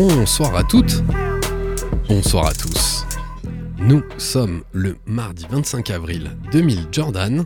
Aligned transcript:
Bonsoir 0.00 0.54
à 0.54 0.62
toutes, 0.62 1.02
bonsoir 2.08 2.46
à 2.46 2.52
tous. 2.52 3.04
Nous 3.78 4.04
sommes 4.16 4.62
le 4.70 4.96
mardi 5.06 5.44
25 5.50 5.90
avril 5.90 6.36
2000 6.52 6.86
Jordan. 6.92 7.44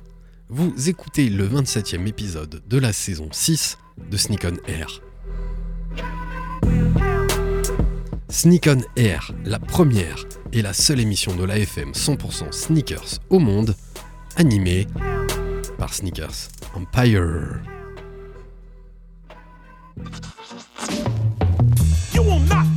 Vous 0.51 0.75
écoutez 0.87 1.31
le 1.31 1.49
27e 1.49 2.07
épisode 2.07 2.63
de 2.69 2.79
la 2.79 2.93
saison 2.93 3.29
6 3.33 3.79
de 4.11 4.17
Sneak 4.19 4.45
on 4.45 4.71
Air. 4.71 5.01
Sneak 8.29 8.69
on 8.69 8.83
Air, 8.97 9.33
la 9.47 9.59
première 9.59 10.27
et 10.53 10.61
la 10.61 10.75
seule 10.75 11.01
émission 11.01 11.35
de 11.35 11.45
l'AFM 11.45 11.93
100% 11.93 12.53
sneakers 12.53 13.21
au 13.31 13.39
monde, 13.39 13.75
animée 14.37 14.87
par 15.79 15.95
Sneakers 15.95 16.51
Empire. 16.75 17.63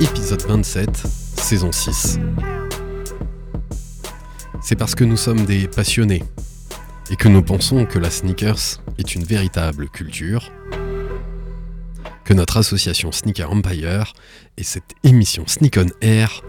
épisode 0.00 0.42
27, 0.42 0.96
saison 1.36 1.72
6. 1.72 2.18
C'est 4.62 4.76
parce 4.76 4.94
que 4.94 5.04
nous 5.04 5.18
sommes 5.18 5.44
des 5.44 5.68
passionnés 5.68 6.22
et 7.10 7.16
que 7.16 7.28
nous 7.28 7.42
pensons 7.42 7.84
que 7.84 7.98
la 7.98 8.10
sneakers 8.10 8.80
est 8.96 9.14
une 9.14 9.24
véritable 9.24 9.90
culture 9.90 10.50
que 12.24 12.32
notre 12.32 12.56
association 12.56 13.12
Sneaker 13.12 13.50
Empire 13.50 14.14
et 14.56 14.62
cette 14.62 14.94
émission 15.04 15.44
Sneak 15.46 15.76
on 15.78 15.88
Air 16.00 16.42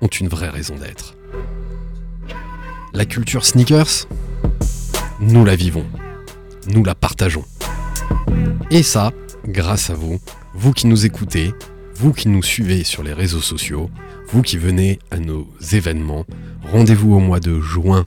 ont 0.00 0.06
une 0.06 0.28
vraie 0.28 0.48
raison 0.48 0.76
d'être. 0.76 1.16
La 2.94 3.04
culture 3.04 3.44
sneakers, 3.44 4.06
nous 5.20 5.44
la 5.44 5.56
vivons, 5.56 5.86
nous 6.68 6.84
la 6.84 6.94
partageons. 6.94 7.44
Et 8.70 8.82
ça, 8.82 9.12
grâce 9.46 9.90
à 9.90 9.94
vous, 9.94 10.20
vous 10.54 10.72
qui 10.72 10.86
nous 10.86 11.04
écoutez, 11.04 11.52
vous 11.96 12.12
qui 12.12 12.28
nous 12.28 12.42
suivez 12.42 12.84
sur 12.84 13.02
les 13.02 13.12
réseaux 13.12 13.40
sociaux, 13.40 13.90
vous 14.28 14.42
qui 14.42 14.58
venez 14.58 14.98
à 15.10 15.18
nos 15.18 15.48
événements, 15.72 16.24
rendez-vous 16.72 17.14
au 17.14 17.20
mois 17.20 17.40
de 17.40 17.60
juin 17.60 18.06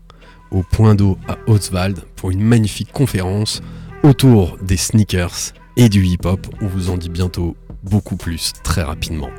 au 0.51 0.63
Point 0.63 0.95
d'eau 0.95 1.17
à 1.27 1.37
Hauteswald 1.47 1.99
pour 2.15 2.31
une 2.31 2.41
magnifique 2.41 2.91
conférence 2.91 3.61
autour 4.03 4.57
des 4.61 4.77
sneakers 4.77 5.53
et 5.75 5.89
du 5.89 6.05
hip-hop. 6.05 6.47
On 6.61 6.67
vous 6.67 6.89
en 6.89 6.97
dit 6.97 7.09
bientôt 7.09 7.55
beaucoup 7.83 8.15
plus 8.15 8.53
très 8.63 8.83
rapidement. 8.83 9.29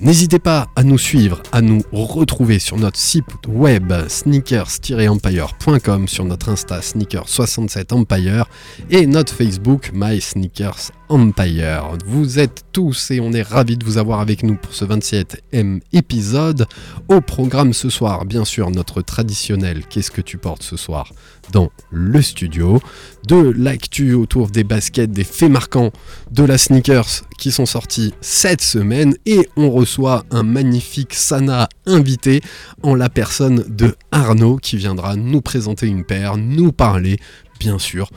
N'hésitez 0.00 0.40
pas 0.40 0.68
à 0.74 0.82
nous 0.82 0.98
suivre, 0.98 1.40
à 1.52 1.60
nous 1.60 1.82
retrouver 1.92 2.58
sur 2.58 2.76
notre 2.76 2.98
site 2.98 3.24
web 3.46 3.92
sneakers-empire.com, 4.08 6.08
sur 6.08 6.24
notre 6.24 6.48
Insta 6.48 6.80
sneakers67empire 6.80 8.46
et 8.90 9.06
notre 9.06 9.32
Facebook 9.32 9.92
My 9.94 10.20
Sneakers 10.20 10.90
Empire. 11.12 11.98
Vous 12.06 12.38
êtes 12.38 12.64
tous 12.72 13.10
et 13.10 13.20
on 13.20 13.34
est 13.34 13.42
ravis 13.42 13.76
de 13.76 13.84
vous 13.84 13.98
avoir 13.98 14.20
avec 14.20 14.42
nous 14.42 14.56
pour 14.56 14.72
ce 14.72 14.86
27e 14.86 15.80
épisode. 15.92 16.66
Au 17.08 17.20
programme 17.20 17.74
ce 17.74 17.90
soir, 17.90 18.24
bien 18.24 18.46
sûr, 18.46 18.70
notre 18.70 19.02
traditionnel 19.02 19.82
Qu'est-ce 19.90 20.10
que 20.10 20.22
tu 20.22 20.38
portes 20.38 20.62
ce 20.62 20.78
soir 20.78 21.12
dans 21.52 21.70
le 21.90 22.22
studio, 22.22 22.80
de 23.28 23.52
l'actu 23.54 24.14
autour 24.14 24.48
des 24.48 24.64
baskets, 24.64 25.10
des 25.10 25.24
faits 25.24 25.50
marquants 25.50 25.90
de 26.30 26.44
la 26.44 26.56
sneakers 26.56 27.26
qui 27.38 27.52
sont 27.52 27.66
sortis 27.66 28.14
cette 28.22 28.62
semaine 28.62 29.14
et 29.26 29.46
on 29.56 29.70
reçoit 29.70 30.24
un 30.30 30.44
magnifique 30.44 31.12
Sana 31.12 31.68
invité 31.84 32.40
en 32.82 32.94
la 32.94 33.10
personne 33.10 33.66
de 33.68 33.96
Arnaud 34.12 34.56
qui 34.56 34.78
viendra 34.78 35.16
nous 35.16 35.42
présenter 35.42 35.88
une 35.88 36.04
paire, 36.04 36.38
nous 36.38 36.72
parler 36.72 37.18
bien 37.60 37.78
sûr 37.78 38.08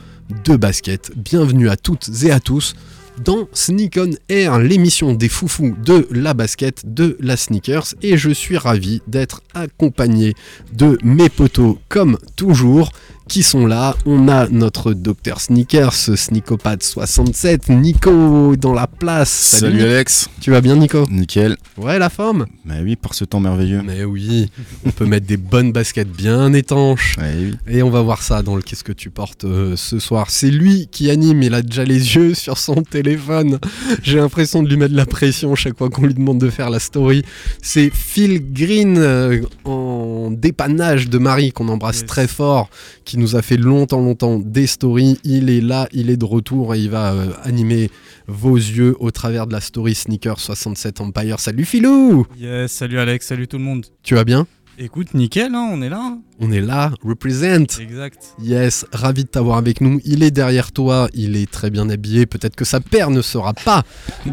de 0.44 0.56
baskets. 0.56 1.12
Bienvenue 1.16 1.68
à 1.68 1.76
toutes 1.76 2.08
et 2.24 2.30
à 2.30 2.40
tous 2.40 2.74
dans 3.24 3.48
Sneak 3.52 3.98
On 3.98 4.10
Air, 4.28 4.58
l'émission 4.58 5.14
des 5.14 5.28
foufous 5.28 5.74
de 5.84 6.06
la 6.10 6.34
basket, 6.34 6.92
de 6.92 7.16
la 7.20 7.36
sneakers. 7.36 7.94
Et 8.02 8.16
je 8.16 8.30
suis 8.30 8.56
ravi 8.56 9.02
d'être 9.06 9.42
accompagné 9.54 10.34
de 10.72 10.98
mes 11.02 11.28
potos 11.28 11.78
comme 11.88 12.18
toujours 12.36 12.90
qui 13.28 13.42
sont 13.42 13.66
là. 13.66 13.96
On 14.06 14.28
a 14.28 14.46
notre 14.48 14.92
docteur 14.92 15.40
Sneakers, 15.40 15.92
Sneakopad 15.92 16.82
67, 16.82 17.68
Nico 17.70 18.54
dans 18.56 18.72
la 18.72 18.86
place. 18.86 19.28
Salut, 19.30 19.82
Alex. 19.82 20.28
Tu 20.40 20.50
vas 20.52 20.60
bien 20.60 20.76
Nico? 20.76 21.04
Nickel. 21.10 21.56
Ouais 21.76 21.98
la 21.98 22.08
forme 22.08 22.46
Bah 22.64 22.74
oui, 22.82 22.94
par 22.96 23.14
ce 23.14 23.24
temps 23.24 23.40
merveilleux. 23.40 23.82
Mais 23.84 24.04
oui, 24.04 24.50
on 24.84 24.90
peut 24.90 25.06
mettre 25.06 25.26
des 25.26 25.36
bonnes 25.36 25.72
baskets 25.72 26.08
bien 26.10 26.52
étanches. 26.52 27.16
Ouais, 27.26 27.34
oui. 27.38 27.54
Et 27.66 27.82
on 27.82 27.88
va 27.90 28.02
voir 28.02 28.22
ça 28.22 28.42
dans 28.42 28.54
le 28.56 28.62
Qu'est-ce 28.62 28.84
que 28.84 28.92
tu 28.92 29.10
portes 29.10 29.44
euh, 29.44 29.74
ce 29.76 29.98
soir. 29.98 30.26
C'est 30.30 30.50
lui 30.50 30.88
qui 30.90 31.10
anime, 31.10 31.42
il 31.42 31.54
a 31.54 31.62
déjà 31.62 31.84
les 31.84 32.14
yeux 32.16 32.34
sur 32.34 32.58
son 32.58 32.82
téléphone. 32.82 33.58
J'ai 34.02 34.18
l'impression 34.18 34.62
de 34.62 34.68
lui 34.68 34.76
mettre 34.76 34.92
de 34.92 34.96
la 34.96 35.06
pression 35.06 35.54
chaque 35.54 35.78
fois 35.78 35.88
qu'on 35.88 36.02
lui 36.06 36.14
demande 36.14 36.38
de 36.38 36.50
faire 36.50 36.68
la 36.70 36.78
story. 36.78 37.22
C'est 37.62 37.90
Phil 37.92 38.52
Green 38.52 38.98
euh, 38.98 39.40
en 39.64 40.30
dépannage 40.30 41.08
de 41.08 41.18
Marie 41.18 41.52
qu'on 41.52 41.68
embrasse 41.68 41.96
Yes. 42.00 42.06
très 42.06 42.26
fort, 42.28 42.68
qui 43.04 43.15
nous 43.18 43.36
a 43.36 43.42
fait 43.42 43.56
longtemps, 43.56 44.00
longtemps 44.00 44.38
des 44.38 44.66
stories. 44.66 45.18
Il 45.24 45.50
est 45.50 45.60
là, 45.60 45.88
il 45.92 46.10
est 46.10 46.16
de 46.16 46.24
retour 46.24 46.74
et 46.74 46.80
il 46.80 46.90
va 46.90 47.12
euh, 47.12 47.30
animer 47.42 47.90
vos 48.26 48.56
yeux 48.56 48.96
au 49.00 49.10
travers 49.10 49.46
de 49.46 49.52
la 49.52 49.60
story 49.60 49.94
Sneaker 49.94 50.38
67 50.40 51.00
Empire. 51.00 51.38
Salut 51.40 51.64
Philou 51.64 52.26
Yes, 52.38 52.72
salut 52.72 52.98
Alex, 52.98 53.26
salut 53.26 53.48
tout 53.48 53.58
le 53.58 53.64
monde. 53.64 53.86
Tu 54.02 54.14
vas 54.14 54.24
bien? 54.24 54.46
Écoute, 54.78 55.14
nickel, 55.14 55.54
hein, 55.54 55.70
on 55.72 55.80
est 55.80 55.88
là. 55.88 56.00
hein. 56.02 56.18
On 56.38 56.52
est 56.52 56.60
là, 56.60 56.92
represent 57.02 57.64
Exact. 57.80 58.18
Yes, 58.42 58.84
ravi 58.92 59.24
de 59.24 59.28
t'avoir 59.28 59.56
avec 59.56 59.80
nous. 59.80 60.02
Il 60.04 60.22
est 60.22 60.30
derrière 60.30 60.70
toi, 60.70 61.08
il 61.14 61.34
est 61.34 61.50
très 61.50 61.70
bien 61.70 61.88
habillé. 61.88 62.26
Peut-être 62.26 62.54
que 62.54 62.66
sa 62.66 62.80
paire 62.80 63.08
ne 63.08 63.22
sera 63.22 63.54
pas 63.54 63.84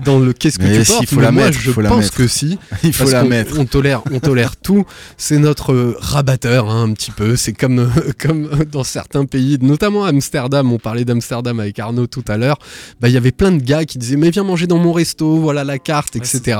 dans 0.03 0.19
le 0.19 0.33
qu'est-ce 0.33 0.59
que 0.59 0.63
Mais 0.65 0.79
tu 0.79 0.83
si, 0.83 0.91
portes. 0.91 1.05
faut 1.07 1.15
mais 1.15 1.21
la 1.21 1.31
moi, 1.31 1.45
mettre, 1.45 1.59
je 1.61 1.71
faut 1.71 1.79
la 1.79 1.87
pense 1.87 2.03
mettre. 2.03 2.17
que 2.17 2.27
si. 2.27 2.57
Il 2.83 2.91
faut 2.91 3.09
la 3.09 3.23
mettre. 3.23 3.57
On 3.57 3.63
tolère, 3.63 4.01
on 4.11 4.19
tolère 4.19 4.57
tout. 4.57 4.83
C'est 5.15 5.37
notre 5.39 5.71
euh, 5.71 5.95
rabatteur, 5.97 6.69
hein, 6.69 6.89
un 6.89 6.91
petit 6.91 7.11
peu. 7.11 7.37
C'est 7.37 7.53
comme, 7.53 7.79
euh, 7.79 7.87
comme 8.19 8.49
dans 8.69 8.83
certains 8.83 9.23
pays, 9.23 9.57
notamment 9.61 10.03
Amsterdam. 10.03 10.73
On 10.73 10.79
parlait 10.79 11.05
d'Amsterdam 11.05 11.57
avec 11.61 11.79
Arnaud 11.79 12.07
tout 12.07 12.25
à 12.27 12.35
l'heure. 12.35 12.57
Bah, 12.99 13.07
il 13.07 13.13
y 13.13 13.17
avait 13.17 13.31
plein 13.31 13.51
de 13.53 13.63
gars 13.63 13.85
qui 13.85 13.97
disaient 13.97 14.17
mais 14.17 14.29
viens 14.29 14.43
manger 14.43 14.67
dans 14.67 14.77
mon 14.77 14.91
resto, 14.91 15.37
voilà 15.37 15.63
la 15.63 15.79
carte, 15.79 16.15
Ouais, 16.15 16.21
etc. 16.21 16.59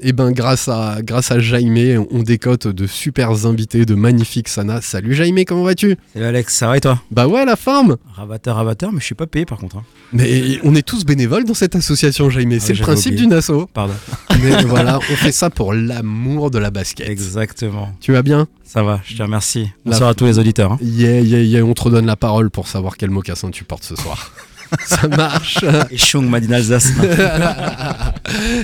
Et 0.00 0.12
ben 0.12 0.30
grâce 0.30 0.68
à 0.68 0.98
grâce 1.02 1.30
à 1.30 1.38
Jaime, 1.38 2.04
on 2.10 2.22
décote 2.22 2.66
de 2.68 2.86
super 2.86 3.13
invités, 3.22 3.86
de 3.86 3.94
magnifiques 3.94 4.48
Sana. 4.48 4.80
Salut 4.80 5.14
Jaime, 5.14 5.44
comment 5.46 5.62
vas-tu? 5.64 5.96
Salut 6.12 6.24
Alex, 6.26 6.54
ça 6.54 6.66
va 6.68 6.76
et 6.76 6.80
toi? 6.80 7.00
Bah 7.10 7.26
ouais, 7.28 7.44
la 7.44 7.56
forme. 7.56 7.96
Rabatteur, 8.14 8.56
rabatteur, 8.56 8.92
mais 8.92 9.00
je 9.00 9.04
suis 9.04 9.14
pas 9.14 9.26
payé 9.26 9.44
par 9.46 9.58
contre. 9.58 9.76
hein. 9.76 9.84
Mais 10.12 10.58
on 10.64 10.74
est 10.74 10.86
tous 10.86 11.04
bénévoles 11.04 11.44
dans 11.44 11.54
cette 11.54 11.74
association, 11.76 12.30
Jaime. 12.30 12.58
C'est 12.60 12.74
le 12.74 12.80
principe 12.82 13.14
d'une 13.16 13.32
asso. 13.32 13.66
Pardon. 13.72 13.94
Mais 14.42 14.62
voilà, 14.66 14.98
on 14.98 15.16
fait 15.16 15.32
ça 15.32 15.50
pour 15.50 15.72
l'amour 15.74 16.50
de 16.50 16.58
la 16.58 16.70
basket. 16.70 17.08
Exactement. 17.08 17.92
Tu 18.00 18.12
vas 18.12 18.22
bien? 18.22 18.46
Ça 18.64 18.82
va, 18.82 19.00
je 19.04 19.16
te 19.16 19.22
remercie. 19.22 19.70
La- 19.84 19.92
Bonsoir 19.92 20.10
à 20.10 20.14
tous 20.14 20.24
les 20.26 20.38
auditeurs. 20.38 20.72
hein. 20.72 20.78
Yeah, 20.82 21.20
yeah, 21.20 21.40
yeah, 21.40 21.62
on 21.64 21.72
te 21.74 21.82
redonne 21.82 22.06
la 22.06 22.16
parole 22.16 22.50
pour 22.50 22.68
savoir 22.68 22.96
quel 22.96 23.10
mocassin 23.10 23.50
tu 23.50 23.64
portes 23.64 23.84
ce 23.84 23.96
soir. 23.96 24.30
ça 24.86 25.06
marche. 25.08 25.64
Et 25.90 25.96
Chung. 25.98 26.28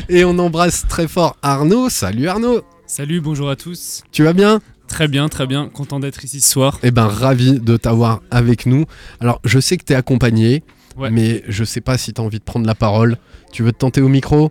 Et 0.08 0.24
on 0.24 0.38
embrasse 0.38 0.86
très 0.88 1.08
fort 1.08 1.36
Arnaud. 1.42 1.88
Salut 1.88 2.28
Arnaud. 2.28 2.62
Salut, 2.92 3.20
bonjour 3.20 3.48
à 3.48 3.54
tous. 3.54 4.02
Tu 4.10 4.24
vas 4.24 4.32
bien? 4.32 4.58
Très 4.88 5.06
bien, 5.06 5.28
très 5.28 5.46
bien. 5.46 5.68
Content 5.68 6.00
d'être 6.00 6.24
ici 6.24 6.40
ce 6.40 6.50
soir. 6.50 6.80
Eh 6.82 6.90
ben, 6.90 7.06
ravi 7.06 7.60
de 7.60 7.76
t'avoir 7.76 8.20
avec 8.32 8.66
nous. 8.66 8.84
Alors, 9.20 9.40
je 9.44 9.60
sais 9.60 9.76
que 9.76 9.84
t'es 9.84 9.94
accompagné, 9.94 10.64
Ouais. 10.98 11.08
mais 11.12 11.44
je 11.46 11.62
sais 11.62 11.80
pas 11.80 11.96
si 11.98 12.12
t'as 12.12 12.24
envie 12.24 12.40
de 12.40 12.44
prendre 12.44 12.66
la 12.66 12.74
parole. 12.74 13.16
Tu 13.52 13.62
veux 13.62 13.70
te 13.70 13.78
tenter 13.78 14.00
au 14.00 14.08
micro? 14.08 14.50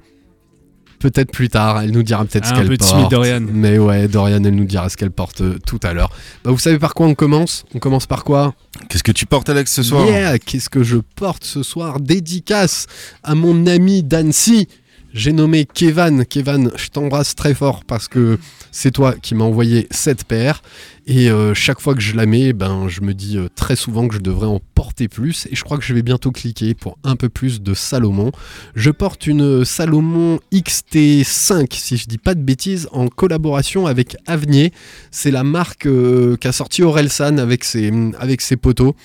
Peut-être 1.00 1.34
plus 1.34 1.50
tard, 1.50 1.82
elle 1.82 1.92
nous 1.92 2.02
dira 2.02 2.24
peut-être 2.24 2.46
ce 2.46 2.52
Ah, 2.54 2.56
un 2.56 2.60
qu'elle 2.60 2.70
peu 2.70 2.78
porte. 2.78 2.92
timide, 2.92 3.10
Dorian. 3.10 3.42
Mais 3.52 3.78
ouais, 3.78 4.08
Dorian, 4.08 4.42
elle 4.42 4.56
nous 4.56 4.64
dira 4.64 4.88
ce 4.88 4.96
qu'elle 4.96 5.12
porte 5.12 5.42
euh, 5.42 5.60
tout 5.68 5.80
à 5.84 5.92
l'heure. 5.92 6.10
Bah, 6.46 6.52
vous 6.52 6.58
savez 6.60 6.80
par 6.80 6.94
quoi 6.94 7.08
on 7.08 7.16
commence? 7.16 7.66
On 7.76 7.80
commence 7.80 8.08
par 8.08 8.24
quoi? 8.24 8.56
Qu'est-ce 8.88 9.04
que 9.04 9.12
tu 9.12 9.26
portes, 9.26 9.50
Alex, 9.50 9.70
ce 9.70 9.84
soir? 9.84 10.06
Yeah, 10.06 10.40
qu'est-ce 10.40 10.70
que 10.70 10.82
je 10.82 10.96
porte 11.18 11.44
ce 11.44 11.62
soir? 11.62 12.00
Dédicace 12.00 12.88
à 13.22 13.36
mon 13.36 13.68
ami 13.68 14.02
d'Annecy. 14.02 14.70
J'ai 15.14 15.34
nommé 15.34 15.66
Kevan. 15.66 16.24
Kevan, 16.24 16.72
je 16.76 16.90
t'embrasse 16.90 17.34
très 17.34 17.56
fort 17.56 17.84
parce 17.84 18.08
que 18.08 18.38
c'est 18.72 18.92
toi 18.92 19.16
qui 19.16 19.34
m'as 19.34 19.46
envoyé 19.46 19.88
cette 19.90 20.24
paire. 20.24 20.62
Et 21.08 21.32
euh, 21.32 21.56
chaque 21.56 21.80
fois 21.80 21.96
que 21.96 22.02
je 22.02 22.16
la 22.16 22.28
mets, 22.28 22.54
ben, 22.54 22.88
je 22.88 23.02
me 23.02 23.16
dis 23.16 23.36
euh, 23.36 23.48
très 23.56 23.76
souvent 23.76 24.08
que 24.08 24.14
je 24.14 24.20
devrais 24.20 24.46
en 24.46 24.60
porter 24.76 25.08
plus. 25.08 25.48
Et 25.50 25.56
je 25.56 25.64
crois 25.64 25.80
que 25.80 25.84
je 25.84 25.96
vais 25.96 26.04
bientôt 26.04 26.32
cliquer 26.32 26.76
pour 26.76 27.00
un 27.04 27.16
peu 27.16 27.28
plus 27.28 27.62
de 27.62 27.74
Salomon. 27.74 28.32
Je 28.76 28.92
porte 28.92 29.26
une 29.26 29.66
Salomon 29.66 30.40
XT5, 30.54 31.74
si 31.74 31.98
je 31.98 32.06
dis 32.06 32.20
pas 32.20 32.36
de 32.36 32.42
bêtises, 32.42 32.88
en 32.92 33.08
collaboration 33.08 33.88
avec 33.88 34.16
Avenir. 34.28 34.70
C'est 35.10 35.32
la 35.32 35.44
marque 35.44 35.88
euh, 35.88 36.38
qu'a 36.38 36.52
sorti 36.52 36.84
Orelsan 36.84 37.40
avec 37.40 37.64
ses, 37.64 37.92
avec 38.20 38.42
ses 38.42 38.58
poteaux. 38.58 38.96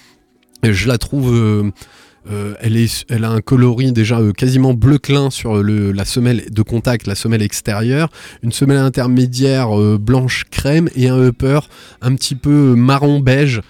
Et 0.63 0.75
je 0.75 0.87
la 0.87 0.99
trouve. 0.99 1.73
Euh, 2.31 2.55
elle, 2.61 3.25
a 3.25 3.31
un 3.31 3.41
coloris 3.41 3.93
déjà 3.93 4.19
euh, 4.19 4.33
quasiment 4.33 4.73
bleu 4.73 4.99
clin 4.99 5.31
sur 5.31 5.63
la 5.63 6.05
semelle 6.05 6.47
de 6.51 6.63
contact, 6.63 7.07
la 7.07 7.15
semelle 7.15 7.43
extérieure, 7.43 8.09
une 8.43 8.53
semelle 8.53 8.79
intermédiaire 8.79 9.79
euh, 9.79 9.99
blanche 9.99 10.45
crème 10.51 10.89
et 10.97 11.09
un 11.09 11.19
upper 11.19 11.61
un 12.01 12.15
petit 12.15 12.35
peu 12.35 12.75
marron 12.75 13.21
beige, 13.21 13.61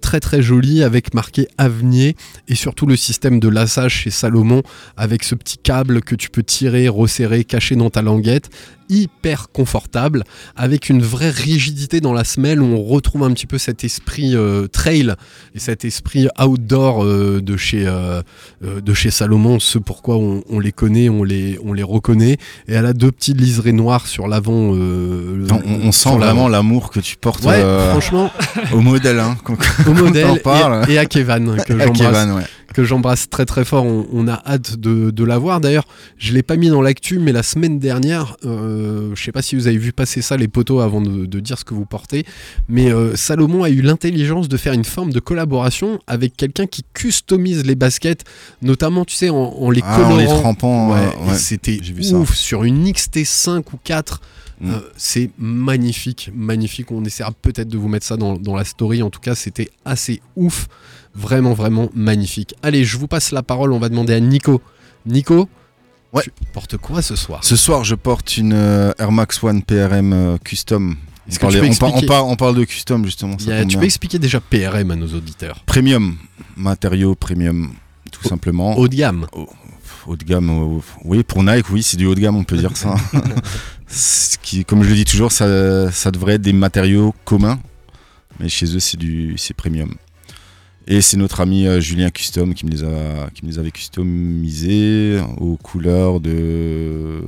très 0.00 0.20
très 0.20 0.40
joli 0.40 0.82
avec 0.82 1.12
marqué 1.12 1.48
Avenir. 1.58 2.14
Et 2.48 2.54
surtout 2.54 2.86
le 2.86 2.96
système 2.96 3.40
de 3.40 3.48
lassage 3.48 3.92
chez 3.92 4.10
Salomon 4.10 4.62
avec 4.96 5.22
ce 5.22 5.34
petit 5.34 5.58
câble 5.58 6.00
que 6.00 6.14
tu 6.14 6.30
peux 6.30 6.42
tirer, 6.42 6.88
resserrer, 6.88 7.44
cacher 7.44 7.76
dans 7.76 7.90
ta 7.90 8.00
languette 8.02 8.50
hyper 8.88 9.50
confortable 9.52 10.24
avec 10.56 10.88
une 10.88 11.02
vraie 11.02 11.30
rigidité 11.30 12.00
dans 12.00 12.12
la 12.12 12.24
semelle 12.24 12.60
où 12.60 12.66
on 12.66 12.82
retrouve 12.82 13.22
un 13.22 13.32
petit 13.32 13.46
peu 13.46 13.58
cet 13.58 13.84
esprit 13.84 14.34
euh, 14.34 14.66
trail 14.66 15.14
et 15.54 15.58
cet 15.58 15.84
esprit 15.84 16.28
outdoor 16.42 17.04
euh, 17.04 17.40
de, 17.42 17.56
chez, 17.56 17.84
euh, 17.86 18.22
de 18.62 18.94
chez 18.94 19.10
Salomon, 19.10 19.58
ce 19.60 19.78
pourquoi 19.78 20.16
on, 20.16 20.42
on 20.48 20.58
les 20.58 20.72
connaît, 20.72 21.08
on 21.08 21.24
les, 21.24 21.58
on 21.64 21.72
les 21.72 21.82
reconnaît. 21.82 22.36
Et 22.68 22.74
elle 22.74 22.86
a 22.86 22.92
deux 22.92 23.12
petits 23.12 23.34
liserés 23.34 23.72
noirs 23.72 24.06
sur 24.06 24.28
l'avant. 24.28 24.52
on, 24.52 25.46
on 25.66 25.92
sent 25.92 26.16
vraiment 26.16 26.48
l'amour 26.48 26.90
que 26.90 27.00
tu 27.00 27.16
portes 27.16 27.44
Ouais, 27.44 27.60
franchement, 27.90 28.30
au 28.72 28.80
modèle. 28.80 29.18
Hein, 29.18 29.36
au 29.86 29.92
modèle 29.92 30.40
et, 30.88 30.92
et 30.92 30.98
à 30.98 31.04
Kevan, 31.04 31.56
que 31.66 31.78
j'embrasse 31.78 32.28
ouais. 32.34 32.42
Que 32.74 32.84
j'embrasse 32.84 33.30
très 33.30 33.46
très 33.46 33.64
fort. 33.64 33.84
On, 33.86 34.06
on 34.12 34.28
a 34.28 34.42
hâte 34.46 34.76
de, 34.76 35.10
de 35.10 35.24
la 35.24 35.38
voir. 35.38 35.60
D'ailleurs, 35.60 35.86
je 36.18 36.32
l'ai 36.32 36.42
pas 36.42 36.56
mis 36.56 36.68
dans 36.68 36.82
l'actu, 36.82 37.18
mais 37.18 37.32
la 37.32 37.42
semaine 37.42 37.78
dernière, 37.78 38.36
euh, 38.44 39.12
je 39.14 39.22
sais 39.24 39.32
pas 39.32 39.40
si 39.42 39.54
vous 39.56 39.66
avez 39.66 39.78
vu 39.78 39.92
passer 39.92 40.20
ça 40.20 40.36
les 40.36 40.48
poteaux 40.48 40.80
avant 40.80 41.00
de, 41.00 41.24
de 41.24 41.40
dire 41.40 41.58
ce 41.58 41.64
que 41.64 41.72
vous 41.72 41.86
portez, 41.86 42.26
mais 42.68 42.92
euh, 42.92 43.16
Salomon 43.16 43.62
a 43.64 43.70
eu 43.70 43.80
l'intelligence 43.80 44.48
de 44.48 44.56
faire 44.56 44.72
une 44.74 44.84
forme 44.84 45.12
de 45.12 45.20
collaboration 45.20 45.98
avec 46.06 46.36
quelqu'un 46.36 46.66
qui 46.66 46.82
customise 46.92 47.64
les 47.64 47.76
baskets, 47.76 48.24
notamment 48.60 49.04
tu 49.04 49.14
sais 49.14 49.30
en, 49.30 49.36
en 49.36 49.70
les 49.70 49.80
Ah, 49.84 49.96
colorant. 49.96 50.14
en 50.14 50.18
les 50.18 50.26
trempant. 50.26 50.92
Ouais, 50.92 51.34
c'était 51.36 51.80
ça. 52.02 52.16
ouf 52.16 52.34
sur 52.34 52.64
une 52.64 52.84
XT5 52.90 53.58
ou 53.72 53.78
4. 53.84 54.20
Mm. 54.60 54.70
euh, 54.70 54.78
c'est 54.96 55.30
magnifique, 55.38 56.30
magnifique. 56.34 56.90
On 56.92 57.04
essaiera 57.04 57.32
peut-être 57.32 57.68
de 57.68 57.76
vous 57.78 57.88
mettre 57.88 58.06
ça 58.06 58.16
dans, 58.16 58.36
dans 58.36 58.54
la 58.54 58.64
story. 58.64 59.02
En 59.02 59.10
tout 59.10 59.20
cas, 59.20 59.34
c'était 59.34 59.68
assez 59.84 60.20
ouf. 60.36 60.68
Vraiment, 61.14 61.52
vraiment 61.54 61.90
magnifique. 61.94 62.54
Allez, 62.62 62.84
je 62.84 62.96
vous 62.98 63.06
passe 63.06 63.30
la 63.30 63.42
parole. 63.42 63.72
On 63.72 63.78
va 63.78 63.88
demander 63.88 64.14
à 64.14 64.20
Nico. 64.20 64.60
Nico, 65.06 65.48
Ouais. 66.12 66.22
tu 66.24 66.30
portes 66.52 66.76
quoi 66.76 67.02
ce 67.02 67.14
soir? 67.16 67.42
Ce 67.44 67.56
soir, 67.56 67.84
je 67.84 67.94
porte 67.94 68.36
une 68.36 68.52
euh, 68.52 68.92
Air 68.98 69.12
Max 69.12 69.42
One 69.42 69.62
PRM 69.62 70.12
euh, 70.12 70.36
custom. 70.38 70.96
On, 71.30 71.36
parlait- 71.36 71.60
on, 71.62 71.74
par- 71.74 71.94
on 71.94 72.00
par- 72.02 72.26
on 72.26 72.36
parle 72.36 72.56
de 72.56 72.64
custom 72.64 73.04
justement. 73.04 73.38
ça 73.38 73.56
a- 73.58 73.64
Tu 73.64 73.78
peux 73.78 73.84
expliquer 73.84 74.18
déjà 74.18 74.40
PRM 74.40 74.90
à 74.90 74.96
nos 74.96 75.08
auditeurs? 75.14 75.62
Premium, 75.66 76.16
matériaux 76.56 77.14
premium, 77.14 77.72
tout 78.12 78.28
simplement. 78.28 78.76
Haut 78.76 78.88
de 78.88 78.94
gamme. 78.96 79.26
Haut 80.06 80.16
de 80.16 80.24
gamme, 80.24 80.80
oui, 81.04 81.22
pour 81.22 81.42
Nike, 81.42 81.70
oui, 81.70 81.82
c'est 81.82 81.96
du 81.96 82.04
haut 82.06 82.14
de 82.14 82.20
gamme, 82.20 82.36
on 82.36 82.44
peut 82.44 82.58
dire 82.58 82.76
ça. 82.76 82.94
Ce 83.88 84.36
qui, 84.38 84.64
comme 84.64 84.82
je 84.82 84.88
le 84.90 84.94
dis 84.96 85.04
toujours, 85.06 85.32
ça, 85.32 85.90
ça 85.90 86.10
devrait 86.10 86.34
être 86.34 86.42
des 86.42 86.52
matériaux 86.52 87.14
communs, 87.24 87.58
mais 88.38 88.48
chez 88.50 88.66
eux, 88.76 88.80
c'est 88.80 88.98
du, 88.98 89.34
c'est 89.38 89.54
premium. 89.54 89.94
Et 90.86 91.00
c'est 91.00 91.16
notre 91.16 91.40
ami 91.40 91.66
euh, 91.66 91.80
Julien 91.80 92.10
Custom 92.10 92.52
qui 92.54 92.66
me 92.66 92.70
les 92.70 92.82
a, 92.84 93.30
qui 93.34 93.44
me 93.44 93.50
les 93.50 93.58
avait 93.58 93.70
customisés 93.70 95.18
aux 95.38 95.56
couleurs 95.56 96.20
de, 96.20 97.20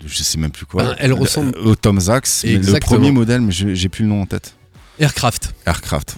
de 0.00 0.06
je 0.06 0.22
sais 0.22 0.38
même 0.38 0.50
plus 0.52 0.66
quoi. 0.66 0.84
Ben, 0.84 0.94
elles 0.98 1.12
ressemblent- 1.12 1.56
au 1.58 1.74
Tom 1.74 1.98
Zax, 1.98 2.44
mais 2.44 2.58
le 2.58 2.78
premier 2.78 3.10
modèle, 3.10 3.40
mais 3.40 3.52
je- 3.52 3.74
j'ai 3.74 3.88
plus 3.88 4.04
le 4.04 4.10
nom 4.10 4.22
en 4.22 4.26
tête. 4.26 4.54
Aircraft. 5.00 5.54
Aircraft. 5.66 6.16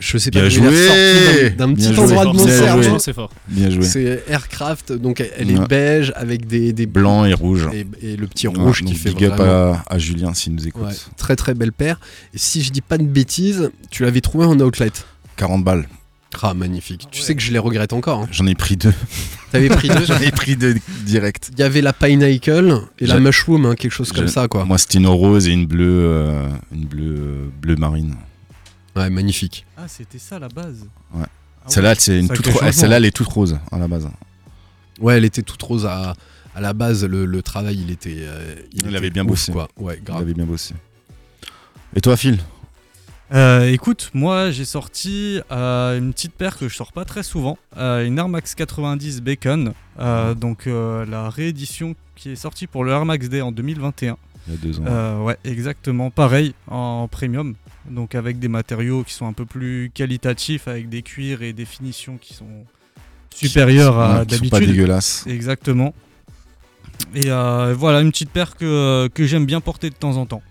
Je 0.00 0.18
sais 0.18 0.30
Bien 0.30 0.42
pas. 0.42 0.48
l'ai 0.48 0.54
joué 0.54 1.50
d'un 1.50 1.66
d'un 1.68 1.72
Bien 1.72 1.88
petit 1.88 1.94
joué. 1.94 2.04
endroit 2.04 2.24
de 2.24 2.30
mon 2.36 2.44
Bien 2.44 2.58
cerveau. 2.58 2.82
joué. 2.82 2.98
C'est 2.98 3.12
fort. 3.12 3.30
Bien 3.48 3.70
joué. 3.70 3.84
C'est 3.84 4.24
Aircraft. 4.28 4.92
Donc 4.92 5.20
elle- 5.20 5.30
elle 5.38 5.50
est 5.52 5.58
Ouais. 5.58 5.66
beige 5.66 6.12
avec 6.16 6.46
des, 6.46 6.72
des 6.72 6.86
Blanc 6.86 7.24
et 7.24 7.32
rouge. 7.34 7.68
et, 7.72 7.86
et 8.06 8.16
le 8.16 8.26
petit 8.26 8.48
Ouais, 8.48 8.58
rouge 8.58 8.82
qui 8.84 8.94
fait 8.94 9.10
big 9.10 9.24
up 9.26 9.40
à, 9.40 9.82
à 9.88 9.98
Julien 9.98 10.34
s'il 10.34 10.54
nous 10.54 10.66
écoute. 10.66 10.82
Ouais, 10.84 10.92
très 11.16 11.36
très 11.36 11.54
belle 11.54 11.72
paire. 11.72 11.98
Et 12.34 12.38
si 12.38 12.62
je 12.62 12.70
dis 12.72 12.80
pas 12.82 12.98
de 12.98 13.04
bêtises, 13.04 13.70
tu 13.90 14.02
l'avais 14.02 14.20
trouvé 14.20 14.44
en 14.44 14.58
outlet. 14.60 14.90
40 15.36 15.64
balles. 15.64 15.88
Ah, 16.42 16.52
magnifique. 16.52 17.08
Tu 17.10 17.22
sais 17.22 17.34
que 17.34 17.40
je 17.40 17.50
les 17.50 17.58
regrette 17.58 17.92
encore. 17.94 18.20
hein. 18.22 18.28
J'en 18.30 18.46
ai 18.46 18.54
pris 18.54 18.76
deux. 18.76 18.92
T'avais 19.52 19.68
pris 19.68 19.88
deux 19.88 20.04
J'en 20.06 20.18
ai 20.18 20.30
pris 20.30 20.54
deux 20.56 20.74
direct. 21.06 21.48
Il 21.52 21.58
y 21.60 21.62
avait 21.62 21.80
la 21.80 21.94
Pineapple 21.94 22.82
et 22.98 23.06
la 23.06 23.18
Mushroom, 23.20 23.64
hein, 23.66 23.74
quelque 23.74 23.92
chose 23.92 24.12
comme 24.12 24.28
ça, 24.28 24.46
quoi. 24.46 24.64
Moi, 24.66 24.76
c'était 24.76 24.98
une 24.98 25.06
rose 25.06 25.48
et 25.48 25.52
une 25.52 25.66
bleue, 25.66 26.04
euh, 26.04 26.48
une 26.72 26.84
bleue, 26.84 27.14
euh, 27.18 27.48
bleu 27.62 27.76
marine. 27.76 28.16
Ouais, 28.94 29.08
magnifique. 29.08 29.64
Ah, 29.78 29.88
c'était 29.88 30.18
ça 30.18 30.38
la 30.38 30.48
base. 30.48 30.86
Ouais. 31.14 31.24
Ah 31.24 31.64
Celle-là, 31.68 31.94
c'est 31.96 32.18
une 32.18 32.28
Sacré 32.28 32.42
toute 32.42 32.52
ro- 32.52 32.72
celle-là, 32.72 32.96
elle 32.98 33.04
est 33.06 33.10
toute 33.16 33.28
rose 33.28 33.58
à 33.72 33.78
la 33.78 33.88
base. 33.88 34.08
Ouais, 35.00 35.16
elle 35.16 35.24
était 35.24 35.42
toute 35.42 35.62
rose 35.62 35.86
à, 35.86 36.14
à 36.54 36.60
la 36.60 36.72
base. 36.74 37.04
Le, 37.04 37.24
le 37.24 37.42
travail, 37.42 37.78
il 37.82 37.90
était. 37.90 38.14
euh, 38.18 38.56
Il 38.72 38.86
était 38.86 38.96
avait 38.96 39.10
bien 39.10 39.22
ouf, 39.24 39.28
bossé. 39.30 39.52
quoi. 39.52 39.68
Ouais, 39.78 40.00
Il 40.06 40.14
avait 40.14 40.34
bien 40.34 40.44
bossé. 40.44 40.74
Et 41.94 42.00
toi, 42.00 42.16
Phil? 42.16 42.38
Euh, 43.32 43.70
écoute, 43.72 44.10
moi 44.14 44.50
j'ai 44.52 44.64
sorti 44.64 45.40
euh, 45.50 45.98
une 45.98 46.12
petite 46.12 46.32
paire 46.32 46.56
que 46.56 46.68
je 46.68 46.74
sors 46.76 46.92
pas 46.92 47.04
très 47.04 47.24
souvent, 47.24 47.58
euh, 47.76 48.06
une 48.06 48.18
Air 48.18 48.28
Max 48.28 48.54
90 48.54 49.20
Bacon, 49.20 49.72
euh, 49.98 50.34
donc 50.34 50.66
la 50.66 51.28
réédition 51.28 51.96
qui 52.14 52.30
est 52.30 52.36
sortie 52.36 52.66
pour 52.68 52.84
le 52.84 52.92
Air 52.92 53.04
Max 53.04 53.28
Day 53.28 53.40
en 53.40 53.50
2021. 53.52 54.16
Il 54.48 54.52
y 54.52 54.56
a 54.56 54.58
deux 54.60 54.78
ans. 54.80 55.24
Ouais, 55.24 55.36
exactement, 55.44 56.10
pareil 56.10 56.54
en 56.68 57.08
premium, 57.08 57.54
donc 57.90 58.14
avec 58.14 58.38
des 58.38 58.46
matériaux 58.48 59.02
qui 59.02 59.12
sont 59.12 59.26
un 59.26 59.32
peu 59.32 59.44
plus 59.44 59.90
qualitatifs, 59.92 60.68
avec 60.68 60.88
des 60.88 61.02
cuirs 61.02 61.42
et 61.42 61.52
des 61.52 61.64
finitions 61.64 62.18
qui 62.18 62.32
sont 62.34 62.46
supérieures 63.34 63.98
à 63.98 64.20
Ouais, 64.20 64.26
qui 64.26 64.36
sont 64.36 64.40
pas 64.44 64.50
d'habitude. 64.60 64.68
dégueulasses. 64.76 65.24
Exactement. 65.26 65.94
Et 67.16 67.28
voilà, 67.28 68.02
une 68.02 68.12
petite 68.12 68.30
paire 68.30 68.54
que, 68.54 69.08
que 69.08 69.26
j'aime 69.26 69.46
bien 69.46 69.60
porter 69.60 69.90
de 69.90 69.96
temps 69.96 70.16
en 70.16 70.26
temps. 70.26 70.42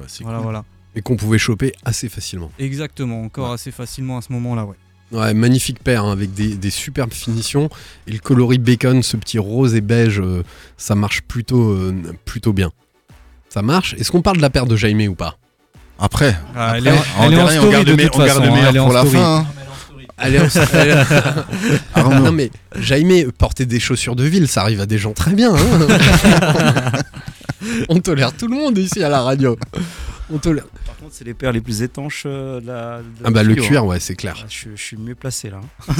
Bah, 0.00 0.06
Voilà, 0.20 0.38
cool. 0.38 0.42
voilà. 0.42 0.64
Et 0.94 1.02
qu'on 1.02 1.16
pouvait 1.16 1.38
choper 1.38 1.72
assez 1.84 2.08
facilement. 2.08 2.50
Exactement, 2.58 3.22
encore 3.22 3.52
assez 3.52 3.70
facilement 3.70 4.18
à 4.18 4.22
ce 4.22 4.32
moment-là, 4.32 4.64
ouais. 4.64 4.74
Ouais, 5.10 5.32
magnifique 5.32 5.82
paire 5.82 6.04
hein, 6.04 6.12
avec 6.12 6.34
des, 6.34 6.54
des 6.56 6.70
superbes 6.70 7.12
finitions. 7.14 7.70
Et 8.06 8.12
le 8.12 8.18
coloris 8.18 8.58
bacon, 8.58 9.02
ce 9.02 9.16
petit 9.16 9.38
rose 9.38 9.74
et 9.74 9.80
beige, 9.80 10.20
euh, 10.20 10.42
ça 10.76 10.94
marche 10.94 11.22
plutôt, 11.22 11.70
euh, 11.70 11.94
plutôt 12.26 12.52
bien. 12.52 12.72
Ça 13.48 13.62
marche 13.62 13.94
Est-ce 13.98 14.10
qu'on 14.10 14.20
parle 14.22 14.36
de 14.36 14.42
la 14.42 14.50
paire 14.50 14.66
de 14.66 14.76
Jaime 14.76 15.00
ou 15.08 15.14
pas? 15.14 15.38
Après, 15.98 16.36
Ah, 16.54 16.74
elle 16.76 16.88
après, 16.88 16.98
est 16.98 16.98
en- 16.98 17.24
elle 17.24 17.32
est 17.32 17.36
en 17.36 17.44
dernier, 17.44 17.58
on 17.58 17.60
story 17.60 17.72
garde 17.72 17.86
de 17.86 17.94
toute 18.02 18.14
on 18.16 18.18
façon, 18.26 18.40
meilleur 18.52 18.68
elle 18.68 18.76
est 18.76 18.78
en 18.80 18.84
pour 18.84 18.92
la 18.94 19.00
story. 19.00 19.16
fin. 19.16 19.36
hein. 19.36 19.46
En- 19.46 20.24
elle- 20.24 21.04
Arnaud. 21.94 22.24
Non 22.24 22.32
mais 22.32 22.50
Jaime, 22.78 23.32
porter 23.32 23.64
des 23.66 23.80
chaussures 23.80 24.14
de 24.16 24.24
ville, 24.24 24.46
ça 24.48 24.62
arrive 24.62 24.80
à 24.80 24.86
des 24.86 24.98
gens 24.98 25.12
très 25.12 25.32
bien. 25.32 25.54
hein. 25.54 27.02
On 27.88 27.98
tolère 28.00 28.32
tout 28.36 28.46
le 28.48 28.54
monde 28.56 28.78
ici 28.78 29.02
à 29.02 29.08
la 29.08 29.22
radio. 29.22 29.56
On 30.32 30.38
tolère. 30.38 30.66
Contre, 31.08 31.14
c'est 31.18 31.24
les 31.24 31.34
paires 31.34 31.52
les 31.52 31.60
plus 31.60 31.82
étanches 31.82 32.24
euh, 32.26 32.60
de 32.60 32.66
la. 32.66 32.98
de 32.98 33.04
Ah 33.24 33.30
bah 33.30 33.42
le 33.42 33.54
cuir, 33.54 33.84
ouais, 33.86 33.98
c'est 34.00 34.14
clair. 34.14 34.34
Ah, 34.42 34.46
Je, 34.48 34.68
je 34.74 34.82
suis 34.82 34.96
mieux 34.96 35.14
placé 35.14 35.50
là. 35.50 35.60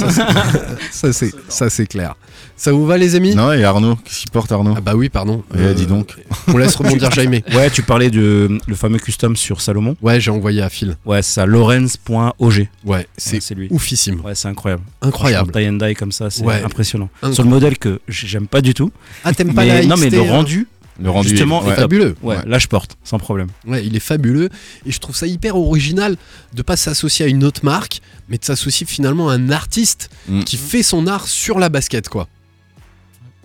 Ça 0.90 1.12
c'est, 1.12 1.32
ça 1.48 1.70
c'est 1.70 1.86
clair. 1.86 2.14
Ça 2.56 2.72
vous 2.72 2.86
va 2.86 2.96
les 2.98 3.14
amis? 3.14 3.34
Non, 3.34 3.52
et 3.52 3.64
Arnaud, 3.64 3.96
qu'est-ce 4.04 4.20
qu'il 4.20 4.30
porte, 4.30 4.50
Arnaud? 4.52 4.74
Ah 4.76 4.80
bah 4.80 4.94
oui, 4.94 5.08
pardon. 5.08 5.42
Ouais, 5.54 5.74
dis 5.74 5.86
donc. 5.86 6.14
On 6.48 6.56
laisse 6.56 6.74
rebondir 6.76 7.10
Jaime. 7.10 7.28
Ouais, 7.54 7.70
tu 7.70 7.82
parlais 7.82 8.10
de 8.10 8.58
le 8.66 8.74
fameux 8.74 8.98
custom 8.98 9.36
sur 9.36 9.60
Salomon. 9.60 9.96
Ouais, 10.02 10.20
j'ai 10.20 10.30
envoyé 10.30 10.62
à 10.62 10.68
Phil. 10.68 10.96
Ouais, 11.04 11.22
c'est 11.22 11.40
à 11.40 11.46
Lorenz.og. 11.46 12.68
Ouais, 12.84 13.06
c'est 13.16 13.32
Ouais, 13.34 13.40
c'est 13.40 13.54
lui. 13.54 13.68
oufissime. 13.70 14.20
Ouais, 14.20 14.34
c'est 14.34 14.48
incroyable. 14.48 14.82
Incroyable. 15.02 15.52
Tie 15.52 15.68
and 15.68 15.72
die 15.74 15.94
comme 15.94 16.12
ça, 16.12 16.30
c'est 16.30 16.42
Ouais. 16.42 16.62
impressionnant. 16.64 17.08
Incroyable. 17.16 17.34
Sur 17.34 17.44
le 17.44 17.50
modèle 17.50 17.78
que 17.78 18.00
j'aime 18.08 18.46
pas 18.46 18.60
du 18.60 18.74
tout. 18.74 18.90
Ah, 19.24 19.32
t'aimes 19.32 19.54
pas 19.54 19.64
mais, 19.64 19.82
la 19.82 19.86
non, 19.86 19.96
mais 19.96 20.10
le 20.10 20.20
hein 20.20 20.24
rendu, 20.30 20.66
Le 21.00 21.10
rendu 21.10 21.28
Justement, 21.28 21.62
est- 21.64 21.68
ouais. 21.68 21.74
fabuleux. 21.76 22.16
ouais, 22.22 22.36
Ouais. 22.38 22.42
là 22.46 22.58
je 22.58 22.66
porte, 22.66 22.96
sans 23.04 23.18
problème. 23.18 23.48
Ouais, 23.66 23.86
il 23.86 23.94
est 23.94 24.00
fabuleux. 24.00 24.48
Et 24.84 24.90
je 24.90 24.98
trouve 24.98 25.14
ça 25.14 25.26
hyper 25.26 25.56
original 25.56 26.16
de 26.54 26.62
pas 26.62 26.76
s'associer 26.76 27.24
à 27.24 27.28
une 27.28 27.44
autre 27.44 27.64
marque, 27.64 28.00
mais 28.28 28.36
de 28.38 28.44
s'associer 28.44 28.86
finalement 28.86 29.28
à 29.28 29.34
un 29.34 29.50
artiste 29.50 30.10
Mm. 30.28 30.42
qui 30.42 30.56
fait 30.56 30.82
son 30.82 31.06
art 31.06 31.28
sur 31.28 31.58
la 31.60 31.68
basket, 31.68 32.08
quoi. 32.08 32.26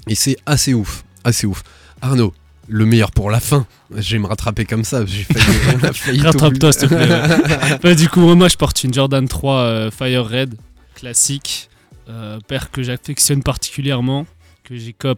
Et 0.07 0.15
c'est 0.15 0.35
assez 0.45 0.73
ouf, 0.73 1.03
assez 1.23 1.45
ouf. 1.47 1.63
Arnaud, 2.01 2.33
le 2.67 2.85
meilleur 2.85 3.11
pour 3.11 3.29
la 3.29 3.39
fin. 3.39 3.65
Je 3.95 4.13
vais 4.13 4.19
me 4.19 4.27
rattraper 4.27 4.65
comme 4.65 4.83
ça. 4.83 5.05
J'ai 5.05 5.23
failli, 5.93 6.21
Rattrape-toi, 6.21 6.73
s'il 6.73 6.89
te 6.89 6.95
plaît. 6.95 7.79
Ouais, 7.83 7.95
du 8.03 8.09
coup, 8.09 8.21
moi, 8.35 8.47
je 8.49 8.57
porte 8.57 8.83
une 8.83 8.93
Jordan 8.93 9.27
3 9.27 9.55
euh, 9.59 9.91
Fire 9.91 10.27
Red 10.27 10.55
classique, 10.95 11.69
euh, 12.09 12.39
paire 12.47 12.71
que 12.71 12.81
j'affectionne 12.83 13.43
particulièrement, 13.43 14.25
que 14.63 14.73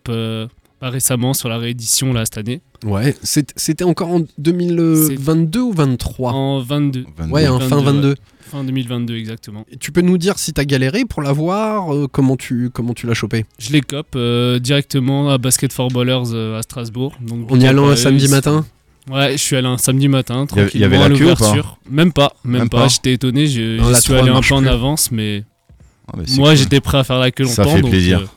euh, 0.09 0.47
pas 0.47 0.51
récemment 0.89 1.33
sur 1.33 1.49
la 1.49 1.57
réédition 1.57 2.13
là 2.13 2.25
cette 2.25 2.37
année. 2.37 2.61
Ouais, 2.85 3.15
c'était 3.23 3.83
encore 3.83 4.09
en 4.09 4.21
2022 4.37 5.59
ou 5.61 5.71
23 5.73 6.31
En 6.31 6.59
22. 6.59 7.05
22. 7.17 7.33
Ouais, 7.33 7.47
en 7.47 7.59
fin 7.59 7.81
22. 7.81 8.09
ouais. 8.09 8.15
Fin 8.41 8.63
2022, 8.63 9.15
exactement. 9.15 9.65
Et 9.71 9.77
Tu 9.77 9.91
peux 9.91 10.01
nous 10.01 10.17
dire 10.19 10.37
si 10.37 10.53
t'as 10.53 10.65
galéré 10.65 11.03
pour 11.05 11.23
l'avoir 11.23 11.93
euh, 11.95 12.07
Comment 12.11 12.37
tu, 12.37 12.69
comment 12.71 12.93
tu 12.93 13.07
l'as 13.07 13.15
chopé? 13.15 13.45
Je 13.57 13.71
les 13.71 13.81
cop 13.81 14.05
euh, 14.15 14.59
directement 14.59 15.29
à 15.31 15.39
Basket 15.39 15.73
for 15.73 15.87
Ballers 15.87 16.31
euh, 16.33 16.59
à 16.59 16.61
Strasbourg. 16.61 17.13
Donc, 17.21 17.51
En 17.51 17.59
y 17.59 17.65
allant 17.65 17.87
un 17.87 17.93
eux, 17.93 17.95
samedi 17.95 18.27
matin? 18.27 18.63
Ouais, 19.09 19.31
je 19.33 19.37
suis 19.37 19.55
allé 19.55 19.67
un 19.67 19.77
samedi 19.79 20.07
matin, 20.07 20.45
Il 20.51 20.57
y 20.57 20.59
avait- 20.61 20.71
il 20.75 20.79
y 20.81 20.83
avait 20.83 20.97
tranquillement 20.97 20.99
la 20.99 21.05
à 21.05 21.17
queue 21.17 21.31
ou 21.31 21.35
pas? 21.35 21.47
l'ouverture. 21.49 21.77
Même 21.89 22.11
pas, 22.13 22.33
même, 22.43 22.59
Même 22.61 22.69
pas. 22.69 22.81
pas? 22.83 22.87
J'étais 22.87 23.13
étonné, 23.13 23.47
je, 23.47 23.77
Non, 23.79 23.93
suis 23.95 24.03
3 24.13 24.17
allé 24.19 24.29
un 24.29 24.41
peu 24.41 24.53
en 24.53 24.65
avance, 24.65 25.11
mais 25.11 25.43
Ah, 26.07 26.13
bah, 26.17 26.23
moi 26.37 26.49
cool. 26.49 26.57
j'étais 26.57 26.79
prêt 26.81 26.97
à 26.99 27.03
faire 27.03 27.19
la 27.19 27.31
queue 27.31 27.45
Ça 27.45 27.63
longtemps. 27.63 27.75
fait 27.75 27.81
donc, 27.81 27.89
plaisir. 27.91 28.27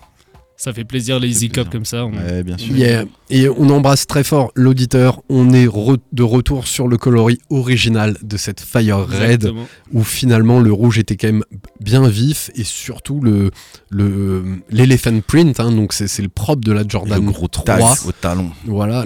Ça 0.61 0.73
fait 0.73 0.85
plaisir 0.85 1.21
les 1.21 1.29
easy 1.29 1.49
cup 1.51 1.69
comme 1.71 1.85
ça. 1.85 2.05
on- 2.05 2.13
Ouais, 2.13 2.43
bien 2.43 2.59
sûr. 2.59 2.77
Yeah. 2.77 3.05
Et 3.31 3.49
on 3.49 3.69
embrasse 3.71 4.07
très 4.09 4.25
fort 4.25 4.51
l'auditeur. 4.57 5.23
On 5.29 5.53
est 5.53 5.67
re- 5.67 5.99
de 6.13 6.23
retour 6.25 6.67
sur 6.67 6.89
le 6.89 6.97
coloris 6.99 7.39
original 7.49 8.17
de 8.23 8.37
cette 8.37 8.61
Fire 8.61 8.99
Red, 9.07 9.23
Exactement. 9.45 9.67
où 9.93 10.03
finalement 10.03 10.59
le 10.61 10.73
rouge 10.73 10.99
était 10.99 11.17
quand 11.17 11.29
même 11.29 11.45
bien 11.81 12.09
vif 12.09 12.51
et 12.57 12.65
surtout 12.65 13.21
le 13.21 13.51
le 13.91 14.43
l'elephant 14.71 15.21
print. 15.27 15.61
hein, 15.61 15.71
donc 15.71 15.93
c'est 15.93 16.21
le 16.23 16.29
propre 16.29 16.63
de 16.63 16.73
la 16.73 16.83
Jordan 16.87 17.25
le 17.25 17.31
gros 17.31 17.47
3. 17.49 17.65
taille 17.65 17.85
au 18.07 18.13
talon. 18.13 18.51
Voilà, 18.67 19.05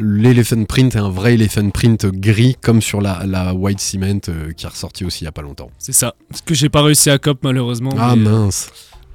l'elephant 0.00 0.64
print 0.64 0.94
est 0.94 0.98
un 0.98 1.10
vrai 1.10 1.34
elephant 1.34 1.68
print 1.70 2.06
gris 2.06 2.56
comme 2.60 2.80
sur 2.80 3.00
la, 3.00 3.24
la 3.26 3.54
white 3.54 3.80
cement 3.80 4.20
euh, 4.28 4.52
qui 4.52 4.66
est 4.66 4.68
ressorti 4.68 5.04
aussi 5.04 5.22
il 5.22 5.26
y 5.26 5.28
a 5.28 5.32
pas 5.32 5.42
longtemps. 5.42 5.70
C'est 5.78 5.92
ça. 5.92 6.14
Ce 6.34 6.42
que 6.42 6.54
j'ai 6.54 6.68
pas 6.68 6.82
réussi 6.82 7.10
à 7.10 7.18
cop 7.18 7.38
malheureusement. 7.42 7.90
Ah 7.98 8.14
mais, 8.16 8.26
euh, 8.28 8.30
mince. 8.30 8.70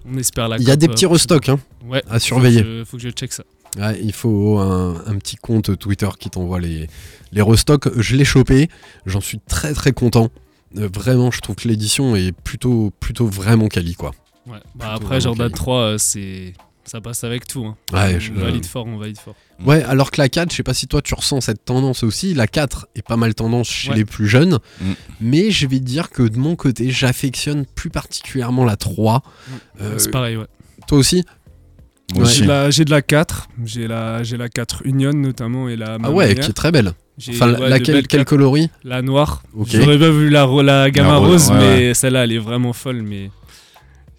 On 0.05 0.17
espère 0.17 0.47
la 0.47 0.57
Il 0.57 0.63
y 0.63 0.71
a 0.71 0.75
des 0.75 0.87
euh, 0.87 0.91
petits 0.91 1.05
restocks. 1.05 1.49
Hein. 1.49 1.59
Ouais. 1.85 2.03
à 2.09 2.19
surveiller. 2.19 2.63
Je, 2.63 2.83
faut 2.85 2.97
que 2.97 3.03
je 3.03 3.09
check 3.09 3.31
ça. 3.33 3.43
Ouais, 3.77 3.99
il 4.01 4.13
faut 4.13 4.57
un, 4.59 4.95
un 5.05 5.15
petit 5.17 5.35
compte 5.35 5.77
Twitter 5.77 6.09
qui 6.19 6.29
t'envoie 6.29 6.59
les, 6.59 6.87
les 7.31 7.41
restocks. 7.41 7.89
Je 7.95 8.15
l'ai 8.15 8.25
chopé, 8.25 8.69
j'en 9.05 9.21
suis 9.21 9.39
très 9.39 9.73
très 9.73 9.91
content. 9.91 10.29
Euh, 10.77 10.89
vraiment, 10.93 11.31
je 11.31 11.41
trouve 11.41 11.55
que 11.55 11.67
l'édition 11.67 12.15
est 12.15 12.31
plutôt, 12.31 12.91
plutôt 12.99 13.27
vraiment 13.27 13.67
quali 13.67 13.95
quoi. 13.95 14.11
Ouais. 14.47 14.57
Bah, 14.75 14.93
après 14.93 15.21
Jordan 15.21 15.49
quali. 15.49 15.59
3, 15.59 15.79
euh, 15.79 15.97
c'est 15.97 16.53
ça 16.87 17.01
passe 17.01 17.23
avec 17.23 17.45
tout. 17.47 17.65
Hein. 17.65 17.75
Ouais, 17.93 18.15
on 18.15 18.19
je- 18.19 18.33
valide 18.33 18.65
fort, 18.65 18.85
on 18.87 18.97
valide 18.97 19.17
fort. 19.17 19.35
Ouais, 19.65 19.83
alors 19.83 20.11
que 20.11 20.21
la 20.21 20.29
4, 20.29 20.51
je 20.51 20.55
sais 20.57 20.63
pas 20.63 20.73
si 20.73 20.87
toi 20.87 21.01
tu 21.01 21.13
ressens 21.13 21.41
cette 21.41 21.65
tendance 21.65 22.03
aussi. 22.03 22.33
La 22.33 22.47
4 22.47 22.87
est 22.95 23.01
pas 23.01 23.17
mal 23.17 23.33
tendance 23.35 23.67
chez 23.67 23.89
Ouais. 23.91 23.95
les 23.97 24.05
plus 24.05 24.27
jeunes. 24.27 24.59
Mm. 24.81 24.85
Mais 25.21 25.51
je 25.51 25.67
vais 25.67 25.79
te 25.79 25.83
dire 25.83 26.09
que 26.09 26.23
de 26.23 26.37
mon 26.37 26.55
côté, 26.55 26.89
j'affectionne 26.91 27.65
plus 27.65 27.89
particulièrement 27.89 28.63
la 28.65 28.75
3. 28.77 29.23
Euh, 29.81 29.95
c'est 29.97 30.11
pareil, 30.11 30.37
ouais. 30.37 30.47
toi 30.87 30.97
aussi 30.97 31.23
Ouais. 32.15 32.71
J'ai 32.71 32.85
de 32.85 32.89
la 32.91 33.01
4, 33.01 33.49
j'ai 33.65 33.85
la, 33.85 34.23
j'ai 34.23 34.37
la 34.37 34.47
4 34.47 34.83
Union 34.85 35.11
notamment 35.11 35.67
et 35.67 35.75
la 35.75 35.97
Ah 36.01 36.09
ouais, 36.09 36.35
qui 36.35 36.49
est 36.49 36.53
très 36.53 36.71
belle. 36.71 36.93
Enfin, 37.29 37.51
ouais, 37.53 37.67
laquelle, 37.67 38.07
quel 38.07 38.19
4. 38.23 38.29
coloris 38.29 38.69
La 38.85 39.01
noire. 39.01 39.43
J'aurais 39.65 39.97
bien 39.97 40.11
vu 40.11 40.29
la, 40.29 40.45
la 40.63 40.89
gamme 40.89 41.07
rose, 41.17 41.49
rose, 41.49 41.51
ouais, 41.51 41.57
mais 41.57 41.93
celle-là 41.93 42.23
elle 42.23 42.31
est 42.31 42.37
vraiment 42.37 42.71
folle. 42.71 43.01
Mais 43.01 43.29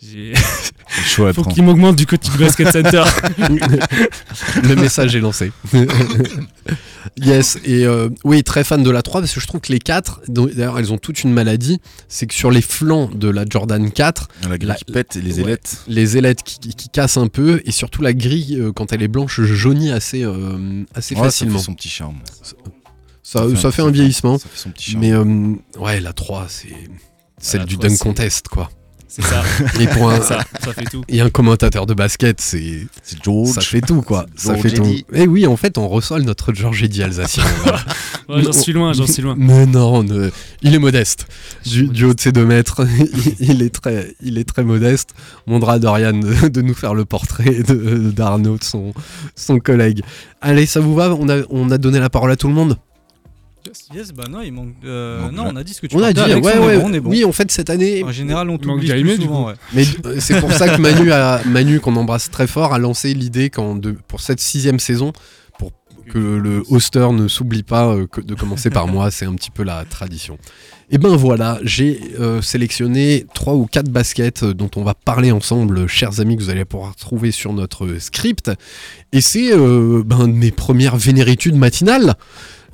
chaud 0.00 1.26
à 1.26 1.33
faut 1.33 1.43
qu'il 1.45 1.62
m'augmente 1.64 1.97
du 1.97 2.07
côté 2.07 2.31
du 2.31 2.38
basket 2.38 2.71
center. 2.71 3.02
Le 4.62 4.75
message 4.76 5.14
est 5.17 5.21
lancé. 5.21 5.50
yes, 7.21 7.59
et 7.64 7.85
euh, 7.85 8.09
oui, 8.25 8.43
très 8.45 8.64
fan 8.64 8.83
de 8.83 8.90
la 8.90 9.02
3 9.02 9.21
parce 9.21 9.33
que 9.35 9.40
je 9.40 9.47
trouve 9.47 9.61
que 9.61 9.73
les 9.73 9.78
4, 9.78 10.23
dont- 10.28 10.47
d'ailleurs 10.47 10.78
elles 10.78 10.93
ont 10.93 10.99
toute 10.99 11.25
une 11.25 11.33
maladie, 11.33 11.81
c'est 12.09 12.26
que 12.26 12.35
sur 12.35 12.50
les 12.50 12.62
flancs 12.62 13.11
de 13.14 13.28
la 13.28 13.45
Jordan 13.49 13.90
4, 13.90 14.28
La 14.49 14.59
grille 14.59 14.69
La- 14.69 14.75
qui 14.76 14.85
pète 14.85 15.17
et 15.17 15.21
les 15.21 15.37
ouais. 15.37 15.43
ailettes. 15.43 15.78
les 15.88 16.17
ailettes 16.17 16.43
qui, 16.43 16.59
qui- 16.59 16.75
qui 16.75 16.88
cassent 16.88 17.17
un 17.17 17.28
peu 17.28 17.61
et 17.64 17.73
surtout 17.73 18.02
la 18.02 18.12
grille, 18.12 18.57
euh, 18.61 18.73
quand 18.73 18.93
elle 18.93 19.02
est 19.02 19.09
blanche, 19.09 19.40
jaunit 19.40 19.90
assez, 19.90 20.23
euh, 20.25 20.85
assez 20.95 21.14
Ouais, 21.14 21.21
ça 21.23 21.25
facilement. 21.26 21.59
fait 21.59 21.64
son 21.64 21.75
petit 21.75 21.88
charme. 21.88 22.19
Ça, 23.23 23.45
ça 23.57 23.71
fait 23.73 23.83
un 23.83 23.90
vieillissement. 23.90 24.38
Ça 24.38 24.49
fait 24.49 24.59
son 24.59 24.71
petit 24.71 24.93
charme. 24.93 25.00
Mais 25.02 25.12
euh, 25.12 25.55
ouais, 25.83 26.00
la 26.00 26.12
3, 26.12 26.47
c'est 26.49 26.69
celle 27.40 27.61
la 27.61 27.67
du 27.67 27.76
3, 27.76 27.88
dunk 27.88 27.99
contest, 27.99 28.49
quoi. 28.49 28.71
C'est 29.10 29.22
ça. 29.24 29.42
Et 29.80 29.86
pour 29.86 30.10
un, 30.10 30.20
ça, 30.20 30.44
ça 30.62 30.72
fait 30.74 30.84
tout. 30.84 31.02
et 31.08 31.20
un 31.22 31.30
commentateur 31.30 31.86
de 31.86 31.94
basket, 31.94 32.40
c'est 32.42 32.86
c'est 33.02 33.22
George. 33.24 33.48
ça 33.50 33.62
fait 33.62 33.80
tout, 33.80 34.02
quoi. 34.02 34.26
Ça 34.36 34.54
fait 34.56 34.70
tout. 34.70 34.84
Et 35.14 35.26
oui, 35.26 35.46
en 35.46 35.56
fait, 35.56 35.78
on 35.78 35.88
reçoit 35.88 36.20
notre 36.20 36.52
Georges 36.52 36.82
Eddy 36.82 37.02
alsacien. 37.02 37.44
Ouais, 38.28 38.42
j'en 38.42 38.52
suis 38.52 38.74
loin, 38.74 38.92
j'en 38.92 39.06
suis 39.06 39.22
loin. 39.22 39.34
Mais 39.38 39.64
non, 39.64 40.02
ne- 40.02 40.28
il 40.60 40.74
est 40.74 40.78
modeste. 40.78 41.26
Du, 41.64 41.84
du 41.88 42.04
haut 42.04 42.12
de 42.12 42.20
ses 42.20 42.30
deux 42.30 42.44
mètres, 42.44 42.86
il, 43.40 43.48
il 43.48 43.62
est 43.62 43.70
très, 43.74 44.14
il 44.20 44.36
est 44.36 44.44
très 44.44 44.62
modeste. 44.64 45.14
On 45.46 45.52
demandera 45.52 45.72
à 45.72 45.78
Dorian 45.78 46.12
de, 46.12 46.48
de 46.48 46.60
nous 46.60 46.74
faire 46.74 46.92
le 46.92 47.06
portrait 47.06 47.62
de- 47.62 48.10
d'Arnaud, 48.10 48.58
de 48.58 48.64
son, 48.64 48.92
son 49.34 49.58
collègue. 49.60 50.02
Allez, 50.42 50.66
ça 50.66 50.80
vous 50.80 50.94
va? 50.94 51.08
On 51.18 51.26
a, 51.30 51.38
on 51.48 51.70
a 51.70 51.78
donné 51.78 52.00
la 52.00 52.10
parole 52.10 52.30
à 52.30 52.36
tout 52.36 52.48
le 52.48 52.54
monde? 52.54 52.76
Yes, 53.94 54.12
bah 54.12 54.24
non, 54.30 54.40
il 54.42 54.52
manque. 54.52 54.74
euh, 54.84 55.22
Manque 55.22 55.32
non, 55.32 55.44
là. 55.44 55.50
on 55.52 55.56
a 55.56 55.64
dit 55.64 55.74
ce 55.74 55.80
que 55.80 55.86
tu 55.86 55.96
On 55.96 56.02
a 56.02 56.12
dit, 56.12 56.20
Alex, 56.20 56.46
ouais, 56.46 56.52
on 56.58 56.62
est 56.62 56.66
ouais. 56.66 56.78
bon, 56.78 56.84
on 56.88 56.92
est 56.92 57.00
bon. 57.00 57.10
Oui, 57.10 57.24
en 57.24 57.32
fait, 57.32 57.50
cette 57.50 57.70
année. 57.70 58.02
En 58.04 58.12
général, 58.12 58.48
on 58.50 58.58
t'oublie 58.58 58.88
plus 58.88 59.18
du 59.18 59.24
souvent, 59.24 59.46
ouais. 59.48 59.54
Mais 59.72 59.84
euh, 60.06 60.16
c'est 60.20 60.40
pour 60.40 60.52
ça 60.52 60.68
que 60.68 60.80
Manu, 60.80 61.12
a, 61.12 61.42
Manu 61.46 61.80
qu'on 61.80 61.96
embrasse 61.96 62.30
très 62.30 62.46
fort, 62.46 62.72
a 62.72 62.78
lancé 62.78 63.14
l'idée 63.14 63.50
pour 64.08 64.20
cette 64.20 64.40
sixième 64.40 64.78
saison, 64.80 65.12
pour 65.58 65.72
que 66.10 66.18
le 66.18 66.62
hoster 66.70 67.08
ne 67.12 67.28
s'oublie 67.28 67.62
pas 67.62 67.88
euh, 67.88 68.06
que 68.06 68.20
de 68.20 68.34
commencer 68.34 68.70
par 68.70 68.86
moi, 68.88 69.10
c'est 69.10 69.26
un 69.26 69.34
petit 69.34 69.50
peu 69.50 69.62
la 69.64 69.84
tradition. 69.84 70.38
Et 70.90 70.96
ben 70.96 71.14
voilà, 71.16 71.58
j'ai 71.64 72.00
euh, 72.18 72.40
sélectionné 72.40 73.26
trois 73.34 73.52
ou 73.54 73.66
quatre 73.66 73.90
baskets 73.90 74.42
euh, 74.42 74.54
dont 74.54 74.70
on 74.76 74.82
va 74.84 74.94
parler 74.94 75.30
ensemble, 75.32 75.86
chers 75.86 76.18
amis, 76.20 76.34
que 76.38 76.42
vous 76.42 76.48
allez 76.48 76.64
pouvoir 76.64 76.96
trouver 76.96 77.30
sur 77.30 77.52
notre 77.52 77.98
script. 77.98 78.50
Et 79.12 79.20
c'est 79.20 79.52
euh, 79.52 80.02
ben, 80.02 80.26
de 80.28 80.32
mes 80.32 80.50
premières 80.50 80.96
vénéritudes 80.96 81.56
matinales. 81.56 82.14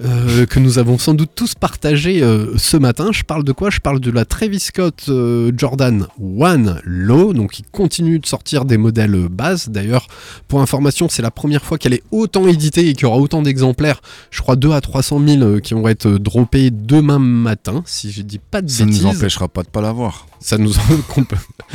Euh, 0.03 0.47
que 0.47 0.59
nous 0.59 0.79
avons 0.79 0.99
sans 0.99 1.15
doute 1.15 1.31
tous 1.35 1.55
partagé 1.55 2.23
euh, 2.23 2.57
ce 2.57 2.77
matin. 2.77 3.11
Je 3.13 3.23
parle 3.23 3.45
de 3.45 3.53
quoi? 3.53 3.71
Je 3.71 3.81
parle 3.81 4.01
de 4.01 4.11
la 4.11 4.25
Travis 4.25 4.61
Scott 4.61 5.07
euh, 5.09 5.53
Jordan 5.57 6.07
One 6.21 6.81
Low, 6.85 7.33
donc 7.33 7.53
qui 7.53 7.63
continue 7.63 8.19
de 8.19 8.27
sortir 8.27 8.65
des 8.65 8.77
modèles 8.77 9.29
bases. 9.31 9.69
D'ailleurs, 9.69 10.07
pour 10.49 10.61
information, 10.61 11.09
c'est 11.09 11.23
la 11.23 11.31
première 11.31 11.65
fois 11.65 11.79
qu'elle 11.79 11.95
est 11.95 12.03
autant 12.11 12.47
éditée 12.49 12.89
et 12.89 12.95
qu'il 12.95 13.03
y 13.03 13.07
aura 13.07 13.19
autant 13.19 13.43
d'exemplaires. 13.43 14.01
Je 14.31 14.41
crois 14.43 14.57
2 14.57 14.73
à 14.73 14.81
300 14.81 15.21
000 15.27 15.43
euh, 15.43 15.61
qui 15.61 15.75
vont 15.75 15.87
être 15.89 16.09
droppés 16.09 16.71
demain 16.71 17.19
matin, 17.19 17.83
si 17.87 18.11
je 18.11 18.23
dis 18.23 18.39
pas 18.41 18.63
de 18.63 18.71
Ça 18.71 18.85
ne 18.85 18.89
bêtises. 18.91 19.05
nous 19.05 19.11
empêchera 19.11 19.49
pas 19.49 19.63
de 19.63 19.69
pas 19.69 19.81
l'avoir. 19.81 20.27
Ça 20.41 20.59
nous 20.59 20.77
en... 20.77 20.83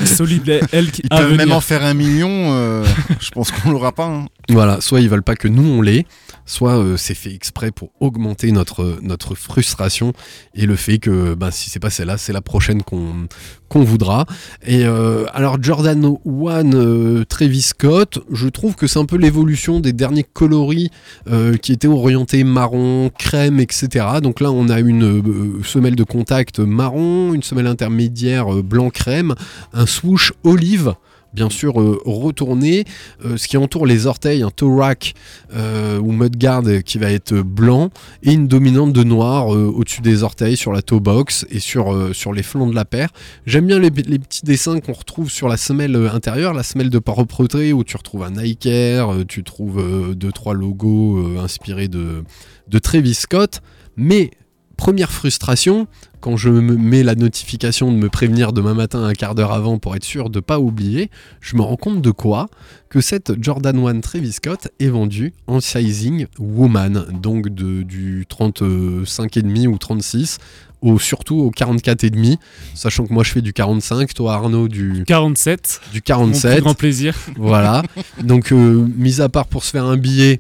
Solide 0.05 0.61
elle 0.71 0.91
qui 0.91 1.01
Ils 1.03 1.09
peuvent 1.09 1.35
même 1.35 1.51
en 1.51 1.61
faire 1.61 1.83
un 1.83 1.93
million. 1.93 2.29
euh, 2.53 2.85
je 3.19 3.29
pense 3.31 3.51
qu'on 3.51 3.71
l'aura 3.71 3.91
pas. 3.91 4.05
hein. 4.05 4.27
Voilà, 4.49 4.79
soit 4.81 5.01
ils 5.01 5.09
veulent 5.09 5.23
pas 5.23 5.35
que 5.35 5.47
nous 5.47 5.63
on 5.67 5.81
l'ait, 5.81 6.05
soit 6.45 6.77
euh, 6.77 6.97
c'est 6.97 7.15
fait 7.15 7.33
exprès 7.33 7.71
pour 7.71 7.91
augmenter 7.99 8.51
notre, 8.51 8.99
notre 9.01 9.35
frustration 9.35 10.13
et 10.55 10.65
le 10.65 10.75
fait 10.75 10.99
que 10.99 11.33
ben, 11.33 11.51
si 11.51 11.69
c'est 11.69 11.79
pas 11.79 11.89
celle-là, 11.89 12.17
c'est 12.17 12.33
la 12.33 12.41
prochaine 12.41 12.81
qu'on 12.83 13.27
qu'on 13.69 13.83
voudra. 13.83 14.25
Et 14.65 14.85
euh, 14.85 15.25
alors 15.33 15.61
Jordan 15.61 16.17
One 16.25 16.75
euh, 16.75 17.23
Scott, 17.61 18.19
je 18.31 18.47
trouve 18.47 18.75
que 18.75 18.88
c'est 18.88 18.99
un 18.99 19.05
peu 19.05 19.17
l'évolution 19.17 19.79
des 19.79 19.93
derniers 19.93 20.23
coloris 20.23 20.91
euh, 21.29 21.55
qui 21.55 21.71
étaient 21.71 21.88
orientés 21.88 22.43
marron, 22.43 23.09
crème, 23.17 23.59
etc. 23.59 24.05
Donc 24.21 24.41
là 24.41 24.51
on 24.51 24.69
a 24.69 24.79
une 24.79 25.03
euh, 25.03 25.63
semelle 25.63 25.95
de 25.95 26.03
contact 26.03 26.59
marron, 26.59 27.33
une 27.33 27.43
semelle 27.43 27.67
intermédiaire 27.67 28.47
blanc 28.63 28.89
crème, 28.89 29.35
un 29.73 29.85
swoosh 29.85 30.33
olive 30.43 30.95
bien 31.33 31.50
sûr 31.50 31.79
euh, 31.79 32.00
retourné, 32.05 32.86
euh, 33.25 33.38
ce 33.38 33.48
qui 33.48 33.57
entoure 33.57 33.86
les 33.86 34.07
orteils, 34.07 34.41
un 34.41 34.50
toe 34.50 34.77
rack 34.77 35.13
euh, 35.53 36.00
ou 36.00 36.12
mudguard 36.12 36.63
qui 36.86 36.98
va 36.98 37.12
être 37.12 37.33
blanc, 37.33 37.89
et 38.24 38.33
une 38.33 38.48
dominante 38.48 38.93
de 38.93 39.03
noir 39.03 39.48
au-dessus 39.48 40.01
des 40.01 40.24
orteils, 40.24 40.57
sur 40.57 40.71
la 40.71 40.81
toe 40.81 41.00
box 41.00 41.45
et 41.50 41.59
sur, 41.59 41.93
les 42.33 42.43
flancs 42.43 42.67
de 42.67 42.75
la 42.75 42.86
paire. 42.86 43.09
J'aime 43.45 43.67
bien 43.67 43.79
les, 43.79 43.91
petits 43.91 44.43
dessins 44.43 44.79
qu'on 44.79 44.93
retrouve 44.93 45.29
sur 45.29 45.48
la 45.48 45.57
semelle 45.57 45.95
intérieure, 46.12 46.53
la 46.53 46.63
semelle 46.63 46.89
de 46.89 47.00
propreté, 47.00 47.74
où 47.74 47.83
tu 47.83 47.98
retrouves 47.98 48.24
un 48.24 48.31
Nike 48.31 48.65
Air, 48.65 49.09
tu 49.27 49.43
trouves 49.43 50.15
deux, 50.15 50.31
trois 50.31 50.53
logos 50.53 51.38
inspirés 51.39 51.88
de, 51.88 52.24
de 52.67 52.79
Travis 52.79 53.13
Scott, 53.13 53.62
mais 53.95 54.31
première 54.79 55.12
frustration, 55.12 55.88
quand 56.21 56.38
je 56.38 56.48
me 56.48 56.77
mets 56.77 57.03
la 57.03 57.13
notification 57.13 57.91
de 57.91 57.98
me 57.98 58.07
prévenir 58.07 58.53
demain 58.53 58.74
matin 58.74 59.03
un 59.03 59.12
quart 59.12 59.36
d'heure 59.36 59.51
avant 59.51 59.77
pour 59.77 59.93
être 59.98 60.05
sûr 60.05 60.29
de 60.29 60.38
ne 60.38 60.41
pas 60.41 60.57
oublier, 60.57 61.12
je 61.41 61.57
me 61.57 61.62
rends 61.62 61.75
compte 61.75 62.01
de 62.01 62.12
quoi? 62.12 62.48
Que 62.88 63.01
cette 63.01 63.43
Jordan 63.43 63.86
1 63.86 64.00
Travis 64.00 64.31
Scott 64.31 64.69
est 64.79 64.88
vendue 64.88 65.33
en 65.48 65.59
sizing 65.59 66.27
woman, 66.39 67.07
donc 67.12 67.50
de, 67.50 67.83
du 67.83 68.25
35,5 68.31 69.67
ou 69.67 69.77
36 69.77 70.38
au, 70.81 70.98
surtout 70.98 71.36
au 71.36 71.51
44,5, 71.51 72.38
sachant 72.74 73.05
que 73.05 73.12
moi 73.12 73.25
je 73.25 73.31
fais 73.31 73.41
du 73.41 73.51
45, 73.51 74.13
toi 74.13 74.36
Arnaud 74.36 74.69
du, 74.69 75.03
47. 75.05 75.81
du 75.91 75.95
Mon 75.98 76.00
plus 76.00 76.01
47. 76.01 76.59
grand 76.62 76.74
plaisir. 76.74 77.15
Voilà. 77.36 77.83
Donc, 78.24 78.53
euh, 78.53 78.88
mis 78.95 79.19
à 79.19 79.27
part 79.27 79.48
pour 79.48 79.65
se 79.65 79.71
faire 79.71 79.83
un 79.83 79.98
billet, 79.98 80.39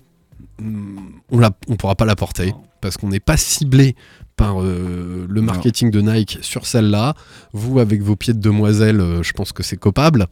hum, 0.61 1.11
on 1.29 1.41
on 1.67 1.75
pourra 1.75 1.95
pas 1.95 2.05
la 2.05 2.15
porter 2.15 2.53
parce 2.81 2.97
qu'on 2.97 3.09
n'est 3.09 3.19
pas 3.19 3.37
ciblé 3.37 3.95
par 4.39 4.61
euh, 4.61 5.25
le 5.29 5.41
marketing 5.41 5.91
de 5.91 5.99
Nike 6.01 6.39
sur 6.41 6.65
celle-là. 6.65 7.13
Vous, 7.53 7.79
avec 7.79 8.01
vos 8.01 8.15
pieds 8.15 8.33
de 8.33 8.39
demoiselle, 8.39 8.99
euh, 9.01 9.21
je 9.23 9.33
pense 9.33 9.51
que 9.51 9.61
c'est 9.63 9.77
copable. 9.77 10.27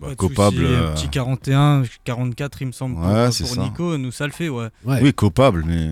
Bah, 0.00 0.08
copable. 0.16 0.64
euh, 0.64 0.94
Petit 0.94 1.08
41, 1.08 1.82
44, 2.04 2.62
il 2.62 2.66
me 2.68 2.72
semble. 2.72 2.96
pour- 2.96 3.04
Ouais, 3.06 3.24
pour 3.26 3.34
c'est 3.34 3.44
ça. 3.46 3.62
Nico, 3.62 3.96
nous 3.98 4.10
ça 4.10 4.26
le 4.26 4.32
fait, 4.32 4.48
ouais. 4.48 4.68
Ouais. 4.84 4.98
Oui, 5.02 5.12
copable, 5.14 5.64
mais. 5.66 5.90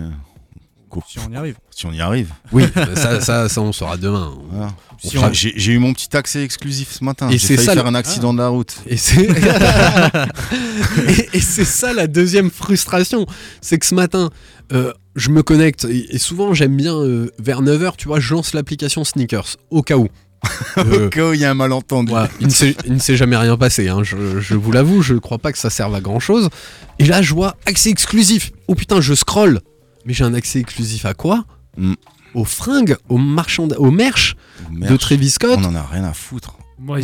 Si 1.07 1.19
on 1.25 1.31
y 1.31 1.37
arrive. 1.37 1.55
Si 1.69 1.85
on 1.85 1.93
y 1.93 2.01
arrive. 2.01 2.33
Oui, 2.51 2.65
ça, 2.95 3.21
ça, 3.21 3.47
ça, 3.47 3.61
on 3.61 3.71
saura 3.71 3.95
demain. 3.95 4.33
Voilà. 4.49 4.73
Si 5.01 5.17
Enfin, 5.17 5.29
on- 5.29 5.33
J'ai 5.33 5.71
eu 5.71 5.77
mon 5.79 5.93
petit 5.93 6.13
accès 6.17 6.43
exclusif 6.43 6.91
ce 6.91 7.01
matin. 7.05 7.29
Et 7.29 7.37
J'ai 7.37 7.47
c'est 7.47 7.55
failli 7.55 7.67
ça, 7.67 7.73
faire 7.75 7.85
un 7.85 7.95
accident 7.95 8.33
de 8.33 8.39
la 8.39 8.49
route. 8.49 8.75
Et 8.87 8.97
c'est 8.97 9.23
et, 11.33 11.39
ça 11.39 11.93
la 11.93 12.07
deuxième 12.07 12.51
frustration, 12.51 13.25
c'est 13.61 13.79
que 13.79 13.85
ce 13.85 13.95
matin, 13.95 14.29
euh, 14.73 14.91
je 15.15 15.29
me 15.29 15.43
connecte 15.43 15.85
et, 15.85 16.15
et 16.15 16.17
souvent 16.17 16.53
j'aime 16.53 16.75
bien 16.77 16.95
euh, 16.95 17.29
vers 17.39 17.61
9h, 17.61 17.95
tu 17.97 18.07
vois, 18.07 18.19
je 18.19 18.33
lance 18.33 18.53
l'application 18.53 19.03
Sneakers 19.03 19.57
au 19.69 19.81
cas 19.81 19.97
où. 19.97 20.07
Euh, 20.77 21.05
Au 21.05 21.09
cas 21.09 21.29
où 21.29 21.33
il 21.33 21.39
y 21.39 21.45
a 21.45 21.51
un 21.51 21.53
malentendu. 21.53 22.11
il 22.39 22.47
ne 22.47 22.51
s'est- 22.51 22.75
ne 22.87 22.97
jamais 23.15 23.37
rien 23.37 23.57
passé, 23.57 23.89
hein, 23.89 24.01
je, 24.03 24.39
je 24.39 24.55
vous 24.55 24.71
l'avoue, 24.71 25.01
je 25.03 25.13
crois 25.15 25.37
pas 25.37 25.51
que 25.51 25.57
ça 25.59 25.69
serve 25.69 25.93
à 25.93 26.01
grand 26.01 26.19
chose. 26.19 26.49
Et 26.97 27.05
là, 27.05 27.21
je 27.21 27.33
vois 27.35 27.57
accès 27.67 27.89
exclusif. 27.91 28.51
Oh 28.67 28.73
putain, 28.73 29.01
je 29.01 29.13
scroll. 29.13 29.59
Mais 30.05 30.13
j'ai 30.13 30.23
un 30.23 30.33
accès 30.33 30.59
exclusif 30.59 31.05
à 31.05 31.13
quoi? 31.13 31.45
Mm. 31.77 31.93
Aux 32.33 32.45
fringues, 32.45 32.95
aux 33.09 33.17
marchands, 33.19 33.67
au 33.77 33.91
merch 33.91 34.35
de 34.71 34.95
Travis 34.97 35.29
Scott. 35.29 35.59
On 35.61 35.65
en 35.65 35.75
a 35.75 35.83
rien 35.83 36.05
à 36.05 36.13
foutre. 36.13 36.55
Moi, 36.83 36.99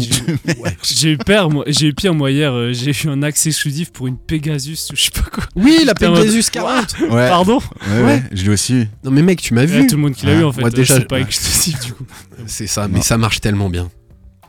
j'ai 0.81 1.11
eu 1.11 1.17
peur, 1.17 1.51
moi. 1.51 1.63
J'ai 1.67 1.87
eu 1.87 1.93
pire, 1.93 2.13
moi, 2.15 2.31
hier. 2.31 2.51
euh, 2.51 2.73
j'ai 2.73 2.91
eu 2.91 3.09
un 3.09 3.21
accès 3.21 3.49
exclusif 3.49 3.91
pour 3.91 4.07
une 4.07 4.17
Pegasus 4.17 4.89
ou 4.91 4.95
je 4.95 5.03
sais 5.03 5.11
pas 5.11 5.21
quoi. 5.29 5.43
Oui, 5.55 5.81
la 5.85 5.93
Pegasus 5.93 6.49
40. 6.51 6.95
Ouais. 7.11 7.29
Pardon 7.29 7.59
Ouais, 7.91 8.03
ouais, 8.03 8.23
je 8.31 8.43
l'ai 8.43 8.49
aussi 8.49 8.73
eu. 8.73 8.89
Non 9.03 9.11
mais 9.11 9.21
mec, 9.21 9.39
tu 9.41 9.53
m'as 9.53 9.65
vu. 9.65 9.85
tout 9.85 9.95
le 9.95 10.01
monde 10.01 10.13
qui 10.13 10.25
l'a 10.25 10.33
eu 10.33 10.43
en 10.43 10.51
fait. 10.51 10.61
Moi 10.61 10.69
euh, 10.69 10.73
déjà, 10.73 10.95
c'est 10.95 11.07
pas 11.07 11.15
ouais. 11.17 11.21
exclusif 11.21 11.79
du 11.85 11.93
coup. 11.93 12.05
C'est 12.47 12.65
ça, 12.67 12.87
mais 12.87 12.95
Non. 12.97 13.01
ça 13.03 13.17
marche 13.17 13.39
tellement 13.39 13.69
bien. 13.69 13.89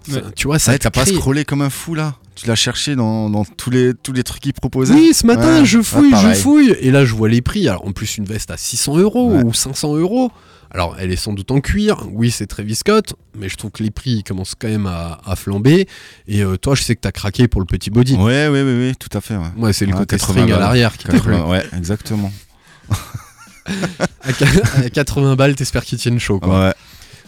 Ça- 0.09 0.15
Ouais. 0.17 0.23
Tu 0.35 0.47
vois, 0.47 0.59
ça 0.59 0.73
Ouais, 0.73 0.79
t'as 0.79 0.91
pas 0.91 1.05
scrollé 1.05 1.45
comme 1.45 1.61
un 1.61 1.69
fou 1.69 1.95
là 1.95 2.15
Tu 2.35 2.47
l'as 2.47 2.55
cherché 2.55 2.97
dans, 2.97 3.29
dans 3.29 3.45
tous, 3.45 3.69
les, 3.69 3.93
tous 3.93 4.15
les 4.15 4.23
trucs 4.23 4.41
qu'ils 4.41 4.55
proposaient 4.55 4.95
Oui, 4.95 5.11
ce 5.13 5.27
matin, 5.27 5.61
Ouais. 5.61 5.67
je 5.67 5.79
Ouais, 5.79 5.85
fouille, 5.85 6.15
je 6.23 6.33
fouille. 6.35 6.75
Et 6.81 6.91
là, 6.91 7.05
je 7.05 7.15
vois 7.15 7.29
les 7.29 7.43
prix. 7.43 7.69
Alors, 7.69 7.87
en 7.87 7.93
plus, 7.93 8.17
une 8.17 8.25
veste 8.25 8.51
à 8.51 8.57
600 8.57 8.97
euros 8.97 9.33
Ouais. 9.35 9.43
ou 9.45 9.53
500 9.53 9.95
euros. 9.97 10.31
Alors, 10.71 10.97
elle 10.99 11.11
est 11.11 11.17
sans 11.17 11.33
doute 11.33 11.51
en 11.51 11.61
cuir. 11.61 12.07
Oui, 12.11 12.31
c'est 12.31 12.47
Travis 12.47 12.75
Scott. 12.75 13.15
Mais 13.39 13.49
je 13.49 13.57
trouve 13.57 13.71
que 13.71 13.83
les 13.83 13.91
prix 13.91 14.23
commencent 14.23 14.55
quand 14.55 14.69
même 14.69 14.87
à, 14.87 15.19
à 15.25 15.35
flamber. 15.37 15.89
Et 16.27 16.43
euh, 16.43 16.57
toi, 16.57 16.75
je 16.75 16.83
sais 16.83 16.95
que 16.95 17.01
t'as 17.01 17.13
craqué 17.13 17.49
pour 17.49 17.61
le 17.61 17.67
petit 17.67 17.91
body. 17.91 18.15
Ouais, 18.17 18.49
ouais, 18.49 18.63
ouais, 18.63 18.63
ouais, 18.63 18.93
tout 18.99 19.17
à 19.17 19.21
fait. 19.21 19.37
Ouais, 19.37 19.47
Ouais, 19.57 19.73
c'est 19.73 19.87
le 19.87 19.93
côté 19.93 20.17
80 20.19 20.33
string 20.43 20.53
à 20.53 20.59
l'arrière 20.59 20.97
qui 20.99 21.05
t'a 21.07 21.13
plu. 21.19 21.33
80, 21.33 21.47
ouais, 21.51 21.65
exactement. 21.77 22.33
À 24.23 24.33
80 24.91 25.37
balles, 25.37 25.55
t'espères 25.55 25.85
qu'ils 25.85 25.99
tiennent 25.99 26.19
chaud, 26.19 26.41
quoi. 26.41 26.69
Ouais. 26.69 26.75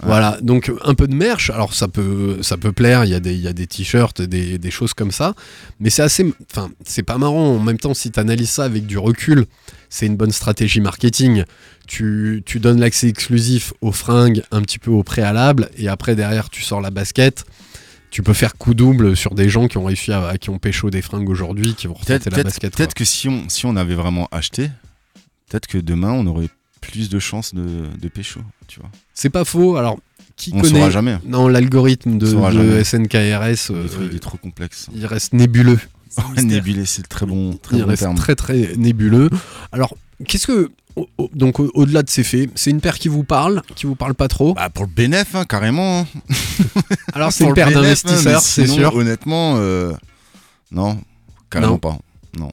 Voilà, 0.02 0.38
donc 0.40 0.73
un 0.85 0.95
peu 0.95 1.07
de 1.07 1.14
merch, 1.14 1.50
alors 1.50 1.75
ça 1.75 1.88
peut, 1.88 2.38
ça 2.42 2.57
peut 2.57 2.73
plaire, 2.73 3.04
il 3.04 3.11
y 3.11 3.14
a 3.14 3.21
des, 3.21 3.35
il 3.35 3.40
y 3.40 3.49
a 3.49 3.52
des 3.52 3.66
t-shirts, 3.66 4.23
des, 4.23 4.59
des 4.59 4.71
choses 4.71 4.95
comme 4.95 5.11
ça, 5.11 5.35
mais 5.78 5.90
c'est 5.90 6.02
assez, 6.02 6.33
enfin, 6.50 6.71
c'est 6.85 7.02
pas 7.02 7.19
marrant. 7.19 7.57
En 7.57 7.59
même 7.59 7.78
temps, 7.78 7.95
si 7.95 8.11
tu 8.11 8.19
analyses 8.19 8.50
ça 8.50 8.64
avec 8.64 8.87
du 8.87 8.99
recul, 8.99 9.47
c'est 9.88 10.07
une 10.07 10.16
bonne 10.16 10.33
stratégie 10.33 10.80
marketing. 10.80 11.45
Tu, 11.87 12.42
tu 12.47 12.61
donnes 12.61 12.80
l'accès 12.80 13.09
exclusif 13.09 13.73
aux 13.80 13.92
fringues 13.92 14.42
un 14.52 14.62
petit 14.62 14.78
peu 14.78 14.90
au 14.90 15.02
préalable, 15.02 15.69
et 15.76 15.88
après 15.88 16.14
derrière 16.14 16.49
tu 16.49 16.62
sors 16.62 16.80
la 16.80 16.90
basket. 16.90 17.45
Tu 18.11 18.23
peux 18.23 18.33
faire 18.33 18.57
coup 18.57 18.75
double 18.75 19.16
sur 19.16 19.37
des 19.37 19.49
gens 19.49 19.69
qui 19.69 19.78
ont 19.78 19.85
réussi 19.85 20.12
à, 20.12 20.37
qui 20.37 20.50
ont 20.50 20.59
pécho 20.59 20.90
des 20.90 21.00
fringues 21.00 21.28
aujourd'hui, 21.28 21.75
qui 21.75 21.87
vont 21.87 21.95
retenter 21.95 22.28
la 22.30 22.42
basket. 22.42 22.75
peut-être 22.75 22.95
que 22.95 23.04
si 23.04 23.28
on, 23.28 23.49
si 23.49 23.66
on 23.66 23.76
avait 23.76 23.95
vraiment 23.95 24.28
acheté, 24.33 24.69
peut-être 25.49 25.69
que 25.69 25.78
demain 25.78 26.11
on 26.11 26.26
aurait 26.26 26.49
plus 26.80 27.08
de 27.08 27.19
chances 27.19 27.54
de, 27.54 27.86
de 28.00 28.08
pécho, 28.08 28.40
tu 28.66 28.80
vois. 28.80 28.90
C'est 29.14 29.30
pas 29.30 29.45
faux. 29.45 29.76
Alors, 29.76 29.99
qui 30.36 30.52
On 30.54 30.60
connaît 30.60 30.78
saura 30.78 30.90
jamais. 30.90 31.19
Non, 31.26 31.49
l'algorithme 31.49 32.16
de. 32.19 32.26
SNKRS, 32.82 33.71
Il 33.71 33.76
euh, 33.76 33.84
est 33.84 33.88
trop- 33.88 34.02
il 34.10 34.16
est 34.16 34.21
trop 34.21 34.38
complexe. 34.38 34.88
il 34.95 35.04
reste 35.06 35.32
nébuleux. 35.34 35.78
Nébulé, 36.43 36.86
c'est 36.86 37.02
le 37.02 37.06
très 37.08 37.25
bon, 37.26 37.52
très 37.62 37.76
il 37.76 37.82
bon 37.82 37.88
reste 37.88 38.02
terme. 38.02 38.16
très 38.16 38.34
très 38.34 38.75
nébuleux. 38.76 39.30
Alors, 39.71 39.95
qu'est-ce 40.26 40.47
que 40.47 40.71
donc 41.34 41.60
au- 41.60 41.71
au-delà 41.75 42.02
de 42.02 42.10
ces 42.10 42.25
faits, 42.25 42.50
c'est 42.56 42.71
une 42.71 42.80
paire 42.80 42.99
qui 42.99 43.06
vous 43.08 43.23
parle, 43.23 43.62
qui 43.76 43.86
vous 43.86 43.95
parle 43.95 44.14
pas 44.14 44.26
trop. 44.26 44.54
Bah, 44.54 44.71
pour 44.71 44.84
le 44.86 44.90
bénéf, 44.90 45.34
hein, 45.36 45.45
carrément. 45.45 46.00
hein. 46.00 46.06
Alors 47.12 47.32
c'est 47.32 47.45
une 47.45 47.54
paire 47.54 47.69
hein, 47.69 47.73
d'investisseurs, 47.73 48.40
c'est 48.40 48.66
sûr. 48.66 48.95
Honnêtement, 48.97 49.54
euh, 49.58 49.93
non, 50.73 50.99
carrément 51.49 51.75
Non. 51.75 51.78
pas. 51.78 51.99
Non. 52.38 52.50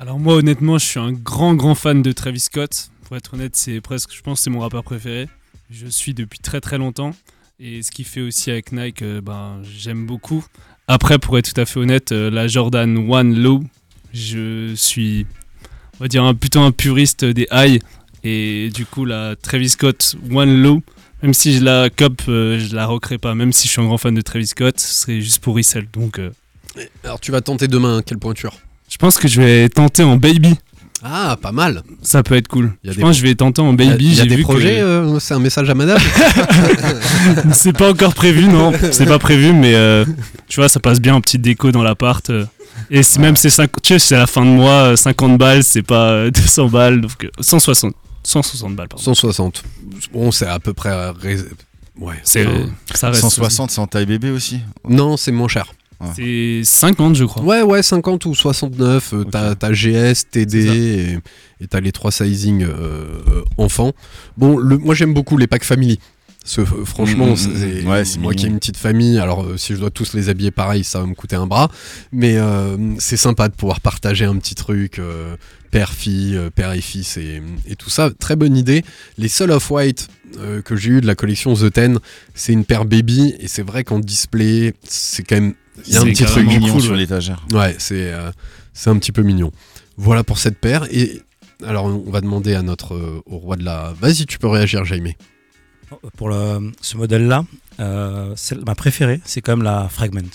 Alors 0.00 0.18
moi 0.18 0.34
honnêtement 0.36 0.78
je 0.78 0.86
suis 0.86 0.98
un 1.00 1.12
grand 1.12 1.54
grand 1.54 1.74
fan 1.74 2.00
de 2.02 2.12
Travis 2.12 2.40
Scott. 2.40 2.90
Pour 3.10 3.16
être 3.16 3.34
honnête 3.34 3.56
c'est 3.56 3.80
presque 3.80 4.14
je 4.14 4.22
pense 4.22 4.38
que 4.38 4.44
c'est 4.44 4.50
mon 4.50 4.60
rappeur 4.60 4.84
préféré. 4.84 5.28
Je 5.68 5.88
suis 5.88 6.14
depuis 6.14 6.38
très 6.38 6.60
très 6.60 6.78
longtemps. 6.78 7.10
Et 7.58 7.82
ce 7.82 7.90
qu'il 7.90 8.04
fait 8.04 8.20
aussi 8.20 8.52
avec 8.52 8.70
Nike, 8.70 9.02
euh, 9.02 9.20
ben, 9.20 9.60
j'aime 9.64 10.06
beaucoup. 10.06 10.44
Après 10.86 11.18
pour 11.18 11.36
être 11.36 11.52
tout 11.52 11.60
à 11.60 11.66
fait 11.66 11.80
honnête, 11.80 12.12
euh, 12.12 12.30
la 12.30 12.46
Jordan 12.46 13.10
One 13.10 13.36
Low, 13.36 13.64
je 14.12 14.76
suis 14.76 15.26
on 15.98 16.04
va 16.04 16.06
dire 16.06 16.22
un 16.22 16.34
plutôt 16.34 16.60
un 16.60 16.70
puriste 16.70 17.24
des 17.24 17.48
high. 17.50 17.82
Et 18.22 18.70
du 18.72 18.86
coup 18.86 19.04
la 19.04 19.34
Travis 19.34 19.70
Scott 19.70 20.14
One 20.30 20.62
Low, 20.62 20.80
même 21.24 21.34
si 21.34 21.54
je 21.54 21.64
la 21.64 21.90
cop, 21.90 22.22
euh, 22.28 22.60
je 22.60 22.76
la 22.76 22.86
recrée 22.86 23.18
pas. 23.18 23.34
Même 23.34 23.52
si 23.52 23.66
je 23.66 23.72
suis 23.72 23.82
un 23.82 23.86
grand 23.86 23.98
fan 23.98 24.14
de 24.14 24.20
Travis 24.20 24.46
Scott, 24.46 24.78
ce 24.78 24.94
serait 24.94 25.20
juste 25.20 25.42
pour 25.42 25.56
resell. 25.56 25.88
Donc 25.92 26.20
euh, 26.20 26.30
Alors 27.02 27.18
tu 27.18 27.32
vas 27.32 27.40
tenter 27.40 27.66
demain 27.66 27.96
hein, 27.96 28.02
quelle 28.06 28.18
pointure? 28.18 28.56
Je 28.88 28.98
pense 28.98 29.18
que 29.18 29.26
je 29.26 29.42
vais 29.42 29.68
tenter 29.68 30.04
en 30.04 30.16
baby. 30.16 30.54
Ah, 31.02 31.36
pas 31.40 31.52
mal. 31.52 31.82
Ça 32.02 32.22
peut 32.22 32.36
être 32.36 32.48
cool. 32.48 32.72
Il 32.84 32.88
y 32.88 32.90
a 32.90 32.92
je 32.92 32.96
des 32.98 33.02
pense 33.02 33.16
que 33.16 33.22
je 33.22 33.26
vais 33.26 33.34
tenter 33.34 33.62
en 33.62 33.74
Il 33.74 33.80
y 33.84 33.88
a- 33.88 33.92
baby. 33.92 34.04
il 34.06 34.14
y 34.14 34.20
a, 34.20 34.22
j'ai 34.24 34.28
des 34.28 34.36
vu 34.36 34.42
que- 34.42 34.48
projets, 34.48 34.80
euh, 34.80 35.18
c'est 35.18 35.34
un 35.34 35.38
message 35.38 35.68
à 35.70 35.74
madame. 35.74 35.98
c'est 37.52 37.72
pas 37.76 37.90
encore 37.90 38.14
prévu, 38.14 38.46
non. 38.48 38.72
C'est 38.92 39.06
pas 39.06 39.18
prévu, 39.18 39.52
mais 39.52 39.74
euh, 39.74 40.04
tu 40.48 40.60
vois, 40.60 40.68
ça 40.68 40.80
passe 40.80 41.00
bien 41.00 41.14
en 41.14 41.20
petite 41.20 41.42
déco 41.42 41.72
dans 41.72 41.82
l'appart. 41.82 42.28
euh. 42.30 42.44
Et 42.90 43.02
même 43.18 43.36
c'est 43.36 43.50
50 43.50 43.82
tu 43.82 43.92
sais, 43.94 43.98
c'est 43.98 44.14
à 44.14 44.20
la 44.20 44.26
fin 44.26 44.42
de 44.42 44.50
mois, 44.50 44.92
euh, 44.92 44.96
50 44.96 45.36
balles, 45.38 45.62
c'est 45.64 45.82
pas 45.82 46.10
euh, 46.12 46.30
200 46.30 46.68
balles, 46.68 47.00
donc 47.00 47.24
euh, 47.24 47.28
160, 47.40 47.94
160 48.22 48.74
balles, 48.74 48.88
pardon. 48.88 49.02
160. 49.02 49.62
Bon, 50.12 50.30
c'est 50.30 50.46
à 50.46 50.58
peu 50.58 50.72
près. 50.72 50.90
Ouais. 51.98 52.14
C'est, 52.22 52.46
enfin, 52.46 52.54
ça 52.94 53.08
reste 53.08 53.20
160, 53.20 53.70
c'est 53.70 53.80
en 53.80 53.86
taille 53.86 54.06
bébé 54.06 54.30
aussi. 54.30 54.60
Non, 54.88 55.16
c'est 55.16 55.32
moins 55.32 55.48
cher. 55.48 55.66
C'est 56.14 56.62
50, 56.64 57.14
je 57.14 57.24
crois. 57.24 57.42
Ouais, 57.42 57.62
ouais, 57.62 57.82
50 57.82 58.24
ou 58.26 58.34
69. 58.34 59.12
euh, 59.12 59.24
T'as 59.30 59.54
t'as 59.54 59.72
GS, 59.72 60.24
TD 60.30 60.58
et 60.58 61.18
et 61.62 61.66
t'as 61.68 61.80
les 61.80 61.92
trois 61.92 62.10
sizing 62.10 62.62
euh, 62.62 62.68
euh, 63.28 63.42
enfants. 63.58 63.92
Bon, 64.38 64.56
le, 64.56 64.78
moi 64.78 64.94
j'aime 64.94 65.12
beaucoup 65.12 65.36
les 65.36 65.46
packs 65.46 65.64
family. 65.64 65.98
Ce- 66.42 66.62
euh, 66.62 66.84
franchement, 66.86 67.26
Mm, 67.26 67.32
mm, 67.32 67.36
c'est- 67.36 67.82
mm. 67.84 67.86
Ouais, 67.88 68.04
c'est 68.06 68.18
moi 68.18 68.32
qui 68.32 68.46
ai 68.46 68.48
une 68.48 68.58
petite 68.58 68.78
famille, 68.78 69.18
alors 69.18 69.42
euh, 69.44 69.58
si 69.58 69.74
je 69.74 69.78
dois 69.78 69.90
tous 69.90 70.14
les 70.14 70.30
habiller 70.30 70.50
pareil, 70.50 70.84
ça 70.84 71.00
va 71.00 71.06
me 71.06 71.14
coûter 71.14 71.36
un 71.36 71.46
bras. 71.46 71.70
Mais 72.12 72.38
euh, 72.38 72.78
c'est 72.98 73.18
sympa 73.18 73.48
de 73.48 73.54
pouvoir 73.54 73.80
partager 73.82 74.24
un 74.24 74.36
petit 74.38 74.54
truc, 74.54 74.98
euh, 74.98 75.36
père-fille, 75.70 76.38
père 76.54 76.72
et 76.72 76.80
fils 76.80 77.16
et, 77.18 77.42
et 77.66 77.76
tout 77.76 77.90
ça. 77.90 78.10
Très 78.18 78.36
bonne 78.36 78.56
idée. 78.56 78.82
Les 79.18 79.28
Soul 79.28 79.50
of 79.52 79.70
White 79.70 80.08
euh, 80.38 80.62
que 80.62 80.76
j'ai 80.76 80.90
eu 80.90 81.00
de 81.02 81.06
la 81.06 81.14
collection 81.14 81.52
The 81.54 81.70
Ten, 81.72 81.98
c'est 82.34 82.52
une 82.54 82.64
paire 82.64 82.86
baby 82.86 83.34
et 83.38 83.46
c'est 83.48 83.62
vrai 83.62 83.84
qu'en 83.84 83.98
display, 84.00 84.72
c'est 84.84 85.22
quand 85.22 85.36
même. 85.36 85.54
Il 85.86 85.94
y 85.94 85.96
a 85.96 86.00
un 86.00 86.04
petit 86.04 86.24
truc 86.24 86.46
mignon 86.46 86.72
cool, 86.74 86.82
sur 86.82 86.94
l'étagère. 86.94 87.44
Ouais, 87.52 87.74
c'est 87.78 88.12
euh, 88.12 88.30
c'est 88.72 88.90
un 88.90 88.96
petit 88.98 89.12
peu 89.12 89.22
mignon. 89.22 89.50
Voilà 89.96 90.24
pour 90.24 90.38
cette 90.38 90.58
paire. 90.58 90.86
Et 90.90 91.22
alors, 91.66 91.84
on 91.86 92.10
va 92.10 92.20
demander 92.20 92.54
à 92.54 92.62
notre 92.62 92.94
euh, 92.94 93.22
au 93.26 93.38
roi 93.38 93.56
de 93.56 93.64
la. 93.64 93.92
Vas-y, 94.00 94.26
tu 94.26 94.38
peux 94.38 94.48
réagir, 94.48 94.84
Jaime. 94.84 95.08
Pour 96.16 96.28
le- 96.28 96.70
ce 96.80 96.96
modèle-là, 96.96 97.44
euh, 97.80 98.34
ma 98.66 98.74
préférée, 98.74 99.20
c'est 99.24 99.40
quand 99.40 99.56
même 99.56 99.64
la 99.64 99.88
Fragment. 99.88 100.28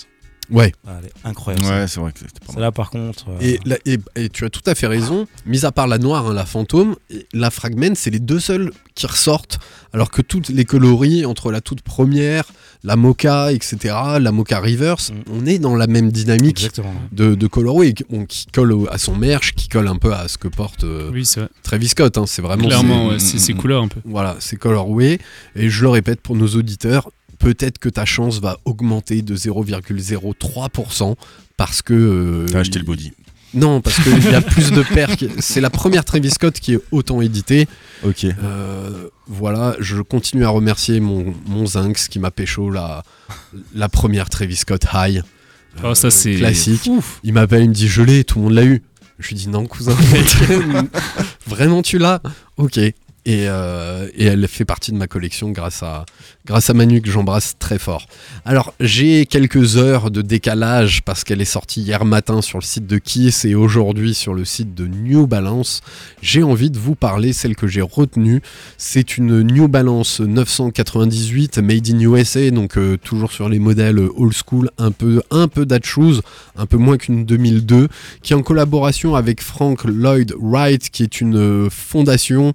Ouais. 0.50 0.72
Ah, 0.86 0.96
Elle 1.00 1.06
est 1.06 1.12
incroyable. 1.24 1.64
Ouais, 1.66 1.86
c'est 1.88 2.00
vrai 2.00 2.12
que 2.12 2.18
c'était 2.20 2.32
pas 2.40 2.46
mal. 2.48 2.54
Celle-là, 2.54 2.72
par 2.72 2.90
contre. 2.90 3.26
euh, 3.30 3.38
Et, 3.40 3.58
la- 3.64 3.78
et- 3.84 3.98
et 4.16 4.28
tu 4.28 4.44
as 4.44 4.50
tout 4.50 4.62
à 4.66 4.74
fait 4.74 4.86
raison. 4.86 5.26
Mis 5.44 5.64
à 5.64 5.72
part 5.72 5.86
la 5.88 5.98
noire, 5.98 6.26
hein, 6.28 6.34
la 6.34 6.46
fantôme, 6.46 6.96
et 7.10 7.26
la 7.32 7.50
fragment, 7.50 7.94
c'est 7.94 8.10
les 8.10 8.20
deux 8.20 8.40
seuls 8.40 8.70
qui 8.94 9.06
ressortent. 9.06 9.58
Alors 9.92 10.10
que 10.10 10.22
toutes 10.22 10.48
les 10.48 10.64
coloris, 10.64 11.24
entre 11.26 11.50
la 11.50 11.60
toute 11.60 11.82
première, 11.82 12.44
la 12.84 12.96
mocha, 12.96 13.52
etc., 13.52 13.94
la 14.20 14.30
mocha 14.32 14.60
reverse, 14.60 15.12
on 15.30 15.44
est 15.46 15.58
dans 15.58 15.74
la 15.74 15.86
même 15.86 16.12
dynamique 16.12 16.58
Exactement, 16.58 16.94
de, 17.12 17.34
de 17.34 17.46
colorway 17.46 17.92
qui, 17.94 18.04
bon, 18.08 18.24
qui 18.26 18.46
colle 18.46 18.72
au- 18.72 18.86
à 18.90 18.98
son 18.98 19.16
merch, 19.16 19.54
qui 19.54 19.68
colle 19.68 19.88
un 19.88 19.96
peu 19.96 20.12
à 20.14 20.28
ce 20.28 20.38
que 20.38 20.48
porte 20.48 20.84
euh, 20.84 21.10
Oui, 21.12 21.24
c'est 21.26 21.40
vrai. 21.40 21.48
Travis 21.62 21.88
Scott. 21.88 22.16
hein. 22.18 22.24
c'est 22.26 22.42
vraiment 22.42 22.66
Clairement, 22.66 23.08
c'est- 23.08 23.12
ouais, 23.14 23.18
c'est 23.18 23.38
ses 23.38 23.54
couleurs 23.54 23.82
un 23.82 23.88
peu. 23.88 24.00
Voilà, 24.04 24.36
c'est 24.38 24.56
colorway. 24.56 25.18
Et 25.56 25.68
je 25.70 25.82
le 25.82 25.88
répète 25.88 26.20
pour 26.20 26.36
nos 26.36 26.48
auditeurs, 26.48 27.10
peut-être 27.38 27.78
que 27.78 27.88
ta 27.88 28.04
chance 28.04 28.40
va 28.40 28.58
augmenter 28.64 29.22
de 29.22 29.36
0,03% 29.36 31.14
parce 31.56 31.82
que. 31.82 31.94
euh, 31.94 32.46
T'as 32.50 32.60
acheté 32.60 32.78
il- 32.78 32.82
le 32.82 32.86
body. 32.86 33.12
Non, 33.54 33.80
parce 33.80 34.02
qu'il 34.02 34.22
y 34.24 34.34
a 34.34 34.40
plus 34.42 34.70
de 34.72 34.82
paires. 34.82 35.16
qui- 35.16 35.30
C'est 35.38 35.60
la 35.60 35.70
première 35.70 36.04
Travis 36.04 36.30
Scott 36.30 36.58
qui 36.60 36.74
est 36.74 36.80
autant 36.90 37.20
éditée. 37.22 37.68
Ok. 38.04 38.24
Euh, 38.24 39.08
voilà, 39.26 39.76
je 39.78 40.02
continue 40.02 40.44
à 40.44 40.48
remercier 40.50 41.00
mon, 41.00 41.32
mon 41.46 41.64
Zinx 41.64 42.08
qui 42.08 42.18
m'a 42.18 42.30
pécho 42.30 42.70
la, 42.70 43.02
la 43.74 43.88
première 43.88 44.28
Travis 44.28 44.56
Scott 44.56 44.84
High. 44.92 45.22
Oh, 45.84 45.94
ça, 45.94 46.10
c'est- 46.10 46.34
Classique. 46.36 46.90
Il 47.22 47.32
m'appelle, 47.32 47.62
il 47.62 47.68
me 47.70 47.74
dit 47.74 47.88
je 47.88 48.02
l'ai, 48.02 48.24
tout 48.24 48.38
le 48.38 48.44
monde 48.46 48.54
l'a 48.54 48.64
eu. 48.64 48.82
Je 49.18 49.28
lui 49.28 49.36
dis 49.36 49.48
non, 49.48 49.66
cousin, 49.66 49.96
vraiment 51.46 51.80
tu 51.82 51.98
l'as? 51.98 52.20
Ok. 52.58 52.76
Et, 52.78 52.94
euh, 53.48 54.08
et 54.14 54.24
elle 54.26 54.46
fait 54.46 54.64
partie 54.64 54.92
de 54.92 54.96
ma 54.98 55.06
collection 55.08 55.50
grâce 55.50 55.82
à, 55.82 56.04
grâce 56.46 56.70
à 56.70 56.74
Manu 56.74 57.02
que 57.02 57.10
j'embrasse 57.10 57.56
très 57.58 57.78
fort. 57.78 58.06
Alors 58.44 58.72
j'ai 58.80 59.26
quelques 59.26 59.76
heures 59.76 60.10
de 60.10 60.22
décalage 60.22 61.02
parce 61.02 61.24
qu'elle 61.24 61.40
est 61.40 61.44
sortie 61.44 61.82
hier 61.82 62.04
matin 62.04 62.40
sur 62.40 62.58
le 62.58 62.64
site 62.64 62.86
de 62.86 62.98
Kiss 62.98 63.44
et 63.44 63.54
aujourd'hui 63.54 64.14
sur 64.14 64.32
le 64.32 64.44
site 64.44 64.74
de 64.74 64.86
New 64.86 65.26
Balance. 65.26 65.82
J'ai 66.22 66.42
envie 66.42 66.70
de 66.70 66.78
vous 66.78 66.94
parler, 66.94 67.32
celle 67.32 67.56
que 67.56 67.66
j'ai 67.66 67.82
retenue, 67.82 68.42
c'est 68.78 69.18
une 69.18 69.42
New 69.42 69.68
Balance 69.68 70.20
998 70.20 71.58
Made 71.58 71.88
in 71.90 72.00
USA, 72.00 72.50
donc 72.50 72.78
euh, 72.78 72.96
toujours 72.96 73.32
sur 73.32 73.48
les 73.48 73.58
modèles 73.58 73.98
old 73.98 74.32
school, 74.32 74.70
un 74.78 74.92
peu, 74.92 75.22
un 75.30 75.48
peu 75.48 75.66
un 76.56 76.66
peu 76.66 76.76
moins 76.76 76.96
qu'une 76.96 77.24
2002, 77.24 77.88
qui 78.22 78.32
est 78.32 78.36
en 78.36 78.42
collaboration 78.42 79.14
avec 79.14 79.42
Frank 79.42 79.84
Lloyd 79.84 80.34
Wright, 80.38 80.90
qui 80.90 81.02
est 81.02 81.20
une 81.20 81.36
euh, 81.36 81.68
fondation 81.70 82.52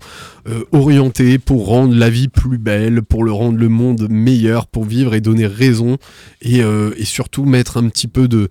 euh, 0.47 0.63
orientée 0.71 1.37
pour 1.37 1.67
rendre 1.67 1.95
la 1.95 2.09
vie 2.09 2.27
plus 2.27 2.57
belle, 2.57 3.01
pour 3.03 3.23
le 3.23 3.31
rendre 3.31 3.57
le 3.57 3.69
monde 3.69 3.80
meilleur, 4.09 4.67
pour 4.67 4.85
vivre 4.85 5.13
et 5.13 5.21
donner 5.21 5.47
raison, 5.47 5.97
et, 6.41 6.61
euh, 6.63 6.91
surtout 7.03 7.45
mettre 7.45 7.77
un 7.77 7.89
petit 7.89 8.07
peu 8.07 8.27
de, 8.27 8.47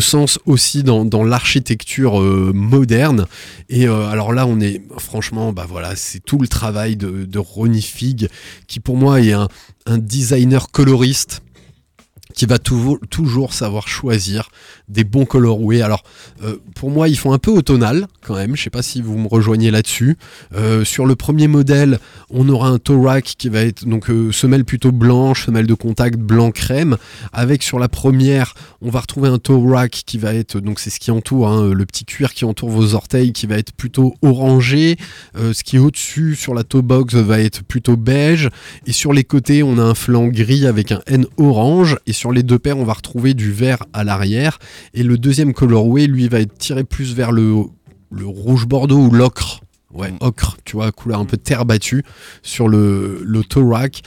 sens 0.00 0.38
aussi 0.46 0.82
dans, 0.82 1.24
l'architecture 1.24 2.20
euh, 2.20 2.52
moderne. 2.54 3.26
Et 3.68 3.86
euh, 3.86 4.06
alors 4.08 4.32
là, 4.32 4.46
on 4.46 4.60
est 4.60 4.82
franchement, 4.98 5.52
bah 5.52 5.66
voilà, 5.68 5.96
c'est 5.96 6.20
tout 6.20 6.38
le 6.38 6.48
travail 6.48 6.96
de, 6.96 7.38
Ronnie 7.38 7.82
Fig, 7.82 8.28
qui 8.66 8.80
pour 8.80 8.96
moi 8.96 9.20
est 9.20 9.32
un 9.32 9.98
designer 9.98 10.70
coloriste 10.70 11.42
qui 12.34 12.46
va 12.46 12.58
toujours, 12.58 13.54
savoir 13.54 13.88
choisir 13.88 14.50
des 14.88 15.04
bons 15.04 15.24
colorways. 15.24 15.82
Alors, 15.82 16.02
euh, 16.42 16.56
pour 16.74 16.90
moi, 16.90 17.08
ils 17.08 17.16
font 17.16 17.32
un 17.32 17.38
peu 17.38 17.50
automnal 17.50 18.06
quand 18.22 18.34
même. 18.34 18.56
Je 18.56 18.62
sais 18.62 18.70
pas 18.70 18.82
si 18.82 19.00
vous 19.00 19.16
me 19.16 19.28
rejoignez 19.28 19.70
là-dessus. 19.70 20.18
Euh, 20.54 20.84
sur 20.84 21.06
le 21.06 21.14
premier 21.14 21.48
modèle, 21.48 21.98
on 22.30 22.48
aura 22.48 22.68
un 22.68 22.78
toe 22.78 23.02
rack 23.02 23.34
qui 23.38 23.48
va 23.48 23.60
être 23.60 23.86
donc 23.86 24.10
euh, 24.10 24.32
semelle 24.32 24.64
plutôt 24.64 24.92
blanche, 24.92 25.46
semelle 25.46 25.66
de 25.66 25.74
contact 25.74 26.18
blanc 26.18 26.50
crème. 26.50 26.96
Avec 27.32 27.62
sur 27.62 27.78
la 27.78 27.88
première, 27.88 28.54
on 28.82 28.90
va 28.90 29.00
retrouver 29.00 29.28
un 29.28 29.38
toe 29.38 29.64
rack 29.70 30.02
qui 30.04 30.18
va 30.18 30.34
être 30.34 30.60
donc 30.60 30.80
c'est 30.80 30.90
ce 30.90 30.98
qui 30.98 31.10
entoure 31.10 31.48
hein, 31.48 31.72
le 31.72 31.86
petit 31.86 32.04
cuir 32.04 32.34
qui 32.34 32.44
entoure 32.44 32.70
vos 32.70 32.94
orteils 32.94 33.32
qui 33.32 33.46
va 33.46 33.56
être 33.56 33.72
plutôt 33.72 34.14
orangé. 34.22 34.96
Ce 35.34 35.62
qui 35.62 35.76
est 35.76 35.78
au-dessus 35.78 36.34
sur 36.34 36.54
la 36.54 36.64
toe 36.64 36.82
box 36.82 37.14
va 37.14 37.40
être 37.40 37.62
plutôt 37.62 37.96
beige. 37.96 38.50
Et 38.86 38.92
sur 38.92 39.12
les 39.12 39.24
côtés, 39.24 39.62
on 39.62 39.78
a 39.78 39.82
un 39.82 39.94
flanc 39.94 40.26
gris 40.28 40.66
avec 40.66 40.92
un 40.92 41.00
N 41.06 41.26
orange. 41.36 41.96
Et 42.06 42.12
sur 42.12 42.23
les 42.32 42.42
deux 42.42 42.58
paires, 42.58 42.78
on 42.78 42.84
va 42.84 42.92
retrouver 42.92 43.34
du 43.34 43.52
vert 43.52 43.84
à 43.92 44.04
l'arrière. 44.04 44.58
Et 44.92 45.02
le 45.02 45.18
deuxième 45.18 45.52
colorway, 45.52 46.06
lui, 46.06 46.28
va 46.28 46.40
être 46.40 46.56
tiré 46.56 46.84
plus 46.84 47.14
vers 47.14 47.32
le, 47.32 47.54
le 48.10 48.26
rouge 48.26 48.66
bordeaux 48.66 49.06
ou 49.06 49.10
l'ocre. 49.10 49.60
Ouais, 49.92 50.12
ocre, 50.20 50.56
tu 50.64 50.76
vois, 50.76 50.90
couleur 50.90 51.20
un 51.20 51.24
peu 51.24 51.36
terre 51.36 51.64
battue 51.64 52.04
sur 52.42 52.68
le, 52.68 53.22
le 53.24 53.44
toe 53.44 53.70
rack. 53.70 54.02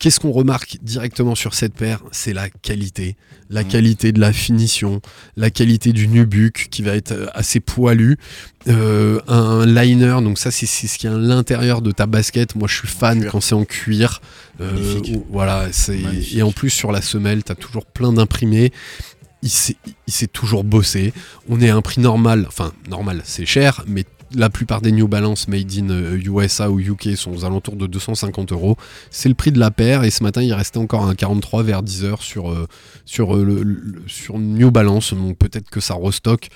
Qu'est-ce 0.00 0.18
qu'on 0.18 0.32
remarque 0.32 0.78
directement 0.80 1.34
sur 1.34 1.52
cette 1.52 1.74
paire? 1.74 2.02
C'est 2.10 2.32
la 2.32 2.48
qualité. 2.48 3.16
La 3.50 3.64
qualité 3.64 4.12
de 4.12 4.20
la 4.20 4.32
finition, 4.32 5.02
la 5.36 5.50
qualité 5.50 5.92
du 5.92 6.08
nubuck 6.08 6.68
qui 6.70 6.80
va 6.80 6.96
être 6.96 7.12
euh, 7.12 7.26
assez 7.34 7.60
poilu. 7.60 8.16
Euh, 8.66 9.20
un 9.28 9.66
liner, 9.66 10.16
donc 10.22 10.38
ça 10.38 10.50
c'est 10.50 10.64
ce 10.64 10.98
qui 10.98 11.06
est 11.06 11.10
à 11.10 11.18
l'intérieur 11.18 11.82
de 11.82 11.90
ta 11.90 12.06
basket. 12.06 12.54
Moi 12.54 12.66
je 12.66 12.78
suis 12.78 12.88
fan 12.88 13.26
quand 13.26 13.42
c'est 13.42 13.54
en 13.54 13.66
cuir. 13.66 14.22
Euh, 14.62 15.02
voilà, 15.28 15.68
et 16.32 16.42
en 16.42 16.50
plus 16.50 16.70
sur 16.70 16.92
la 16.92 17.02
semelle, 17.02 17.44
tu 17.44 17.52
as 17.52 17.54
toujours 17.54 17.84
plein 17.84 18.14
d'imprimés. 18.14 18.72
Il 19.42 19.50
s'est 19.50 19.76
il 20.06 20.14
s'est 20.14 20.28
toujours 20.28 20.64
bossé. 20.64 21.12
On 21.50 21.60
est 21.60 21.68
à 21.68 21.76
un 21.76 21.82
prix 21.82 22.00
normal, 22.00 22.46
enfin 22.48 22.72
normal, 22.88 23.20
c'est 23.24 23.44
cher, 23.44 23.84
mais 23.86 24.04
la 24.34 24.50
plupart 24.50 24.80
des 24.80 24.92
New 24.92 25.08
Balance 25.08 25.48
made 25.48 25.72
in 25.76 25.90
euh, 25.90 26.18
USA 26.24 26.70
ou 26.70 26.78
UK 26.80 27.16
sont 27.16 27.32
aux 27.32 27.44
alentours 27.44 27.76
de 27.76 27.86
250 27.86 28.52
euros. 28.52 28.76
C'est 29.10 29.28
le 29.28 29.34
prix 29.34 29.52
de 29.52 29.58
la 29.58 29.70
paire 29.70 30.04
et 30.04 30.10
ce 30.10 30.22
matin 30.22 30.42
il 30.42 30.52
restait 30.52 30.78
encore 30.78 31.04
un 31.06 31.14
43 31.14 31.62
vers 31.62 31.82
10 31.82 32.04
heures 32.04 32.22
sur, 32.22 32.50
euh, 32.50 32.66
sur, 33.04 33.36
euh, 33.36 33.44
le- 33.44 33.62
le- 33.62 34.02
sur 34.06 34.38
New 34.38 34.70
Balance, 34.70 35.14
donc 35.14 35.36
peut-être 35.38 35.68
que 35.70 35.80
ça 35.80 35.94
restock. 35.94 36.48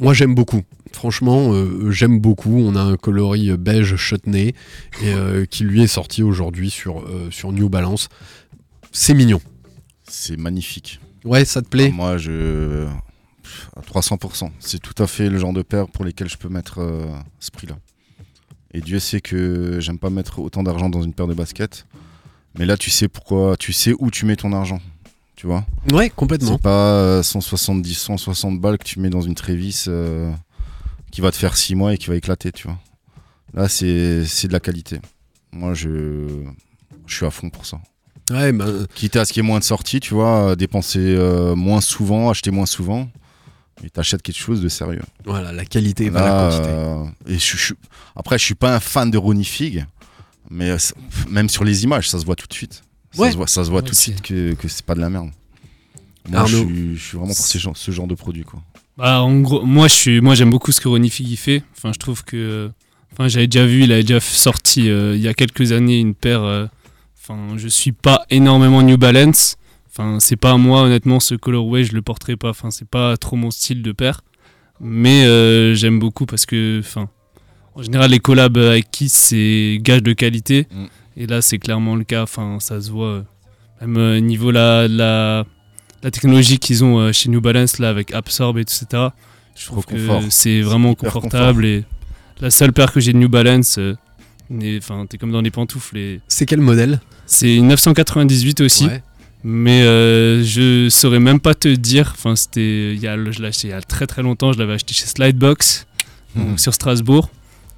Moi 0.00 0.14
j'aime 0.14 0.34
beaucoup. 0.34 0.62
Franchement, 0.92 1.52
euh, 1.52 1.90
j'aime 1.90 2.20
beaucoup. 2.20 2.56
On 2.58 2.76
a 2.76 2.80
un 2.80 2.96
coloris 2.96 3.50
euh, 3.50 3.56
beige 3.56 3.96
chutney 3.96 4.54
et 5.02 5.12
euh, 5.12 5.44
qui 5.44 5.64
lui 5.64 5.82
est 5.82 5.86
sorti 5.88 6.22
aujourd'hui 6.22 6.70
sur, 6.70 7.00
euh, 7.00 7.28
sur 7.30 7.52
New 7.52 7.68
Balance. 7.68 8.08
C'est 8.92 9.14
mignon. 9.14 9.40
C'est 10.08 10.38
magnifique. 10.38 11.00
Ouais, 11.24 11.44
ça 11.44 11.60
te 11.62 11.68
plaît? 11.68 11.88
Ah, 11.92 11.96
Moi, 11.96 12.16
je. 12.16 12.86
À 13.76 13.80
300%. 13.80 14.50
C'est 14.60 14.80
tout 14.80 15.00
à 15.02 15.06
fait 15.06 15.28
le 15.28 15.38
genre 15.38 15.52
de 15.52 15.62
paire 15.62 15.88
pour 15.88 16.04
lesquelles 16.04 16.28
je 16.28 16.36
peux 16.36 16.48
mettre 16.48 16.80
euh, 16.80 17.06
ce 17.40 17.50
prix-là. 17.50 17.76
Et 18.74 18.80
Dieu 18.80 18.98
sait 18.98 19.20
que 19.20 19.80
j'aime 19.80 19.98
pas 19.98 20.10
mettre 20.10 20.38
autant 20.40 20.62
d'argent 20.62 20.88
dans 20.88 21.02
une 21.02 21.14
paire 21.14 21.26
de 21.26 21.34
baskets. 21.34 21.86
Mais 22.58 22.66
là, 22.66 22.76
tu 22.76 22.90
sais 22.90 23.08
pourquoi. 23.08 23.56
Tu 23.56 23.72
sais 23.72 23.94
où 23.98 24.10
tu 24.10 24.26
mets 24.26 24.36
ton 24.36 24.52
argent. 24.52 24.80
Tu 25.36 25.46
vois? 25.46 25.64
Ouais, 25.92 26.10
complètement. 26.10 26.52
C'est 26.52 26.62
pas 26.62 26.92
euh, 26.94 27.22
170, 27.22 27.94
160 27.94 28.60
balles 28.60 28.76
que 28.76 28.84
tu 28.84 28.98
mets 29.00 29.10
dans 29.10 29.20
une 29.20 29.34
Trévis 29.34 29.84
euh, 29.86 30.32
qui 31.12 31.20
va 31.20 31.30
te 31.30 31.36
faire 31.36 31.56
6 31.56 31.76
mois 31.76 31.94
et 31.94 31.98
qui 31.98 32.08
va 32.08 32.16
éclater, 32.16 32.52
tu 32.52 32.66
vois. 32.66 32.78
Là, 33.54 33.68
c'est 33.68 33.86
de 33.86 34.52
la 34.52 34.60
qualité. 34.60 35.00
Moi, 35.52 35.74
je, 35.74 36.44
je 37.06 37.14
suis 37.14 37.24
à 37.24 37.30
fond 37.30 37.50
pour 37.50 37.66
ça. 37.66 37.80
Ouais, 38.30 38.52
ben, 38.52 38.86
Quitte 38.94 39.16
à 39.16 39.24
ce 39.24 39.32
qu'il 39.32 39.42
y 39.42 39.46
ait 39.46 39.48
moins 39.48 39.58
de 39.58 39.64
sorties, 39.64 40.00
tu 40.00 40.14
vois, 40.14 40.50
euh, 40.50 40.56
dépenser 40.56 40.98
euh, 41.00 41.54
moins 41.54 41.80
souvent, 41.80 42.28
acheter 42.30 42.50
moins 42.50 42.66
souvent, 42.66 43.08
et 43.84 43.90
t'achètes 43.90 44.22
quelque 44.22 44.38
chose 44.38 44.60
de 44.60 44.68
sérieux. 44.68 45.02
voilà, 45.24 45.52
la 45.52 45.64
qualité 45.64 46.10
va 46.10 46.20
Là, 46.20 46.26
la 46.26 46.50
quantité. 46.50 46.68
euh, 46.70 47.04
et 47.34 47.38
je, 47.38 47.56
je- 47.56 47.74
après, 48.16 48.38
je 48.38 48.44
suis 48.44 48.54
pas 48.54 48.74
un 48.74 48.80
fan 48.80 49.10
de 49.10 49.18
Ronnie 49.18 49.44
Fig, 49.44 49.84
mais 50.50 50.70
euh, 50.70 50.76
même 51.28 51.48
sur 51.48 51.64
les 51.64 51.84
images, 51.84 52.08
ça 52.10 52.18
se 52.18 52.24
voit 52.24 52.36
tout 52.36 52.46
de 52.46 52.54
suite. 52.54 52.82
Ça 53.12 53.22
Ouais. 53.22 53.30
se 53.32 53.36
voit, 53.36 53.46
ça 53.46 53.64
se 53.64 53.70
voit 53.70 53.80
Ouais, 53.80 53.86
tout 53.86 53.92
de 53.92 53.96
suite 53.98 54.20
que, 54.22 54.54
que 54.54 54.68
c'est 54.68 54.84
pas 54.84 54.94
de 54.94 55.00
la 55.00 55.08
merde. 55.10 55.30
Moi, 56.28 56.44
je 56.46 56.56
suis, 56.58 56.96
je 56.96 57.02
suis 57.02 57.16
vraiment 57.16 57.32
pour 57.34 57.46
ce 57.46 57.58
genre, 57.58 57.76
ce 57.76 57.90
genre 57.90 58.06
de 58.06 58.14
produit, 58.14 58.44
quoi. 58.44 58.60
Bah, 58.98 59.22
en 59.22 59.40
gros, 59.40 59.64
moi, 59.64 59.88
je 59.88 59.94
suis, 59.94 60.20
moi, 60.20 60.34
j'aime 60.34 60.50
beaucoup 60.50 60.72
ce 60.72 60.80
que 60.80 60.88
Ronnie 60.88 61.08
Fig 61.10 61.36
fait. 61.38 61.62
Enfin, 61.76 61.92
je 61.94 61.98
trouve 61.98 62.24
que, 62.24 62.70
enfin, 63.12 63.28
j'avais 63.28 63.46
déjà 63.46 63.64
vu, 63.64 63.84
il 63.84 63.92
avait 63.92 64.02
déjà 64.02 64.20
sorti 64.20 64.90
euh, 64.90 65.14
il 65.16 65.22
y 65.22 65.28
a 65.28 65.34
quelques 65.34 65.72
années 65.72 65.98
une 66.00 66.14
paire. 66.14 66.42
euh, 66.42 66.66
Enfin, 67.22 67.56
je 67.56 67.68
suis 67.68 67.92
pas 67.92 68.24
énormément 68.30 68.82
New 68.82 68.96
Balance. 68.96 69.56
Enfin, 69.98 70.20
c'est 70.20 70.36
pas 70.36 70.56
moi, 70.56 70.82
honnêtement, 70.82 71.18
ce 71.18 71.34
colorway, 71.34 71.82
je 71.82 71.92
le 71.92 72.02
porterai 72.02 72.36
pas. 72.36 72.50
Enfin, 72.50 72.70
c'est 72.70 72.88
pas 72.88 73.16
trop 73.16 73.34
mon 73.34 73.50
style 73.50 73.82
de 73.82 73.90
paire. 73.92 74.20
Mais 74.80 75.24
euh, 75.26 75.74
j'aime 75.74 75.98
beaucoup 75.98 76.24
parce 76.24 76.46
que, 76.46 76.78
enfin, 76.78 77.08
en 77.74 77.82
général, 77.82 78.10
les 78.12 78.20
collabs 78.20 78.56
avec 78.58 78.90
Kiss, 78.92 79.12
c'est 79.12 79.78
gage 79.82 80.02
de 80.04 80.12
qualité. 80.12 80.68
Mm. 80.70 80.84
Et 81.16 81.26
là, 81.26 81.42
c'est 81.42 81.58
clairement 81.58 81.96
le 81.96 82.04
cas. 82.04 82.22
Enfin, 82.22 82.58
ça 82.60 82.80
se 82.80 82.90
voit. 82.92 83.06
euh, 83.08 83.22
Même 83.80 83.96
euh, 83.96 84.20
niveau 84.20 84.52
la, 84.52 84.86
la, 84.86 85.44
la 86.04 86.10
technologie 86.12 86.58
qu'ils 86.60 86.84
ont 86.84 87.00
euh, 87.00 87.12
chez 87.12 87.28
New 87.28 87.40
Balance, 87.40 87.80
là, 87.80 87.88
avec 87.88 88.14
Absorb 88.14 88.56
et 88.58 88.60
etc. 88.60 88.86
Je 89.56 89.66
trouve 89.66 89.84
que 89.84 89.96
c'est 90.30 90.60
vraiment 90.60 90.94
confortable. 90.94 91.66
Et 91.66 91.84
la 92.40 92.52
seule 92.52 92.72
paire 92.72 92.92
que 92.92 93.00
j'ai 93.00 93.12
de 93.12 93.18
New 93.18 93.28
Balance, 93.28 93.78
euh, 93.78 93.96
enfin, 94.78 95.06
t'es 95.06 95.18
comme 95.18 95.32
dans 95.32 95.40
les 95.40 95.50
pantoufles. 95.50 95.98
Et 95.98 96.20
C'est 96.28 96.46
quel 96.46 96.60
modèle? 96.60 97.00
C'est 97.26 97.56
une 97.56 97.66
998 97.66 98.60
aussi. 98.60 98.86
Ouais. 98.86 99.02
Mais 99.44 99.82
euh, 99.82 100.42
je 100.42 100.88
saurais 100.88 101.20
même 101.20 101.40
pas 101.40 101.54
te 101.54 101.68
dire. 101.68 102.12
Enfin, 102.14 102.34
c'était, 102.36 102.92
il 102.94 103.00
y 103.00 103.06
a, 103.06 103.16
je 103.30 103.40
l'ai 103.40 103.48
acheté 103.48 103.68
il 103.68 103.70
y 103.70 103.74
a 103.74 103.80
très 103.80 104.06
très 104.06 104.22
longtemps. 104.22 104.52
Je 104.52 104.58
l'avais 104.58 104.74
acheté 104.74 104.94
chez 104.94 105.06
Slidebox 105.06 105.86
donc 106.36 106.48
Mhm. 106.48 106.58
sur 106.58 106.74
Strasbourg. 106.74 107.30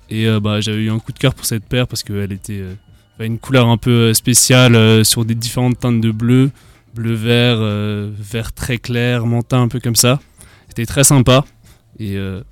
Et 0.08 0.26
euh, 0.26 0.40
bah, 0.40 0.60
j'avais 0.60 0.82
eu 0.82 0.90
un 0.90 0.98
coup 0.98 1.12
de 1.12 1.18
cœur 1.18 1.34
pour 1.34 1.44
cette 1.46 1.64
paire 1.64 1.86
parce 1.86 2.02
qu'elle 2.02 2.32
était 2.32 2.60
euh, 2.60 2.74
une 3.20 3.38
couleur 3.38 3.68
un 3.68 3.76
peu 3.76 3.90
euh, 4.10 4.14
spéciale 4.14 4.74
euh, 4.74 5.04
sur 5.04 5.24
des 5.24 5.34
différentes 5.36 5.78
teintes 5.78 6.00
de 6.00 6.10
bleu, 6.10 6.50
bleu 6.94 7.14
vert, 7.14 7.58
euh, 7.60 8.10
vert 8.18 8.52
très 8.52 8.78
clair, 8.78 9.26
mentin 9.26 9.62
un 9.62 9.68
peu 9.68 9.78
comme 9.80 9.94
ça. 9.96 10.18
C'était 10.68 10.86
très 10.86 11.04
sympa. 11.04 11.44
Et 12.00 12.16
euh, 12.16 12.42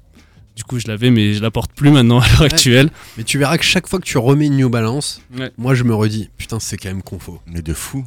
du 0.55 0.63
coup, 0.65 0.79
je 0.79 0.87
l'avais, 0.87 1.11
mais 1.11 1.33
je 1.35 1.43
la 1.43 1.51
porte 1.51 1.73
plus 1.73 1.91
maintenant 1.91 2.21
à 2.21 2.29
l'heure 2.29 2.43
actuelle. 2.43 2.91
Mais 3.17 3.25
tu 3.25 3.39
verras 3.39 3.57
que 3.59 3.65
chaque 3.65 3.89
fois 3.89 3.99
que 3.99 4.05
tu 4.05 4.19
remets 4.19 4.47
une 4.47 4.57
New 4.57 4.69
Balance, 4.71 5.21
Ouais. 5.37 5.51
moi 5.57 5.75
je 5.75 5.83
me 5.85 5.95
redis, 5.95 6.29
putain, 6.37 6.61
c'est 6.61 6.77
quand 6.77 6.89
même 6.91 7.03
confo. 7.03 7.41
Mais 7.47 7.63
de 7.63 7.73
fou. 7.75 8.05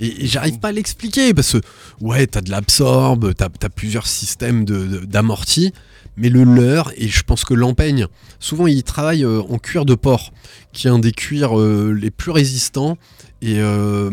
Et, 0.00 0.24
et 0.24 0.26
j'arrive 0.26 0.58
pas 0.58 0.68
à 0.68 0.72
l'expliquer 0.72 1.34
parce 1.34 1.52
que, 1.52 1.58
ouais, 2.00 2.26
t'as 2.26 2.40
de 2.40 2.50
l'absorbe, 2.50 3.34
t'as 3.34 3.48
as 3.62 3.68
plusieurs 3.68 4.06
systèmes 4.06 4.64
d'amorti, 4.64 5.72
mais 6.16 6.28
le 6.28 6.44
leur, 6.44 6.92
et 6.96 7.08
je 7.08 7.22
pense 7.22 7.44
que 7.44 7.54
l'empeigne, 7.54 8.06
souvent 8.38 8.66
ils 8.66 8.82
travaillent 8.82 9.24
euh, 9.24 9.42
en 9.50 9.58
cuir 9.58 9.84
de 9.84 9.94
porc, 9.94 10.32
qui 10.72 10.86
est 10.86 10.90
un 10.90 10.98
des 10.98 11.12
cuirs 11.12 11.58
euh, 11.58 11.92
les 11.92 12.10
plus 12.10 12.30
résistants 12.30 12.96
et, 13.42 13.56
euh, 13.58 14.10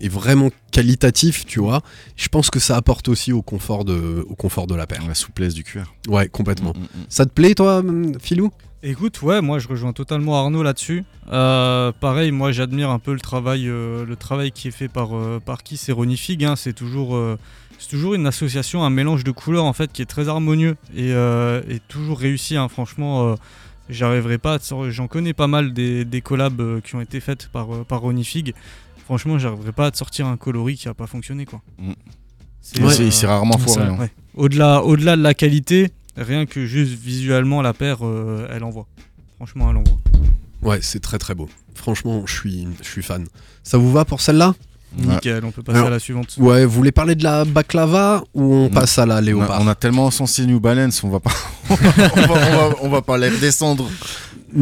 et 0.00 0.08
vraiment 0.08 0.50
qualitatif, 0.70 1.46
tu 1.46 1.60
vois. 1.60 1.82
Je 2.16 2.28
pense 2.28 2.50
que 2.50 2.60
ça 2.60 2.76
apporte 2.76 3.08
aussi 3.08 3.32
au 3.32 3.42
confort 3.42 3.84
de, 3.84 4.24
au 4.28 4.34
confort 4.34 4.66
de 4.66 4.74
la 4.74 4.86
paire. 4.86 5.06
La 5.06 5.14
souplesse 5.14 5.54
du 5.54 5.64
cuir. 5.64 5.94
Ouais, 6.08 6.28
complètement. 6.28 6.74
Mm, 6.76 6.80
mm, 6.80 7.00
mm. 7.02 7.06
Ça 7.08 7.24
te 7.24 7.32
plaît, 7.32 7.54
toi, 7.54 7.82
Philou 8.20 8.50
Écoute, 8.86 9.22
ouais, 9.22 9.40
moi 9.40 9.58
je 9.58 9.66
rejoins 9.66 9.94
totalement 9.94 10.38
Arnaud 10.38 10.62
là-dessus. 10.62 11.04
Euh, 11.32 11.90
pareil, 12.00 12.32
moi 12.32 12.52
j'admire 12.52 12.90
un 12.90 12.98
peu 12.98 13.14
le 13.14 13.20
travail, 13.20 13.66
euh, 13.66 14.04
le 14.04 14.14
travail 14.14 14.52
qui 14.52 14.68
est 14.68 14.72
fait 14.72 14.88
par, 14.88 15.16
euh, 15.16 15.40
par 15.44 15.62
qui? 15.62 15.78
C'est 15.78 15.90
Ronnie 15.92 16.18
Fig. 16.18 16.44
hein. 16.44 16.54
C'est 16.54 16.74
toujours 16.74 17.16
euh, 17.16 17.38
c'est 17.78 17.88
toujours 17.88 18.12
une 18.12 18.26
association, 18.26 18.84
un 18.84 18.90
mélange 18.90 19.24
de 19.24 19.30
couleurs 19.30 19.64
en 19.64 19.72
fait 19.72 19.90
qui 19.90 20.02
est 20.02 20.06
très 20.06 20.28
harmonieux 20.28 20.76
et, 20.94 21.12
euh, 21.14 21.62
et 21.68 21.80
toujours 21.88 22.18
réussi. 22.18 22.56
hein. 22.58 22.68
Franchement, 22.68 23.26
euh, 23.30 23.34
j'arriverai 23.88 24.36
pas. 24.36 24.58
J'en 24.90 25.06
connais 25.08 25.32
pas 25.32 25.46
mal 25.46 25.72
des, 25.72 26.04
des 26.04 26.20
collabs 26.20 26.60
euh, 26.60 26.80
qui 26.82 26.94
ont 26.94 27.00
été 27.00 27.20
faites 27.20 27.48
par 27.48 27.74
euh, 27.74 27.84
par 27.84 28.00
Ronnie 28.02 28.24
Fig. 28.24 28.52
Franchement, 29.06 29.38
j'arriverai 29.38 29.72
pas 29.72 29.86
à 29.86 29.90
te 29.92 29.96
sortir 29.96 30.26
un 30.26 30.36
coloris 30.36 30.76
qui 30.76 30.88
a 30.88 30.94
pas 30.94 31.06
fonctionné 31.06 31.46
quoi. 31.46 31.62
Mm. 31.78 31.92
C'est, 32.60 32.82
Ouais, 32.82 32.92
c'est- 32.92 33.10
c'est 33.10 33.26
rarement 33.26 33.56
foiré, 33.58 33.88
hein. 33.88 33.96
ouais. 33.98 34.10
Au-delà, 34.34 34.82
au-delà 34.82 35.16
de 35.16 35.22
la 35.22 35.32
qualité, 35.34 35.90
rien 36.16 36.46
que 36.46 36.64
juste 36.66 36.92
visuellement 36.92 37.62
la 37.62 37.72
paire, 37.72 37.98
euh, 38.02 38.46
elle 38.50 38.64
envoie. 38.64 38.86
Franchement, 39.36 39.70
elle 39.70 39.76
envoie. 39.78 39.96
Ouais, 40.62 40.78
c'est 40.82 41.00
très 41.00 41.18
très 41.18 41.34
beau. 41.34 41.48
Franchement, 41.74 42.22
je 42.26 42.32
suis, 42.34 42.68
je 42.82 42.88
suis 42.88 43.02
fan. 43.02 43.26
Ça 43.62 43.76
vous 43.78 43.92
va 43.92 44.04
pour 44.04 44.20
celle-là? 44.20 44.54
Nickel, 44.96 45.44
on 45.44 45.50
peut 45.50 45.62
passer 45.62 45.76
Alors, 45.78 45.88
à 45.88 45.90
la 45.90 45.98
suivante. 45.98 46.36
Ouais, 46.38 46.64
vous 46.64 46.70
voulez 46.72 46.92
parler 46.92 47.16
de 47.16 47.24
la 47.24 47.44
baklava 47.44 48.22
ou 48.32 48.54
on 48.54 48.68
passe 48.68 48.96
à 48.98 49.04
la 49.06 49.14
On 49.14 49.18
a, 49.18 49.20
léopard 49.20 49.60
on 49.60 49.66
a 49.66 49.74
tellement 49.74 50.06
encensé 50.06 50.46
New 50.46 50.60
Balance, 50.60 51.02
on 51.02 51.10
va 51.10 51.18
pas, 51.18 51.32
on 51.70 51.74
va, 51.74 51.88
on 52.16 52.26
va- 52.68 52.76
on 52.82 52.88
va 52.88 53.02
pas 53.02 53.18
les 53.18 53.28
redescendre. 53.28 53.90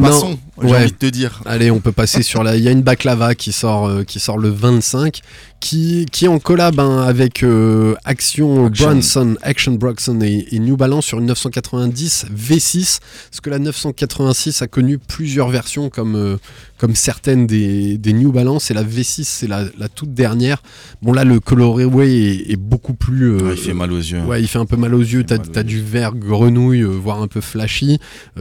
Passons, 0.01 0.39
j'ai 0.61 0.67
ouais. 0.67 0.77
envie 0.77 0.91
de 0.91 0.97
te 0.97 1.05
dire. 1.05 1.41
Allez, 1.45 1.69
on 1.69 1.79
peut 1.79 1.91
passer 1.91 2.23
sur 2.23 2.43
la. 2.43 2.55
Il 2.55 2.63
y 2.63 2.67
a 2.67 2.71
une 2.71 2.81
baklava 2.81 3.35
qui 3.35 3.51
sort, 3.51 3.87
euh, 3.87 4.03
qui 4.03 4.19
sort 4.19 4.37
le 4.37 4.49
25, 4.49 5.21
qui, 5.59 6.05
qui 6.11 6.25
est 6.25 6.27
en 6.27 6.39
collab 6.39 6.79
hein, 6.79 7.03
avec 7.03 7.43
euh, 7.43 7.95
Action, 8.03 8.67
Action. 8.67 8.87
Bronson, 8.87 9.35
Action 9.41 9.71
Bronson 9.73 10.19
et, 10.21 10.47
et 10.51 10.59
New 10.59 10.77
Balance 10.77 11.05
sur 11.05 11.19
une 11.19 11.27
990 11.27 12.25
V6. 12.35 12.99
Parce 13.29 13.41
que 13.41 13.49
la 13.49 13.59
986 13.59 14.61
a 14.61 14.67
connu 14.67 14.97
plusieurs 14.97 15.49
versions 15.49 15.89
comme, 15.89 16.15
euh, 16.15 16.37
comme 16.77 16.95
certaines 16.95 17.45
des, 17.45 17.97
des 17.97 18.13
New 18.13 18.31
Balance 18.31 18.71
et 18.71 18.73
la 18.73 18.83
V6 18.83 19.23
c'est 19.25 19.47
la, 19.47 19.65
la 19.77 19.89
toute 19.89 20.13
dernière. 20.13 20.63
Bon 21.01 21.13
là 21.13 21.23
le 21.23 21.39
colorway 21.39 22.09
est, 22.09 22.51
est 22.51 22.57
beaucoup 22.57 22.93
plus. 22.93 23.37
Ouais, 23.37 23.53
il 23.53 23.57
fait 23.57 23.73
mal 23.73 23.91
aux 23.91 23.97
yeux. 23.97 24.21
Ouais, 24.21 24.41
il 24.41 24.47
fait 24.47 24.59
un 24.59 24.65
peu 24.65 24.77
mal 24.77 24.93
aux 24.95 25.01
yeux. 25.01 25.23
T'as 25.23 25.37
as 25.55 25.63
du 25.63 25.81
vert 25.81 26.15
grenouille, 26.15 26.83
voire 26.83 27.21
un 27.21 27.27
peu 27.27 27.41
flashy. 27.41 27.99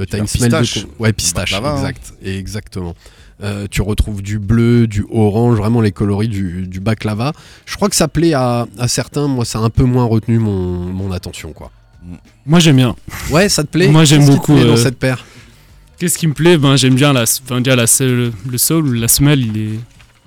T'as 0.09 0.19
une 0.19 0.27
semelle 0.27 0.51
de 0.51 1.11
pistache. 1.13 1.42
Pistache, 1.45 1.63
hein. 1.65 1.77
exact, 1.77 2.15
exactement. 2.25 2.95
Euh, 3.43 3.67
tu 3.71 3.83
retrouves 3.83 4.23
du 4.23 4.39
bleu, 4.39 4.87
du 4.87 5.05
orange, 5.11 5.57
vraiment 5.59 5.81
les 5.81 5.91
coloris 5.91 6.29
du, 6.29 6.67
du 6.69 6.79
baklava. 6.81 7.33
Je 7.67 7.75
crois 7.77 7.89
que 7.89 7.97
ça 7.97 8.07
plaît 8.09 8.35
à, 8.35 8.67
à 8.79 8.87
certains. 8.89 9.27
Moi, 9.27 9.45
ça 9.45 9.59
a 9.59 9.63
un 9.63 9.71
peu 9.71 9.83
moins 9.85 10.05
retenu 10.05 10.39
mon, 10.39 10.53
mon 10.87 11.11
attention, 11.13 11.53
quoi. 11.53 11.71
Moi 12.47 12.59
j'aime 12.59 12.77
bien. 12.77 12.97
Ouais, 13.31 13.49
ça 13.49 13.63
te 13.63 13.69
plaît 13.69 13.87
Moi 13.89 14.05
j'aime 14.05 14.21
Qu'est-ce 14.21 14.31
qui 14.31 14.37
te 14.37 14.41
beaucoup. 14.41 14.55
plaît 14.55 14.65
dans 14.65 14.73
euh, 14.73 14.77
cette 14.77 14.99
paire 14.99 15.25
Qu'est-ce 15.99 16.19
qui 16.19 16.27
me 16.27 16.35
plaît? 16.35 16.59
Ben 16.59 16.75
j'aime 16.77 16.95
bien 16.97 17.13
la, 17.13 17.23
enfin, 17.23 17.61
déjà 17.61 17.77
la 17.77 17.85
le, 18.01 18.33
le 18.51 18.59
soul, 18.59 18.97
la 18.99 19.07
semelle, 19.07 19.41
il 19.41 19.57
est. 19.57 19.79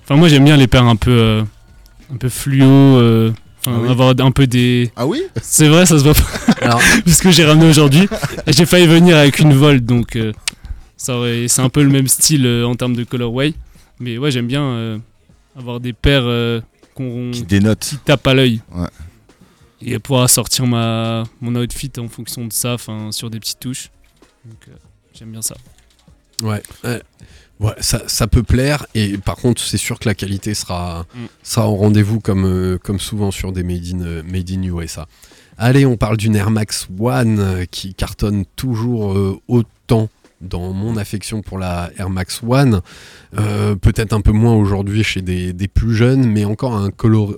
Enfin 0.04 0.16
moi 0.16 0.28
j'aime 0.28 0.44
bien 0.44 0.56
les 0.56 0.68
paires 0.68 0.84
un 0.86 0.96
peu, 0.96 1.10
euh, 1.10 1.42
un 2.12 2.16
peu 2.16 2.30
fluo. 2.30 2.64
euh, 2.66 3.30
Ah 3.66 3.70
oui 3.82 3.90
avoir 3.90 4.14
un 4.18 4.30
peu 4.30 4.46
des. 4.46 4.90
Ah 4.96 5.06
oui 5.06 5.20
C'est 5.42 5.68
vrai, 5.68 5.84
ça 5.84 5.98
se 5.98 6.04
voit 6.04 6.14
pas. 6.14 6.54
Alors- 6.62 6.80
Parce 7.04 7.20
que 7.20 7.30
j'ai 7.30 7.44
ramené 7.44 7.68
aujourd'hui. 7.68 8.08
J'ai 8.46 8.64
failli 8.64 8.86
venir 8.86 9.16
avec 9.18 9.38
une 9.38 9.52
Volt, 9.52 9.84
donc 9.84 10.16
euh, 10.16 10.32
c'est 10.96 11.60
un 11.60 11.68
peu 11.68 11.82
le 11.82 11.90
même 11.90 12.08
style 12.08 12.46
euh, 12.46 12.66
en 12.66 12.74
termes 12.74 12.96
de 12.96 13.04
colorway. 13.04 13.54
Mais 14.00 14.18
ouais, 14.18 14.30
j'aime 14.30 14.46
bien 14.46 14.62
euh, 14.62 14.98
avoir 15.56 15.80
des 15.80 15.92
paires 15.92 16.24
euh, 16.24 16.60
qu'on 16.94 17.30
Qui 17.32 17.42
dénote. 17.42 17.80
qui 17.80 17.96
tapent 17.98 18.26
à 18.26 18.34
l'œil. 18.34 18.60
Ouais. 18.74 18.88
Et 19.82 19.98
pouvoir 19.98 20.28
sortir 20.30 20.66
ma, 20.66 21.24
mon 21.40 21.54
outfit 21.54 21.92
en 21.98 22.08
fonction 22.08 22.44
de 22.46 22.52
ça, 22.52 22.74
enfin, 22.74 23.12
sur 23.12 23.30
des 23.30 23.38
petites 23.38 23.60
touches. 23.60 23.90
Donc 24.44 24.58
euh, 24.68 24.72
j'aime 25.14 25.30
bien 25.32 25.42
ça. 25.42 25.56
Ouais. 26.42 26.62
ouais. 26.84 27.02
Ouais, 27.58 27.72
ça, 27.80 28.02
ça 28.06 28.26
peut 28.26 28.42
plaire 28.42 28.86
et 28.94 29.16
par 29.16 29.36
contre 29.36 29.62
c'est 29.62 29.78
sûr 29.78 29.98
que 29.98 30.06
la 30.06 30.14
qualité 30.14 30.52
sera, 30.52 31.06
Mm. 31.14 31.24
sera 31.42 31.68
au 31.70 31.76
rendez-vous 31.76 32.20
comme, 32.20 32.44
euh, 32.44 32.76
comme 32.76 33.00
souvent 33.00 33.30
sur 33.30 33.50
des 33.50 33.62
Made 33.62 33.86
in, 33.94 34.00
euh, 34.02 34.22
made 34.22 34.50
in 34.50 34.62
USA. 34.62 35.08
Allez, 35.56 35.86
on 35.86 35.96
parle 35.96 36.18
d'une 36.18 36.36
Air 36.36 36.50
Max 36.50 36.86
One 37.00 37.38
euh, 37.38 37.64
qui 37.64 37.94
cartonne 37.94 38.44
toujours 38.56 39.14
euh, 39.14 39.40
autant 39.48 40.10
dans 40.40 40.72
mon 40.72 40.96
affection 40.96 41.42
pour 41.42 41.58
la 41.58 41.90
Air 41.98 42.10
Max 42.10 42.40
One. 42.46 42.80
Euh, 43.38 43.74
Peut-être 43.76 44.12
un 44.12 44.20
peu 44.20 44.32
moins 44.32 44.54
aujourd'hui 44.54 45.02
chez 45.02 45.22
des, 45.22 45.52
des 45.52 45.68
plus 45.68 45.94
jeunes, 45.94 46.26
mais 46.26 46.44
encore 46.44 46.74
un 46.76 46.90
color 46.90 47.34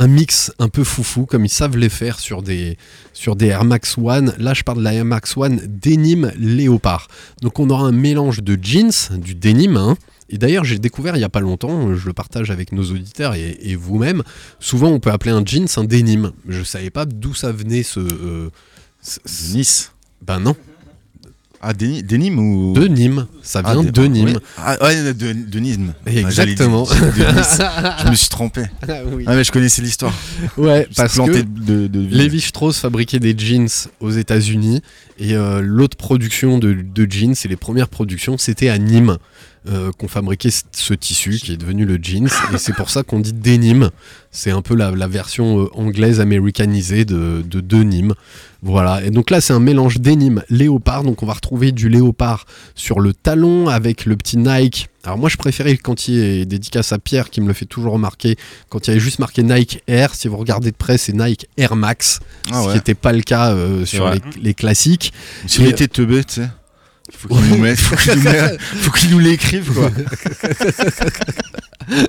un 0.00 0.06
mix 0.06 0.52
un 0.60 0.68
peu 0.68 0.84
foufou 0.84 1.26
comme 1.26 1.44
ils 1.44 1.48
savent 1.50 1.76
les 1.76 1.88
faire 1.88 2.20
sur 2.20 2.40
des, 2.42 2.78
sur 3.12 3.34
des 3.34 3.46
Air 3.46 3.64
Max 3.64 3.98
One. 3.98 4.32
Là, 4.38 4.54
je 4.54 4.62
parle 4.62 4.78
de 4.78 4.84
la 4.84 4.94
Air 4.94 5.04
Max 5.04 5.36
One 5.36 5.60
Denim 5.66 6.30
Léopard. 6.38 7.08
Donc, 7.42 7.58
on 7.58 7.68
aura 7.68 7.82
un 7.88 7.90
mélange 7.92 8.40
de 8.44 8.56
jeans, 8.62 8.92
du 9.18 9.34
denim. 9.34 9.76
hein. 9.76 9.96
Et 10.30 10.38
d'ailleurs, 10.38 10.62
j'ai 10.62 10.78
découvert 10.78 11.16
il 11.16 11.18
n'y 11.18 11.24
a 11.24 11.28
pas 11.30 11.40
longtemps, 11.40 11.94
je 11.96 12.06
le 12.06 12.12
partage 12.12 12.50
avec 12.52 12.70
nos 12.70 12.84
auditeurs 12.92 13.34
et, 13.34 13.58
et 13.62 13.74
vous-même. 13.74 14.22
Souvent, 14.60 14.88
on 14.90 15.00
peut 15.00 15.10
appeler 15.10 15.32
un 15.32 15.44
jeans 15.44 15.66
un 15.76 15.84
denim. 15.84 16.32
Je 16.46 16.62
savais 16.62 16.90
pas 16.90 17.04
d'où 17.04 17.34
ça 17.34 17.50
venait 17.50 17.82
ce. 17.82 17.98
euh, 17.98 18.50
ce- 19.02 19.18
ce- 19.24 19.56
Nice. 19.56 19.92
Ben 20.22 20.38
non, 20.38 20.54
Ah, 21.60 21.72
Denim, 21.72 22.02
Denim 22.02 22.38
ou. 22.38 22.72
de 22.72 22.86
Nîmes. 22.86 23.26
Ça 23.42 23.62
Ah, 23.64 23.72
vient 23.74 23.82
des- 23.82 23.90
de 23.90 24.02
Nîmes. 24.06 24.38
Ah, 24.56 24.76
ouais, 24.80 25.12
de, 25.12 25.32
de 25.32 25.58
Nîmes. 25.58 25.92
Exactement. 26.06 26.86
Ah, 26.90 26.94
dire 27.10 27.32
de 27.32 27.38
Nice. 27.38 27.58
je 28.04 28.10
me 28.10 28.14
suis 28.14 28.28
trompé. 28.28 28.62
Ah 28.88 28.92
oui. 29.12 29.24
Ah, 29.26 29.34
mais 29.34 29.42
je 29.42 29.50
connaissais 29.50 29.82
l'histoire. 29.82 30.14
Ouais, 30.56 30.86
parce 30.96 31.16
que 31.18 31.42
de, 31.42 31.86
de. 31.88 31.98
Levi 32.16 32.40
Strauss 32.40 32.78
fabriquait 32.78 33.18
des 33.18 33.36
jeans 33.36 33.68
aux 34.00 34.10
États-Unis 34.10 34.82
et 35.18 35.34
euh, 35.34 35.60
l'autre 35.60 35.96
production 35.96 36.58
de, 36.58 36.72
de 36.74 37.10
jeans, 37.10 37.34
et 37.44 37.48
les 37.48 37.56
premières 37.56 37.88
productions, 37.88 38.38
c'était 38.38 38.68
à 38.68 38.78
Nîmes 38.78 39.18
euh, 39.68 39.90
qu'on 39.92 40.08
fabriquait 40.08 40.50
ce, 40.50 40.94
tissu 40.94 41.38
qui 41.42 41.52
est 41.52 41.56
devenu 41.56 41.84
le 41.84 41.98
jeans. 42.00 42.28
Et 42.54 42.58
c'est 42.58 42.74
pour 42.74 42.90
ça 42.90 43.02
qu'on 43.02 43.18
dit 43.18 43.32
denim. 43.32 43.90
C'est 44.30 44.50
un 44.50 44.62
peu 44.62 44.74
la, 44.74 44.90
la 44.92 45.08
version 45.08 45.62
euh, 45.62 45.68
anglaise 45.74 46.20
américanisée 46.20 47.04
de, 47.04 47.42
de 47.44 47.60
denim. 47.60 48.14
Voilà. 48.62 49.04
Et 49.04 49.10
donc 49.10 49.30
là, 49.30 49.40
c'est 49.40 49.52
un 49.52 49.60
mélange 49.60 50.00
denim 50.00 50.42
léopard. 50.48 51.02
Donc 51.02 51.22
on 51.22 51.26
va 51.26 51.32
retrouver 51.32 51.72
du 51.72 51.88
léopard 51.88 52.46
sur 52.74 53.00
le 53.00 53.12
talon 53.12 53.68
avec 53.68 54.06
le 54.06 54.16
petit 54.16 54.36
Nike. 54.36 54.88
Alors 55.04 55.18
moi, 55.18 55.28
je 55.28 55.36
préférais 55.36 55.76
quand 55.76 56.08
il 56.08 56.18
est 56.18 56.44
dédicace 56.44 56.92
à 56.92 56.98
Pierre 56.98 57.30
qui 57.30 57.40
me 57.40 57.48
le 57.48 57.52
fait 57.52 57.66
toujours 57.66 57.94
remarquer. 57.94 58.36
Quand 58.68 58.86
il 58.86 58.90
y 58.90 58.92
avait 58.92 59.00
juste 59.00 59.18
marqué 59.18 59.42
Nike 59.42 59.82
Air, 59.86 60.14
si 60.14 60.28
vous 60.28 60.36
regardez 60.36 60.70
de 60.70 60.76
près, 60.76 60.98
c'est 60.98 61.14
Nike 61.14 61.46
Air 61.56 61.76
Max. 61.76 62.20
Ah 62.50 62.62
ce 62.62 62.68
qui 62.68 62.74
n'était 62.74 62.94
pas 62.94 63.12
le 63.12 63.22
cas 63.22 63.52
euh, 63.52 63.84
sur 63.84 64.10
les, 64.10 64.20
les 64.40 64.54
classiques. 64.54 65.12
S'il 65.46 65.66
était 65.66 65.88
teubé, 65.88 66.24
tu 66.24 66.34
sais. 66.34 66.48
Faut 67.10 67.28
qu'il 67.28 67.48
nous 67.50 67.58
mette, 67.58 67.78
faut 67.80 67.96
qu'il 67.96 68.14
nous, 68.16 68.22
mette- 68.22 68.60
faut 68.80 68.90
qu'il 68.92 69.10
nous 69.10 69.18
l'écrive, 69.18 69.72
quoi. 69.72 69.90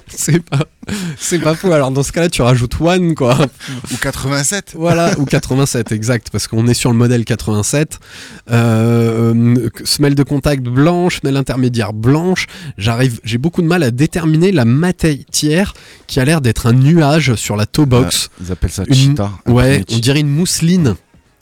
c'est 0.07 0.39
pas, 0.43 0.65
c'est 1.17 1.39
pas 1.39 1.55
fou. 1.55 1.71
Alors 1.71 1.91
dans 1.91 2.03
ce 2.03 2.11
cas-là, 2.11 2.29
tu 2.29 2.41
rajoutes 2.41 2.79
one 2.81 3.15
quoi. 3.15 3.37
Ou 3.91 3.95
87. 4.01 4.73
Voilà, 4.75 5.17
ou 5.17 5.25
87, 5.25 5.91
exact, 5.91 6.29
parce 6.31 6.47
qu'on 6.47 6.67
est 6.67 6.73
sur 6.73 6.91
le 6.91 6.97
modèle 6.97 7.23
87. 7.25 7.99
Euh, 8.51 9.69
semelle 9.85 10.15
de 10.15 10.23
contact 10.23 10.63
blanche, 10.63 11.21
semelle 11.21 11.37
intermédiaire 11.37 11.93
blanche. 11.93 12.47
J'arrive, 12.77 13.19
j'ai 13.23 13.37
beaucoup 13.37 13.61
de 13.61 13.67
mal 13.67 13.83
à 13.83 13.91
déterminer 13.91 14.51
la 14.51 14.65
matière 14.65 15.73
qui 16.07 16.19
a 16.19 16.25
l'air 16.25 16.41
d'être 16.41 16.67
un 16.67 16.73
nuage 16.73 17.35
sur 17.35 17.55
la 17.55 17.65
toe 17.65 17.85
box. 17.85 18.29
Ils 18.41 18.51
appellent 18.51 18.69
ça 18.71 18.83
Une- 18.87 18.93
cheetah. 18.95 19.31
ouais, 19.47 19.83
on 19.91 19.97
dirait 19.99 20.19
une 20.19 20.29
mousseline. 20.29 20.95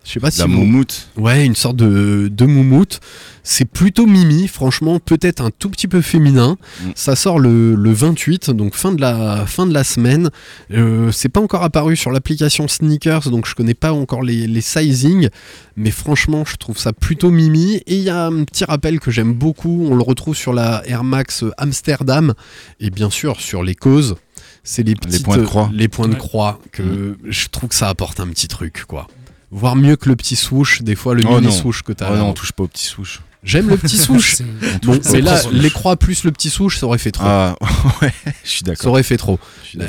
Je 0.08 0.14
sais 0.14 0.20
pas 0.22 0.32
si 0.32 0.40
La 0.40 0.46
vous- 0.46 0.54
moumoute. 0.54 1.10
Ouais, 1.18 1.46
une 1.46 1.56
sorte 1.56 1.76
de, 1.76 2.30
de 2.32 2.46
moumoute. 2.46 3.02
C'est 3.44 3.66
plutôt 3.66 4.06
mimi, 4.06 4.48
franchement, 4.48 5.00
peut-être 5.00 5.42
un 5.42 5.52
tout 5.52 5.70
petit 5.70 5.88
peu 5.90 6.02
féminin. 6.02 6.58
Mm. 6.82 6.90
Ça 6.96 7.18
sort 7.18 7.40
le, 7.40 7.76
le 7.76 7.92
28, 7.92 8.52
donc 8.52 8.74
fin 8.74 8.94
de 8.94 9.02
la, 9.02 9.46
fin 9.46 9.66
de 9.66 9.74
la 9.74 9.84
semaine. 9.84 10.30
Euh, 10.72 11.12
c'est 11.12 11.28
pas 11.28 11.42
encore 11.42 11.64
apparu 11.64 11.98
sur 11.98 12.12
l'application 12.12 12.70
Sneakers, 12.70 13.30
donc 13.30 13.48
je 13.48 13.56
connais 13.56 13.74
pas 13.74 13.92
encore 13.92 14.22
les, 14.24 14.48
les 14.48 14.62
sizing. 14.62 15.28
Mais 15.76 15.92
franchement, 15.92 16.46
je 16.46 16.56
trouve 16.56 16.78
ça 16.78 16.94
plutôt 16.94 17.30
mimi. 17.30 17.76
Et 17.86 17.98
il 17.98 18.04
y 18.04 18.10
a 18.10 18.28
un 18.28 18.46
petit 18.46 18.64
rappel 18.64 19.02
que 19.02 19.12
j'aime 19.12 19.34
beaucoup. 19.34 19.88
On 19.92 19.96
le 19.96 20.04
retrouve 20.04 20.36
sur 20.36 20.54
la 20.54 20.84
Air 20.88 21.04
Max 21.04 21.44
Amsterdam. 21.58 22.34
Et 22.80 22.92
bien 22.92 23.10
sûr, 23.10 23.42
sur 23.42 23.62
les 23.62 23.76
causes. 23.76 24.16
C'est 24.64 24.84
les, 24.84 24.96
petites, 24.96 25.24
points 25.24 25.38
de 25.38 25.44
croix. 25.46 25.70
Les 25.74 25.88
points 25.88 26.10
de 26.10 26.16
croix 26.16 26.60
que 26.74 27.18
je 27.26 27.48
trouve 27.48 27.70
que 27.70 27.76
ça 27.76 27.88
apporte 27.88 28.20
un 28.20 28.28
petit 28.28 28.50
truc, 28.50 28.84
quoi. 28.86 29.08
Voire 29.52 29.76
mieux 29.76 29.96
que 29.96 30.10
le 30.10 30.16
petit 30.16 30.36
swoosh, 30.36 30.82
des 30.82 30.96
fois 30.96 31.16
le 31.16 31.24
Oh 31.26 31.36
mini 31.36 31.48
non. 31.48 31.52
swoosh 31.52 31.82
que 31.84 31.94
t'as. 31.94 32.12
Oh 32.12 32.18
non, 32.18 32.30
on 32.30 32.34
touche 32.34 32.52
pas 32.52 32.64
au 32.64 32.68
petit 32.68 32.84
souche. 32.86 33.22
J'aime 33.44 33.70
le 33.70 33.78
petit. 33.78 33.98
C'est- 34.20 34.44
bon, 34.84 35.00
mais 35.14 35.22
là, 35.22 35.42
les 35.52 35.70
croix 35.70 35.96
plus 35.96 36.24
le 36.26 36.32
petit 36.32 36.50
swoosh, 36.50 36.78
ça 36.80 36.86
aurait 36.86 36.98
fait 36.98 37.12
trop. 37.12 37.24
Ah, 37.26 37.56
ouais, 38.02 38.12
je 38.44 38.50
suis 38.50 38.60
ça 38.60 38.66
d'accord. 38.66 38.92
aurait 38.92 39.04
fait 39.04 39.16
trop. 39.18 39.40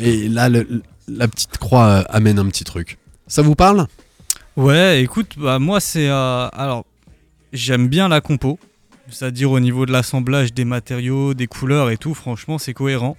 Et 0.01 0.29
là, 0.29 0.49
le- 0.49 0.83
la 1.09 1.27
petite 1.27 1.59
croix 1.59 1.87
euh, 1.87 2.03
amène 2.09 2.39
un 2.39 2.47
petit 2.47 2.65
truc. 2.65 2.99
Ça 3.27 3.43
vous 3.43 3.55
parle? 3.57 3.87
Ouais, 4.57 5.03
écoute, 5.03 5.35
bah 5.37 5.59
moi 5.59 5.81
c'est 5.81 6.09
euh, 6.09 6.49
alors 6.53 6.85
j'aime 7.53 7.89
bien 7.89 8.09
la 8.09 8.21
compo, 8.21 8.59
c'est-à-dire 9.11 9.51
au 9.51 9.61
niveau 9.61 9.87
de 9.87 9.93
l'assemblage 9.93 10.53
des 10.53 10.65
matériaux, 10.65 11.33
des 11.35 11.47
couleurs 11.47 11.91
et 11.91 11.97
tout. 11.97 12.13
Franchement, 12.15 12.59
c'est 12.59 12.75
cohérent. 12.75 13.17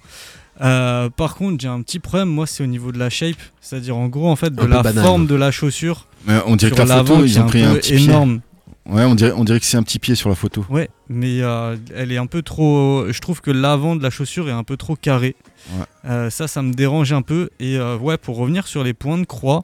Euh, 0.61 1.09
par 1.09 1.35
contre, 1.35 1.61
j'ai 1.61 1.67
un 1.67 1.81
petit 1.81 1.99
problème. 1.99 2.29
Moi, 2.29 2.45
c'est 2.47 2.63
au 2.63 2.67
niveau 2.67 2.91
de 2.91 2.99
la 2.99 3.09
shape, 3.09 3.37
c'est-à-dire 3.61 3.95
en 3.95 4.07
gros 4.07 4.29
en 4.29 4.35
fait 4.35 4.53
de 4.53 4.61
Un 4.61 4.67
la 4.67 4.83
forme 4.83 5.25
de 5.25 5.35
la 5.35 5.51
chaussure 5.51 6.07
Mais 6.27 6.39
on 6.45 6.55
dirait 6.55 6.75
sur 6.75 6.83
que 6.83 6.89
la 6.89 6.97
photo, 7.03 7.23
ils 7.23 7.39
ont 7.39 7.43
un 7.43 7.47
pris 7.47 7.63
un 7.63 7.75
petit 7.75 7.93
pied. 7.93 8.05
énorme. 8.05 8.41
Ouais, 8.85 9.03
on 9.03 9.13
dirait, 9.13 9.33
on 9.33 9.43
dirait 9.43 9.59
que 9.59 9.65
c'est 9.67 9.77
un 9.77 9.83
petit 9.83 9.99
pied 9.99 10.15
sur 10.15 10.29
la 10.29 10.35
photo. 10.35 10.65
Ouais, 10.69 10.89
mais 11.09 11.41
euh, 11.41 11.77
elle 11.95 12.11
est 12.11 12.17
un 12.17 12.25
peu 12.25 12.41
trop. 12.41 13.05
Je 13.11 13.19
trouve 13.19 13.39
que 13.39 13.51
l'avant 13.51 13.95
de 13.95 14.01
la 14.01 14.09
chaussure 14.09 14.49
est 14.49 14.53
un 14.53 14.63
peu 14.63 14.77
trop 14.77 14.95
carré. 14.95 15.35
Ouais. 15.73 15.85
Euh, 16.05 16.29
ça, 16.31 16.47
ça 16.47 16.63
me 16.63 16.73
dérange 16.73 17.13
un 17.13 17.21
peu. 17.21 17.49
Et 17.59 17.77
euh, 17.77 17.97
ouais, 17.97 18.17
pour 18.17 18.37
revenir 18.37 18.65
sur 18.67 18.83
les 18.83 18.93
points 18.95 19.19
de 19.19 19.25
croix, 19.25 19.63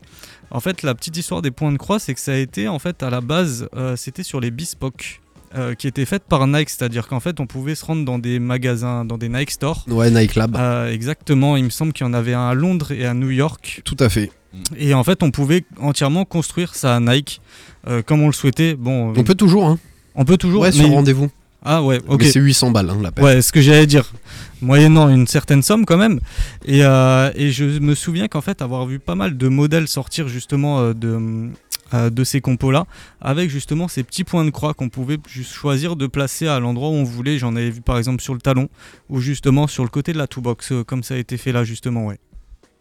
en 0.52 0.60
fait, 0.60 0.84
la 0.84 0.94
petite 0.94 1.18
histoire 1.18 1.42
des 1.42 1.50
points 1.50 1.72
de 1.72 1.78
croix, 1.78 1.98
c'est 1.98 2.14
que 2.14 2.20
ça 2.20 2.34
a 2.34 2.36
été, 2.36 2.68
en 2.68 2.78
fait, 2.78 3.02
à 3.02 3.10
la 3.10 3.20
base, 3.20 3.68
euh, 3.76 3.96
c'était 3.96 4.22
sur 4.24 4.40
les 4.40 4.52
bespoke. 4.52 5.22
Euh, 5.56 5.74
qui 5.74 5.88
étaient 5.88 6.06
faites 6.06 6.24
par 6.24 6.46
Nike, 6.48 6.70
c'est-à-dire 6.70 7.08
qu'en 7.08 7.20
fait 7.20 7.40
on 7.40 7.48
pouvait 7.48 7.76
se 7.76 7.86
rendre 7.86 8.04
dans 8.06 8.20
des 8.20 8.40
magasins, 8.40 9.06
dans 9.06 9.18
des 9.18 9.30
Nike 9.30 9.52
stores. 9.52 9.86
Ouais, 9.88 10.10
Nike 10.12 10.36
Lab. 10.36 10.56
Euh, 10.58 10.92
exactement, 10.92 11.56
il 11.58 11.64
me 11.66 11.70
semble 11.70 11.94
qu'il 11.94 12.06
y 12.06 12.10
en 12.10 12.14
avait 12.14 12.34
un 12.34 12.48
à 12.50 12.54
Londres 12.54 12.92
et 12.92 13.06
à 13.06 13.14
New 13.14 13.30
York. 13.30 13.82
Tout 13.86 13.98
à 14.00 14.10
fait. 14.10 14.32
Et 14.78 14.94
en 14.94 15.04
fait 15.04 15.22
on 15.24 15.32
pouvait 15.32 15.66
entièrement 15.80 16.26
construire 16.26 16.76
ça 16.76 16.96
à 16.96 17.00
Nike 17.00 17.42
euh, 17.88 18.02
comme 18.02 18.22
on 18.22 18.28
le 18.28 18.34
souhaitait. 18.34 18.76
Bon, 18.76 19.14
On 19.16 19.24
peut 19.24 19.36
toujours, 19.36 19.66
hein. 19.68 19.80
on 20.16 20.26
peut 20.26 20.38
toujours. 20.38 20.62
Ouais, 20.64 20.72
sur 20.72 20.88
mais- 20.88 20.96
rendez-vous. 20.96 21.30
Ah 21.68 21.82
ouais, 21.82 22.00
ok. 22.08 22.22
Mais 22.22 22.30
c'est 22.30 22.40
800 22.40 22.70
balles, 22.70 22.92
hein, 22.92 22.98
la 23.02 23.12
paire. 23.12 23.26
Ouais, 23.26 23.42
ce 23.42 23.52
que 23.52 23.60
j'allais 23.60 23.88
dire. 23.88 24.14
Moyennant 24.62 25.10
une 25.10 25.26
certaine 25.26 25.64
somme 25.64 25.84
quand 25.88 25.98
même. 25.98 26.20
Et, 26.64 26.86
euh, 26.86 27.32
et 27.34 27.52
je 27.52 27.66
me 27.80 27.96
souviens 27.96 28.28
qu'en 28.28 28.42
fait, 28.42 28.62
avoir 28.62 28.86
vu 28.86 29.00
pas 29.00 29.16
mal 29.16 29.36
de 29.36 29.48
modèles 29.48 29.88
sortir 29.88 30.28
justement 30.28 30.80
euh, 30.80 30.94
de, 30.94 31.08
euh, 31.08 31.48
de 31.94 32.24
ces 32.24 32.42
compos-là, 32.42 32.88
avec 33.22 33.50
justement 33.50 33.88
ces 33.88 34.04
petits 34.04 34.24
points 34.24 34.44
de 34.44 34.50
croix 34.50 34.74
qu'on 34.74 34.90
pouvait 34.90 35.20
juste 35.28 35.54
choisir 35.54 35.96
de 35.96 36.08
placer 36.08 36.48
à 36.48 36.60
l'endroit 36.60 36.90
où 36.90 36.94
on 36.94 37.04
voulait. 37.04 37.38
J'en 37.38 37.56
avais 37.56 37.70
vu 37.70 37.82
par 37.82 37.98
exemple 37.98 38.22
sur 38.24 38.34
le 38.34 38.42
talon, 38.42 38.70
ou 39.10 39.20
justement 39.20 39.68
sur 39.68 39.84
le 39.84 39.90
côté 39.90 40.12
de 40.12 40.18
la 40.18 40.28
toolbox, 40.28 40.72
euh, 40.72 40.84
comme 40.84 41.04
ça 41.04 41.14
a 41.14 41.18
été 41.18 41.38
fait 41.38 41.52
là 41.52 41.64
justement, 41.64 42.08
ouais. 42.08 42.20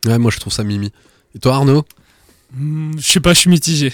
Ouais, 0.06 0.18
moi 0.18 0.30
je 0.30 0.38
trouve 0.38 0.52
ça 0.52 0.64
mimi. 0.64 0.90
Et 1.34 1.38
toi, 1.38 1.56
Arnaud? 1.56 1.84
Hmm, 2.54 2.92
Je 2.96 3.02
sais 3.06 3.20
pas, 3.20 3.34
je 3.34 3.40
suis 3.40 3.50
mitigé. 3.50 3.92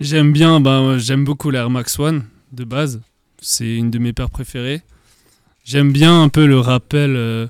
J'aime 0.00 0.32
bien, 0.32 0.60
ben, 0.60 0.96
j'aime 0.98 1.24
beaucoup 1.24 1.50
l'Air 1.50 1.68
Max 1.70 1.98
One 1.98 2.24
de 2.52 2.64
base. 2.64 3.00
C'est 3.40 3.74
une 3.76 3.90
de 3.90 3.98
mes 3.98 4.12
paires 4.12 4.30
préférées. 4.30 4.82
J'aime 5.64 5.92
bien 5.92 6.22
un 6.22 6.28
peu 6.28 6.46
le 6.46 6.58
rappel 6.58 7.14
euh, 7.16 7.46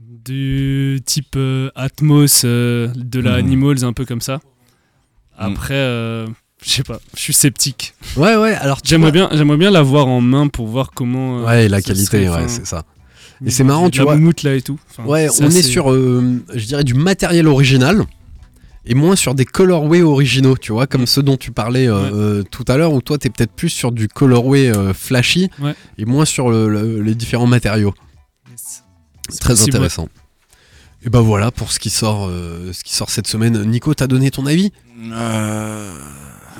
du 0.00 1.00
type 1.04 1.34
euh, 1.36 1.70
Atmos 1.74 2.42
euh, 2.44 2.88
de 2.94 3.20
la 3.20 3.32
Mhm. 3.32 3.38
Animals, 3.38 3.84
un 3.84 3.92
peu 3.92 4.04
comme 4.04 4.20
ça. 4.20 4.40
Après, 5.38 5.74
euh, 5.74 6.26
je 6.64 6.70
sais 6.70 6.82
pas, 6.82 7.00
je 7.16 7.20
suis 7.20 7.32
sceptique. 7.32 7.94
Ouais, 8.16 8.36
ouais, 8.36 8.54
alors 8.54 8.80
J'aimerais 8.84 9.12
vois- 9.12 9.28
bien, 9.28 9.36
j'aimerais 9.36 9.56
bien 9.56 9.70
l'avoir 9.70 10.06
en 10.08 10.20
main 10.20 10.48
pour 10.48 10.66
voir 10.66 10.90
comment. 10.94 11.40
euh, 11.40 11.44
Ouais, 11.46 11.68
la 11.68 11.80
qualité, 11.80 12.04
serait, 12.24 12.28
ouais, 12.28 12.48
c'est 12.48 12.66
ça. 12.66 12.84
Et 13.46 13.50
c'est 13.50 13.62
marrant, 13.64 13.88
tu 13.88 13.98
la 13.98 14.04
vois. 14.04 14.16
moumoute 14.16 14.42
là 14.42 14.54
et 14.56 14.62
tout. 14.62 14.78
Enfin, 14.90 15.04
Ouais, 15.04 15.28
on 15.40 15.48
est 15.50 15.62
sur, 15.62 15.92
euh, 15.92 16.42
je 16.54 16.66
dirais, 16.66 16.82
du 16.82 16.94
matériel 16.94 17.46
original 17.46 18.04
et 18.84 18.94
moins 18.94 19.14
sur 19.14 19.36
des 19.36 19.44
colorways 19.44 20.02
originaux, 20.02 20.56
tu 20.56 20.72
vois, 20.72 20.88
comme 20.88 21.06
ceux 21.06 21.22
dont 21.22 21.36
tu 21.36 21.52
parlais 21.52 21.86
euh, 21.88 22.40
Ouais. 22.40 22.44
tout 22.50 22.64
à 22.66 22.76
l'heure, 22.76 22.92
où 22.92 23.00
toi, 23.00 23.16
t'es 23.16 23.30
peut-être 23.30 23.52
plus 23.52 23.68
sur 23.68 23.92
du 23.92 24.08
colorway 24.08 24.74
euh, 24.76 24.92
flashy 24.92 25.50
Ouais. 25.60 25.74
et 25.98 26.04
moins 26.04 26.24
sur 26.24 26.50
le- 26.50 26.68
le- 26.68 27.00
les 27.00 27.14
différents 27.14 27.46
matériaux. 27.46 27.94
Yes. 28.50 28.82
Très 29.40 29.50
possible, 29.50 29.78
ouais. 29.78 29.88
Et 31.04 31.10
bah 31.10 31.20
voilà 31.20 31.50
pour 31.50 31.70
ce 31.72 31.78
qui 31.78 31.90
sort, 31.90 32.26
euh, 32.28 32.72
ce 32.72 32.82
qui 32.82 32.94
sort 32.94 33.10
cette 33.10 33.28
semaine. 33.28 33.62
Nico, 33.64 33.94
t'as 33.94 34.06
donné 34.08 34.30
ton 34.30 34.46
avis? 34.46 34.72
Euh, 35.12 35.92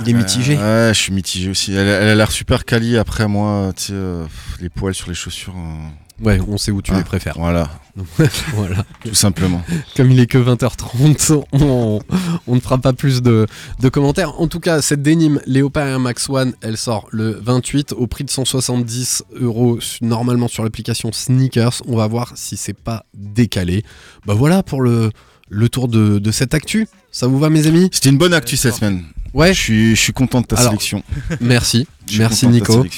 Il 0.03 0.09
est 0.09 0.13
mitigé. 0.13 0.57
Ouais, 0.57 0.91
je 0.95 0.99
suis 0.99 1.13
mitigé 1.13 1.51
aussi. 1.51 1.73
Elle, 1.73 1.89
elle 1.89 2.09
a 2.09 2.15
l'air 2.15 2.31
super 2.31 2.65
quali. 2.65 2.97
Après, 2.97 3.27
moi, 3.27 3.73
tu 3.77 3.85
sais, 3.85 3.93
euh, 3.95 4.25
les 4.61 4.69
poils 4.69 4.95
sur 4.95 5.09
les 5.09 5.15
chaussures. 5.15 5.57
euh, 5.57 5.89
Ouais, 6.21 6.41
on 6.49 6.59
sait 6.59 6.73
où 6.73 6.83
tu 6.83 6.91
Ah, 6.93 6.99
les 6.99 7.05
préfères. 7.05 7.35
Voilà, 7.39 7.71
voilà. 8.55 8.85
tout 9.05 9.15
simplement. 9.15 9.63
Comme 9.97 10.11
il 10.11 10.19
est 10.19 10.27
que 10.27 10.39
20h30, 10.39 11.45
on, 11.53 12.01
on 12.47 12.55
ne 12.55 12.61
fera 12.61 12.79
pas 12.79 12.93
plus 12.93 13.23
de, 13.23 13.47
de 13.81 13.89
commentaires. 13.89 14.41
En 14.41 14.49
tout 14.49 14.61
cas, 14.61 14.83
cette 14.83 15.03
dénime 15.03 15.41
Léopard 15.47 15.87
Air 15.87 16.01
Max 16.01 16.29
One, 16.29 16.55
elle 16.61 16.77
sort 16.77 17.07
le 17.13 17.39
28 17.43 17.93
au 17.93 18.07
prix 18.07 18.25
de 18.25 18.31
170 18.31 19.23
euros 19.41 19.79
normalement 20.01 20.49
sur 20.49 20.65
l'application 20.65 21.11
Sneakers. 21.13 21.83
On 21.87 21.97
va 21.97 22.07
voir 22.09 22.33
si 22.35 22.57
c'est 22.57 22.73
pas 22.77 23.05
décalé. 23.15 23.85
Bah 24.27 24.35
voilà 24.35 24.63
pour 24.63 24.81
le, 24.83 25.11
le 25.49 25.69
tour 25.69 25.89
de, 25.89 26.19
de 26.19 26.31
cette 26.33 26.55
actu. 26.55 26.89
Ça 27.13 27.27
vous 27.27 27.39
va, 27.39 27.49
mes 27.49 27.67
amis? 27.67 27.89
C'était 27.93 28.11
une 28.11 28.19
bonne 28.19 28.35
actu 28.35 28.57
cette 28.57 28.75
semaine. 28.75 29.05
Ouais, 29.35 29.53
Je 29.55 29.61
suis, 29.61 29.91
je 29.97 30.01
suis 30.01 30.13
content 30.13 30.41
de 30.41 30.47
ta 30.47 30.57
Alors, 30.57 30.71
sélection. 30.73 31.03
merci. 31.41 31.87
Merci 32.19 32.47
content 32.47 32.59
de 32.59 32.61
ta 32.61 32.73
Nico. 32.75 32.89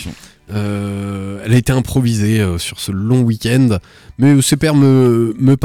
Euh, 0.52 1.42
elle 1.44 1.52
a 1.52 1.56
été 1.56 1.72
improvisée 1.72 2.40
euh, 2.40 2.58
sur 2.58 2.80
ce 2.80 2.92
long 2.92 3.20
week-end, 3.20 3.78
mais 4.18 4.40
ces 4.42 4.56
paires 4.56 4.74
me, 4.74 5.34
me 5.38 5.56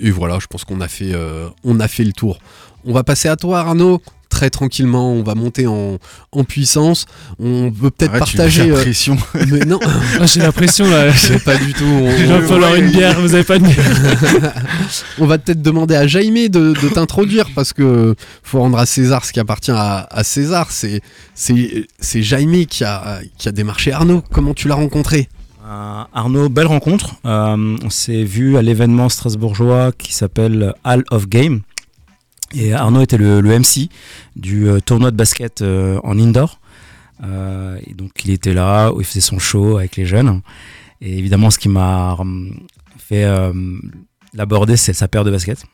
et, 0.00 0.10
voilà, 0.10 0.38
je 0.40 0.46
pense 0.46 0.64
qu'on 0.64 0.80
a 0.80 0.88
fait 0.88 1.12
euh, 1.12 1.48
a 1.80 1.88
fait 1.88 2.04
le 2.04 2.12
tour. 2.12 2.38
On 2.84 2.92
va 2.92 3.04
passer 3.04 3.28
à 3.28 3.36
toi 3.36 3.60
Arnaud, 3.60 4.02
très 4.42 4.50
tranquillement, 4.50 5.12
on 5.12 5.22
va 5.22 5.36
monter 5.36 5.68
en, 5.68 5.98
en 6.32 6.42
puissance. 6.42 7.06
On 7.38 7.70
peut 7.70 7.90
peut-être 7.92 8.18
partager. 8.18 8.66
la 8.66 8.74
euh, 8.74 8.82
pression. 8.82 9.16
mais 9.34 9.60
non, 9.60 9.78
Ah, 10.20 10.26
J'ai 10.26 10.40
l'impression 10.40 10.90
là. 10.90 11.12
c'est 11.14 11.44
pas 11.44 11.56
du 11.56 11.72
tout. 11.72 11.84
On, 11.84 12.10
Il 12.18 12.26
va 12.26 12.38
on- 12.38 12.42
falloir 12.48 12.74
une 12.74 12.90
bière, 12.90 13.20
vous 13.20 13.32
avez 13.36 13.44
pas 13.44 13.60
de 13.60 13.64
bière. 13.64 14.52
on 15.20 15.26
va 15.26 15.38
peut-être 15.38 15.62
demander 15.62 15.94
à 15.94 16.08
Jaime 16.08 16.48
de, 16.48 16.72
de 16.74 16.88
t'introduire 16.92 17.46
parce 17.54 17.72
que 17.72 18.16
faut 18.42 18.58
rendre 18.58 18.78
à 18.78 18.86
César 18.86 19.24
ce 19.24 19.32
qui 19.32 19.38
appartient 19.38 19.70
à, 19.70 20.08
à 20.10 20.24
César. 20.24 20.72
C'est 20.72 21.02
c'est 21.36 21.86
c'est 22.00 22.22
Jaime 22.24 22.66
qui 22.66 22.82
a 22.82 23.20
qui 23.38 23.48
a 23.48 23.52
démarché 23.52 23.92
Arnaud. 23.92 24.24
Comment 24.32 24.54
tu 24.54 24.66
l'as 24.66 24.74
rencontré? 24.74 25.28
Euh, 25.64 26.02
Arnaud, 26.12 26.48
belle 26.48 26.66
rencontre. 26.66 27.14
Euh, 27.26 27.76
on 27.84 27.90
s'est 27.90 28.24
vu 28.24 28.56
à 28.56 28.62
l'événement 28.62 29.08
strasbourgeois 29.08 29.92
qui 29.96 30.12
s'appelle 30.12 30.74
Hall 30.84 31.04
of 31.12 31.28
Game. 31.28 31.60
Et 32.54 32.72
Arnaud 32.74 33.00
était 33.02 33.16
le, 33.18 33.40
le 33.40 33.58
MC 33.58 33.88
du 34.36 34.68
euh, 34.68 34.80
tournoi 34.80 35.10
de 35.10 35.16
basket 35.16 35.62
euh, 35.62 35.98
en 36.04 36.18
indoor. 36.18 36.58
Euh, 37.24 37.78
et 37.86 37.94
donc 37.94 38.10
il 38.24 38.30
était 38.30 38.52
là, 38.54 38.90
où 38.92 39.00
il 39.00 39.06
faisait 39.06 39.20
son 39.20 39.38
show 39.38 39.78
avec 39.78 39.96
les 39.96 40.06
jeunes. 40.06 40.40
Et 41.00 41.18
évidemment, 41.18 41.50
ce 41.50 41.58
qui 41.58 41.68
m'a 41.68 42.14
hum, 42.18 42.52
fait 42.98 43.24
euh, 43.24 43.52
l'aborder, 44.34 44.76
c'est 44.76 44.92
sa 44.92 45.08
paire 45.08 45.24
de 45.24 45.30
basket. 45.30 45.64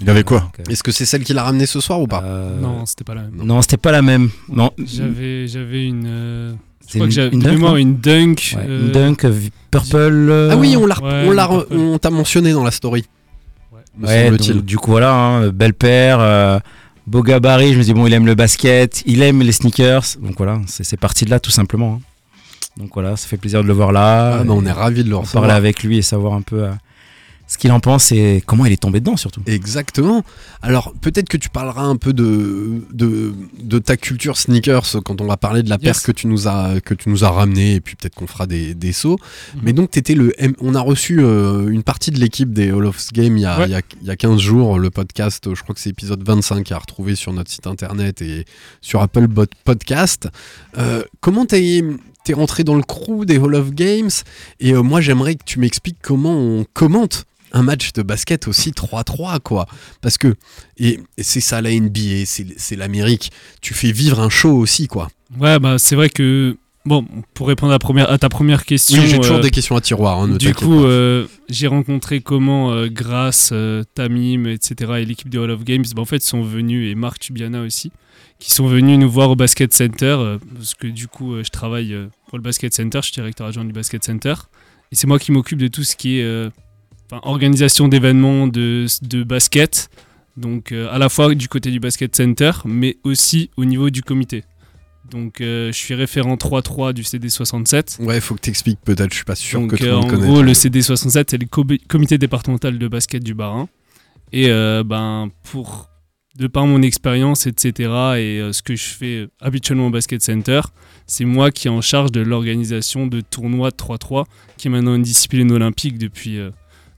Il 0.00 0.10
avait 0.10 0.24
quoi 0.24 0.50
euh, 0.60 0.70
Est-ce 0.70 0.82
que 0.82 0.92
c'est 0.92 1.06
celle 1.06 1.24
qui 1.24 1.32
l'a 1.32 1.42
ramené 1.42 1.64
ce 1.64 1.80
soir 1.80 2.00
ou 2.02 2.06
pas 2.06 2.22
euh, 2.22 2.60
Non, 2.60 2.84
c'était 2.84 3.04
pas 3.04 3.14
la 3.14 3.22
même. 3.22 3.42
non, 3.42 3.62
c'était 3.62 3.78
pas 3.78 3.92
la 3.92 4.02
même. 4.02 4.28
Non, 4.48 4.70
J'avais, 4.78 5.48
j'avais 5.48 5.86
une. 5.86 6.04
euh, 6.06 6.52
je 6.86 6.92
C'est 6.92 6.98
crois 6.98 7.06
une- 7.06 7.08
que 7.08 7.14
j'avais 7.14 7.30
une 7.32 7.38
de 7.40 7.44
dunk, 7.44 7.52
mémoire 7.54 7.76
une 7.76 7.96
dunk. 7.96 8.54
Ouais, 8.56 8.62
euh, 8.68 8.86
une 8.86 8.92
dunk 8.92 9.26
purple. 9.70 9.96
euh, 9.96 10.50
Ah 10.52 10.56
oui, 10.58 10.76
on 10.76 10.84
l'a, 10.86 11.00
Ouais, 11.02 11.24
on 11.28 11.30
l'a, 11.30 11.50
on 11.70 11.98
t'a 11.98 12.10
mentionné 12.10 12.52
dans 12.52 12.62
la 12.64 12.70
story. 12.72 13.06
Ouais. 14.00 14.02
Me 14.02 14.06
Ouais, 14.06 14.24
semble-t-il. 14.26 14.54
donc, 14.56 14.64
du 14.64 14.76
coup 14.78 14.90
voilà, 14.90 15.12
hein, 15.14 15.48
belle 15.48 15.74
paire, 15.74 16.18
euh, 16.20 16.58
beau 17.06 17.22
gabarit. 17.22 17.72
Je 17.72 17.78
me 17.78 17.82
dis 17.84 17.94
bon, 17.94 18.06
il 18.06 18.12
aime 18.12 18.26
le 18.26 18.34
basket, 18.34 19.02
il 19.06 19.22
aime 19.22 19.40
les 19.42 19.52
sneakers, 19.52 20.04
donc 20.20 20.34
voilà, 20.36 20.60
c'est 20.66 20.98
parti 20.98 21.24
de 21.24 21.30
là 21.30 21.40
tout 21.40 21.50
simplement. 21.50 22.00
hein. 22.00 22.06
Donc 22.76 22.90
voilà, 22.92 23.16
ça 23.16 23.26
fait 23.26 23.38
plaisir 23.38 23.62
de 23.62 23.68
le 23.68 23.72
voir 23.72 23.90
là. 23.92 24.38
Ah, 24.40 24.44
bah, 24.44 24.52
on 24.54 24.64
est 24.66 24.70
ravis 24.72 25.02
de 25.02 25.08
le 25.08 25.16
recevoir. 25.16 25.44
parler 25.44 25.56
avec 25.56 25.82
lui 25.82 25.96
et 25.98 26.02
savoir 26.02 26.34
un 26.34 26.42
peu 26.42 26.64
euh, 26.64 26.70
ce 27.48 27.58
qu'il 27.58 27.70
en 27.72 27.78
pense 27.80 28.10
et 28.12 28.42
comment 28.44 28.66
il 28.66 28.72
est 28.72 28.76
tombé 28.82 28.98
dedans 29.00 29.16
surtout. 29.16 29.40
Exactement. 29.46 30.24
Alors 30.62 30.92
peut-être 31.00 31.28
que 31.28 31.36
tu 31.36 31.48
parleras 31.48 31.82
un 31.84 31.96
peu 31.96 32.12
de, 32.12 32.82
de, 32.92 33.34
de 33.60 33.78
ta 33.78 33.96
culture 33.96 34.36
sneakers 34.36 34.96
quand 35.04 35.20
on 35.20 35.26
va 35.26 35.36
parler 35.36 35.62
de 35.62 35.68
la 35.70 35.78
paire 35.78 35.94
Yes. 35.94 36.00
que 36.02 36.10
tu 36.12 36.26
nous 36.26 36.48
as 36.48 36.80
que 36.80 36.92
tu 36.94 37.08
nous 37.08 37.24
as 37.24 37.30
ramené 37.30 37.74
et 37.76 37.80
puis 37.80 37.94
peut-être 37.94 38.14
qu'on 38.16 38.26
fera 38.26 38.46
des, 38.46 38.74
des 38.74 38.92
sauts. 38.92 39.18
Mhm. 39.54 39.60
Mais 39.62 39.72
donc 39.72 39.90
t'étais 39.92 40.14
le 40.14 40.32
M- 40.42 40.54
on 40.60 40.74
a 40.74 40.80
reçu 40.80 41.20
euh, 41.20 41.68
une 41.68 41.82
partie 41.84 42.10
de 42.10 42.18
l'équipe 42.18 42.52
des 42.52 42.72
Hall 42.72 42.86
of 42.86 43.12
Game 43.12 43.36
il 43.36 43.42
y, 43.42 43.46
a, 43.46 43.58
Ouais. 43.58 43.66
il, 43.66 43.70
y 43.72 43.74
a, 43.76 43.80
il 44.02 44.06
y 44.08 44.10
a 44.10 44.16
15 44.16 44.40
jours 44.40 44.78
le 44.78 44.90
podcast 44.90 45.54
je 45.54 45.62
crois 45.62 45.74
que 45.74 45.80
c'est 45.80 45.90
épisode 45.90 46.22
25 46.26 46.72
à 46.72 46.78
retrouver 46.78 47.14
sur 47.14 47.32
notre 47.32 47.50
site 47.50 47.66
internet 47.68 48.22
et 48.22 48.44
sur 48.80 49.00
Apple 49.02 49.28
Bot- 49.28 49.46
Podcast. 49.64 50.28
Euh, 50.78 51.02
comment 51.20 51.46
t'es 51.46 51.82
t'es 52.24 52.32
rentré 52.32 52.64
dans 52.64 52.74
le 52.74 52.82
crew 52.82 53.24
des 53.24 53.38
Hall 53.38 53.54
of 53.54 53.70
Games? 53.72 54.10
Et 54.58 54.72
euh, 54.72 54.82
moi 54.82 55.00
j'aimerais 55.00 55.36
que 55.36 55.44
tu 55.44 55.60
m'expliques 55.60 55.98
comment 56.02 56.34
on 56.36 56.64
commente 56.74 57.24
un 57.56 57.62
match 57.62 57.92
de 57.92 58.02
basket 58.02 58.48
aussi 58.48 58.70
3-3 58.70 59.40
quoi 59.40 59.66
parce 60.00 60.18
que 60.18 60.36
et, 60.76 61.00
et 61.16 61.22
c'est 61.22 61.40
ça 61.40 61.60
la 61.62 61.70
NBA 61.70 62.24
c'est 62.26 62.76
l'Amérique 62.76 63.32
tu 63.60 63.74
fais 63.74 63.92
vivre 63.92 64.20
un 64.20 64.28
show 64.28 64.56
aussi 64.56 64.86
quoi 64.86 65.08
Ouais, 65.38 65.58
bah 65.58 65.78
c'est 65.78 65.96
vrai 65.96 66.08
que. 66.10 66.56
Bon, 66.84 67.04
pour 67.34 67.48
répondre 67.48 67.72
à, 67.72 67.80
première, 67.80 68.08
à 68.12 68.16
ta 68.16 68.28
première 68.28 68.64
question. 68.64 69.02
oui 69.02 69.08
j'ai 69.08 69.18
toujours 69.18 69.38
euh, 69.38 69.40
des 69.40 69.50
questions 69.50 69.74
à 69.74 69.80
tiroir 69.80 70.20
hein, 70.20 70.28
Du 70.28 70.54
coup, 70.54 70.84
euh, 70.84 71.26
j'ai 71.48 71.66
rencontré 71.66 72.20
comment 72.20 72.70
euh, 72.70 72.86
Grace, 72.86 73.50
euh, 73.52 73.82
Tamim, 73.94 74.46
etc. 74.46 74.92
et 74.98 75.04
l'équipe 75.04 75.28
des 75.28 75.36
Hall 75.36 75.50
of 75.50 75.64
Games, 75.64 75.84
bah, 75.96 76.02
en 76.02 76.04
fait, 76.04 76.22
sont 76.22 76.42
venus, 76.42 76.88
et 76.88 76.94
Marc 76.94 77.18
Tubiana 77.18 77.62
aussi, 77.62 77.90
qui 78.38 78.52
sont 78.52 78.68
venus 78.68 79.00
nous 79.00 79.10
voir 79.10 79.30
au 79.30 79.34
Basket 79.34 79.74
Center, 79.74 80.36
parce 80.54 80.74
que 80.74 80.86
du 80.86 81.08
coup, 81.08 81.42
je 81.42 81.50
travaille 81.50 81.92
pour 82.28 82.38
le 82.38 82.42
Basket 82.42 82.72
Center, 82.72 83.00
je 83.02 83.06
suis 83.06 83.14
directeur 83.14 83.48
adjoint 83.48 83.64
du 83.64 83.72
Basket 83.72 84.04
Center, 84.04 84.34
et 84.92 84.94
c'est 84.94 85.08
moi 85.08 85.18
qui 85.18 85.32
m'occupe 85.32 85.58
de 85.58 85.66
tout 85.66 85.82
ce 85.82 85.96
qui 85.96 86.20
est 86.20 86.50
enfin, 87.10 87.20
organisation 87.24 87.88
d'événements 87.88 88.46
de, 88.46 88.86
de 89.02 89.22
basket, 89.24 89.88
donc 90.36 90.72
euh, 90.72 90.88
à 90.92 90.98
la 90.98 91.08
fois 91.08 91.34
du 91.34 91.48
côté 91.48 91.70
du 91.70 91.80
Basket 91.80 92.14
Center, 92.14 92.50
mais 92.64 92.96
aussi 93.04 93.50
au 93.56 93.64
niveau 93.64 93.90
du 93.90 94.02
comité. 94.02 94.44
Donc 95.10 95.40
euh, 95.40 95.68
je 95.72 95.76
suis 95.78 95.94
référent 95.94 96.34
3-3 96.34 96.92
du 96.92 97.02
CD67. 97.02 98.02
ouais 98.04 98.20
faut 98.20 98.34
que 98.34 98.40
t'expliques 98.40 98.80
peut-être 98.84 99.10
je 99.12 99.16
suis 99.16 99.24
pas 99.24 99.36
sûr 99.36 99.60
Donc, 99.60 99.70
que 99.70 99.76
tout 99.76 99.84
euh, 99.84 99.88
le 99.90 99.94
monde 99.96 100.04
en 100.04 100.08
connaît 100.08 100.26
gros, 100.26 100.42
le 100.42 100.52
CD67, 100.52 101.24
c'est 101.30 101.38
le 101.38 101.46
co- 101.46 101.64
comité 101.88 102.18
départemental 102.18 102.78
de 102.78 102.88
basket 102.88 103.22
du 103.22 103.32
Barin. 103.34 103.68
Et 104.32 104.50
euh, 104.50 104.82
ben, 104.84 105.30
pour 105.44 105.88
de 106.36 106.48
par 106.48 106.66
mon 106.66 106.82
expérience, 106.82 107.46
etc., 107.46 107.72
et 107.78 108.40
euh, 108.40 108.52
ce 108.52 108.60
que 108.62 108.74
je 108.76 108.84
fais 108.84 109.28
habituellement 109.40 109.86
au 109.86 109.90
Basket 109.90 110.20
Center, 110.20 110.60
c'est 111.06 111.24
moi 111.24 111.50
qui 111.50 111.68
est 111.68 111.70
en 111.70 111.80
charge 111.80 112.10
de 112.12 112.20
l'organisation 112.20 113.06
de 113.06 113.20
tournois 113.22 113.70
de 113.70 113.76
3-3, 113.76 114.24
qui 114.58 114.66
est 114.68 114.70
maintenant 114.70 114.96
une 114.96 115.02
discipline 115.02 115.50
olympique 115.52 115.96
depuis 115.96 116.38
euh, 116.38 116.50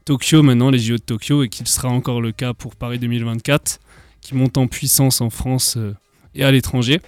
Tokyo, 0.08 0.42
maintenant 0.42 0.70
les 0.70 0.78
JO 0.78 0.94
de 0.94 1.02
Tokyo, 1.02 1.42
et 1.42 1.50
qui 1.50 1.62
sera 1.66 1.90
encore 1.90 2.22
le 2.22 2.32
cas 2.32 2.54
pour 2.54 2.76
Paris 2.76 2.98
2024, 2.98 3.78
qui 4.22 4.34
monte 4.34 4.56
en 4.56 4.66
puissance 4.66 5.20
en 5.20 5.28
France 5.28 5.74
euh, 5.76 5.92
et 6.34 6.44
à 6.44 6.50
l'étranger. 6.50 7.02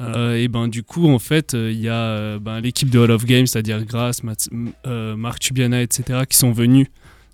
Euh, 0.00 0.34
et 0.34 0.48
ben 0.48 0.66
du 0.66 0.82
coup 0.82 1.08
en 1.08 1.20
fait 1.20 1.54
euh, 1.54 1.70
il 1.70 1.80
y 1.80 1.88
a 1.88 2.40
ben, 2.40 2.60
l'équipe 2.60 2.90
de 2.90 2.98
Hall 2.98 3.12
of 3.12 3.24
Games, 3.26 3.46
c'est-à-dire 3.46 3.84
Grasse, 3.84 4.22
Marc 4.84 5.38
Tubiana, 5.38 5.80
etc. 5.82 6.22
qui 6.28 6.36
sont 6.36 6.50
venus 6.50 6.88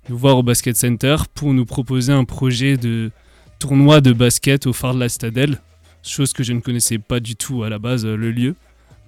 nous 0.09 0.17
voir 0.17 0.37
au 0.37 0.43
Basket 0.43 0.77
Center 0.77 1.15
pour 1.33 1.55
nous 1.55 1.65
proposer 1.65 2.13
un 2.13 2.23
projet 2.23 2.77
de 2.77 3.09
tournoi 3.57 3.99
de 3.99 4.13
basket 4.13 4.67
au 4.67 4.73
phare 4.73 4.93
de 4.93 4.99
la 4.99 5.09
Citadelle, 5.09 5.57
chose 6.03 6.33
que 6.33 6.43
je 6.43 6.53
ne 6.53 6.59
connaissais 6.59 6.99
pas 6.99 7.19
du 7.19 7.35
tout 7.35 7.63
à 7.63 7.69
la 7.69 7.79
base 7.79 8.05
le 8.05 8.29
lieu. 8.29 8.53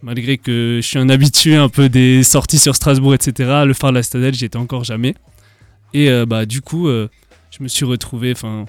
Malgré 0.01 0.39
que 0.39 0.79
je 0.81 0.87
suis 0.87 0.97
un 0.97 1.09
habitué 1.09 1.55
un 1.55 1.69
peu 1.69 1.89
des 1.89 2.23
sorties 2.23 2.57
sur 2.57 2.75
Strasbourg, 2.75 3.13
etc. 3.13 3.61
Le 3.67 3.73
phare 3.75 3.91
de 3.91 3.97
la 3.97 4.03
Citadelle, 4.03 4.33
j'y 4.33 4.45
étais 4.45 4.57
encore 4.57 4.83
jamais. 4.83 5.13
Et 5.95 6.09
euh, 6.09 6.25
bah 6.25 6.45
du 6.45 6.59
coup, 6.61 6.87
euh, 6.89 7.07
je 7.51 7.63
me 7.63 7.67
suis 7.69 7.85
retrouvé, 7.85 8.31
enfin 8.33 8.65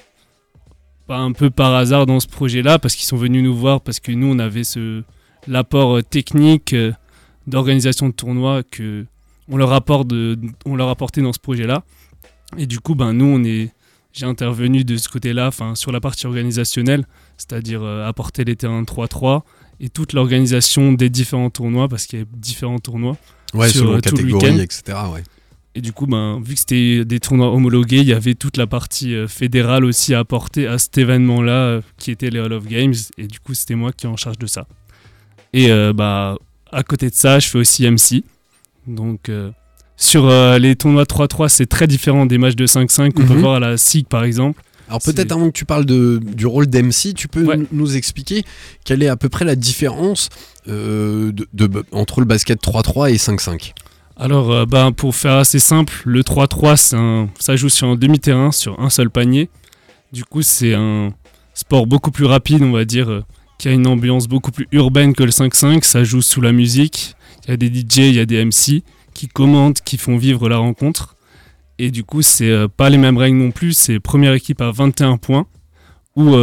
pas 1.08 1.18
un 1.18 1.32
peu 1.32 1.50
par 1.50 1.74
hasard 1.74 2.06
dans 2.06 2.20
ce 2.20 2.26
projet-là, 2.28 2.78
parce 2.78 2.94
qu'ils 2.94 3.06
sont 3.06 3.16
venus 3.16 3.42
nous 3.42 3.54
voir, 3.56 3.80
parce 3.80 3.98
que 4.00 4.12
nous, 4.12 4.28
on 4.28 4.38
avait 4.38 4.64
ce 4.64 5.02
l'apport 5.48 5.96
euh, 5.98 6.02
technique 6.02 6.74
d'organisation 7.46 8.08
de 8.08 8.12
tournois 8.14 8.62
que 8.62 9.06
on 9.48 9.56
leur 9.56 9.72
apporte, 9.72 10.08
de- 10.08 10.38
on 10.64 10.74
leur 10.76 10.88
apportait 10.88 11.22
dans 11.22 11.32
ce 11.32 11.38
projet-là. 11.38 11.82
Et 12.58 12.66
du 12.66 12.78
coup, 12.80 12.94
ben 12.94 13.12
nous, 13.12 13.24
on 13.26 13.42
est, 13.44 13.70
j'ai 14.12 14.26
intervenu 14.26 14.84
de 14.84 14.96
ce 14.96 15.08
côté-là, 15.08 15.48
enfin 15.48 15.74
sur 15.74 15.90
la 15.92 16.00
partie 16.00 16.26
organisationnelle, 16.26 17.06
c'est-à-dire 17.38 17.84
apporter 17.84 18.44
les 18.44 18.54
terrains 18.56 18.82
de 18.82 18.86
3-3 18.86 19.42
et 19.80 19.88
toute 19.88 20.12
l'organisation 20.12 20.92
des 20.92 21.10
différents 21.10 21.50
tournois, 21.50 21.88
parce 21.88 22.06
qu'il 22.06 22.20
y 22.20 22.22
a 22.22 22.24
différents 22.36 22.78
tournois. 22.78 23.16
Ouais, 23.54 23.68
sur, 23.68 23.80
selon 23.80 24.00
tout 24.00 24.10
catégorie, 24.16 24.60
etc. 24.60 24.98
Ouais. 25.12 25.22
Et 25.78 25.82
du 25.82 25.92
coup, 25.92 26.06
ben, 26.06 26.40
vu 26.42 26.54
que 26.54 26.60
c'était 26.60 27.04
des 27.04 27.20
tournois 27.20 27.52
homologués, 27.52 27.98
il 27.98 28.06
y 28.06 28.14
avait 28.14 28.34
toute 28.34 28.56
la 28.56 28.66
partie 28.66 29.14
euh, 29.14 29.28
fédérale 29.28 29.84
aussi 29.84 30.14
à 30.14 30.20
apporter 30.20 30.66
à 30.66 30.78
cet 30.78 30.96
événement-là, 30.96 31.52
euh, 31.52 31.80
qui 31.98 32.10
était 32.10 32.30
les 32.30 32.40
Hall 32.40 32.54
of 32.54 32.66
Games. 32.66 32.94
Et 33.18 33.26
du 33.26 33.38
coup, 33.40 33.52
c'était 33.52 33.74
moi 33.74 33.92
qui 33.92 34.06
en 34.06 34.16
charge 34.16 34.38
de 34.38 34.46
ça. 34.46 34.66
Et 35.52 35.70
euh, 35.70 35.92
bah, 35.92 36.36
à 36.72 36.82
côté 36.82 37.10
de 37.10 37.14
ça, 37.14 37.38
je 37.40 37.48
fais 37.48 37.58
aussi 37.58 37.84
MC. 37.88 38.24
Donc, 38.86 39.30
sur 39.98 40.28
les 40.58 40.76
tournois 40.76 41.04
3-3, 41.04 41.48
c'est 41.48 41.66
très 41.66 41.86
différent 41.86 42.24
des 42.24 42.38
matchs 42.38 42.54
de 42.56 42.66
5-5 42.66 43.12
qu'on 43.12 43.26
peut 43.26 43.34
Mhm. 43.34 43.40
voir 43.40 43.54
à 43.56 43.60
la 43.60 43.76
SIG, 43.76 44.06
par 44.06 44.24
exemple. 44.24 44.62
Alors 44.88 45.00
peut-être 45.02 45.32
avant 45.32 45.46
que 45.48 45.58
tu 45.58 45.64
parles 45.64 45.84
de, 45.84 46.20
du 46.22 46.46
rôle 46.46 46.68
d'MC, 46.68 47.12
tu 47.14 47.26
peux 47.26 47.44
Ouais. 47.44 47.58
nous 47.72 47.96
expliquer 47.96 48.44
quelle 48.84 49.02
est 49.02 49.08
à 49.08 49.16
peu 49.16 49.28
près 49.28 49.44
la 49.44 49.56
différence 49.56 50.28
de, 50.68 51.34
de- 51.52 51.84
entre 51.90 52.20
le 52.20 52.26
basket 52.26 52.62
3-3 52.62 53.10
et 53.12 53.16
5-5 53.16 53.72
Alors, 54.16 54.50
euh, 54.50 54.64
ben, 54.66 54.92
pour 54.92 55.14
faire 55.14 55.34
assez 55.34 55.58
simple, 55.58 56.02
le 56.06 56.22
3-3, 56.24 56.76
c'est 56.76 56.96
un- 56.96 57.28
ça 57.38 57.54
joue 57.56 57.68
sur 57.68 57.88
un 57.88 57.96
demi-terrain, 57.96 58.50
sur 58.50 58.80
un 58.80 58.88
seul 58.90 59.10
panier. 59.10 59.50
Du 60.12 60.24
coup, 60.24 60.42
c'est 60.42 60.74
un 60.74 61.12
sport 61.54 61.86
beaucoup 61.86 62.10
plus 62.10 62.24
rapide, 62.24 62.62
on 62.62 62.72
va 62.72 62.84
dire, 62.84 63.10
euh, 63.10 63.24
qui 63.58 63.68
a 63.68 63.72
une 63.72 63.86
ambiance 63.86 64.26
beaucoup 64.28 64.52
plus 64.52 64.68
urbaine 64.72 65.12
que 65.14 65.22
le 65.22 65.30
5-5. 65.30 65.84
Ça 65.84 66.02
joue 66.04 66.22
sous 66.22 66.40
la 66.40 66.52
musique. 66.52 67.14
Il 67.46 67.50
y 67.50 67.54
a 67.54 67.56
des 67.56 67.68
DJ, 67.68 67.98
il 68.08 68.14
y 68.14 68.20
a 68.20 68.26
des 68.26 68.36
MC 68.44 68.82
qui 69.14 69.28
commentent, 69.28 69.82
qui 69.82 69.98
font 69.98 70.16
vivre 70.16 70.48
la 70.48 70.58
rencontre. 70.58 71.16
Et 71.78 71.90
du 71.90 72.04
coup, 72.04 72.22
c'est 72.22 72.50
euh, 72.50 72.68
pas 72.68 72.88
les 72.88 72.98
mêmes 72.98 73.18
règles 73.18 73.36
non 73.36 73.50
plus. 73.50 73.74
C'est 73.74 74.00
première 74.00 74.32
équipe 74.32 74.62
à 74.62 74.70
21 74.70 75.18
points, 75.18 75.46
ou 76.16 76.34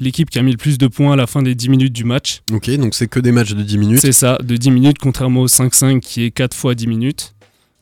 l'équipe 0.00 0.30
qui 0.30 0.38
a 0.38 0.42
mis 0.42 0.52
le 0.52 0.56
plus 0.56 0.78
de 0.78 0.86
points 0.86 1.12
à 1.12 1.16
la 1.16 1.26
fin 1.26 1.42
des 1.42 1.54
10 1.54 1.68
minutes 1.68 1.92
du 1.92 2.04
match. 2.04 2.40
Ok, 2.52 2.70
donc 2.76 2.94
c'est 2.94 3.08
que 3.08 3.20
des 3.20 3.32
matchs 3.32 3.52
de 3.54 3.62
10 3.62 3.78
minutes. 3.78 4.00
C'est 4.00 4.12
ça, 4.12 4.38
de 4.42 4.56
10 4.56 4.70
minutes, 4.70 4.98
contrairement 4.98 5.42
au 5.42 5.46
5-5 5.48 6.00
qui 6.00 6.22
est 6.24 6.30
4 6.30 6.54
fois 6.54 6.74
10 6.74 6.86
minutes. 6.86 7.34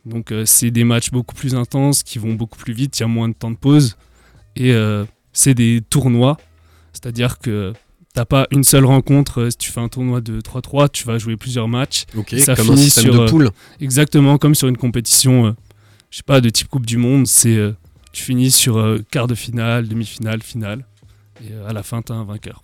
Donc 0.04 0.30
euh, 0.32 0.44
c'est 0.46 0.70
des 0.70 0.84
matchs 0.84 1.10
beaucoup 1.10 1.34
plus 1.34 1.54
intenses, 1.54 2.02
qui 2.02 2.18
vont 2.18 2.34
beaucoup 2.34 2.58
plus 2.58 2.72
vite, 2.72 2.98
il 2.98 3.02
y 3.02 3.04
a 3.04 3.08
moins 3.08 3.28
de 3.28 3.34
temps 3.34 3.50
de 3.50 3.56
pause. 3.56 3.96
Et 4.54 4.72
euh, 4.72 5.04
c'est 5.32 5.54
des 5.54 5.82
tournois, 5.90 6.38
c'est-à-dire 6.92 7.38
que 7.38 7.72
t'as 8.14 8.24
pas 8.24 8.46
une 8.52 8.64
seule 8.64 8.84
rencontre. 8.86 9.40
euh, 9.42 9.50
Si 9.50 9.56
tu 9.58 9.70
fais 9.72 9.80
un 9.80 9.88
tournoi 9.88 10.20
de 10.20 10.40
3-3, 10.40 10.88
tu 10.92 11.04
vas 11.04 11.18
jouer 11.18 11.36
plusieurs 11.36 11.68
matchs. 11.68 12.04
Ok, 12.16 12.34
ça 12.38 12.54
comme 12.54 12.70
un 12.70 12.72
finit 12.76 12.84
système 12.84 13.12
sur, 13.12 13.22
de 13.24 13.28
poule. 13.28 13.50
Exactement, 13.80 14.38
comme 14.38 14.54
sur 14.54 14.68
une 14.68 14.76
compétition, 14.78 15.54
je 16.10 16.16
sais 16.18 16.22
pas, 16.24 16.40
de 16.40 16.48
type 16.50 16.68
Coupe 16.68 16.86
du 16.86 16.96
Monde. 16.96 17.26
C'est 17.26 17.58
tu 18.12 18.22
finis 18.22 18.50
sur 18.52 18.98
quart 19.10 19.26
de 19.26 19.34
finale, 19.34 19.88
demi-finale, 19.88 20.42
finale. 20.42 20.86
Et 21.44 21.52
euh, 21.52 21.68
à 21.68 21.72
la 21.72 21.82
fin, 21.82 22.02
tu 22.02 22.12
as 22.12 22.16
un 22.16 22.24
vainqueur. 22.24 22.62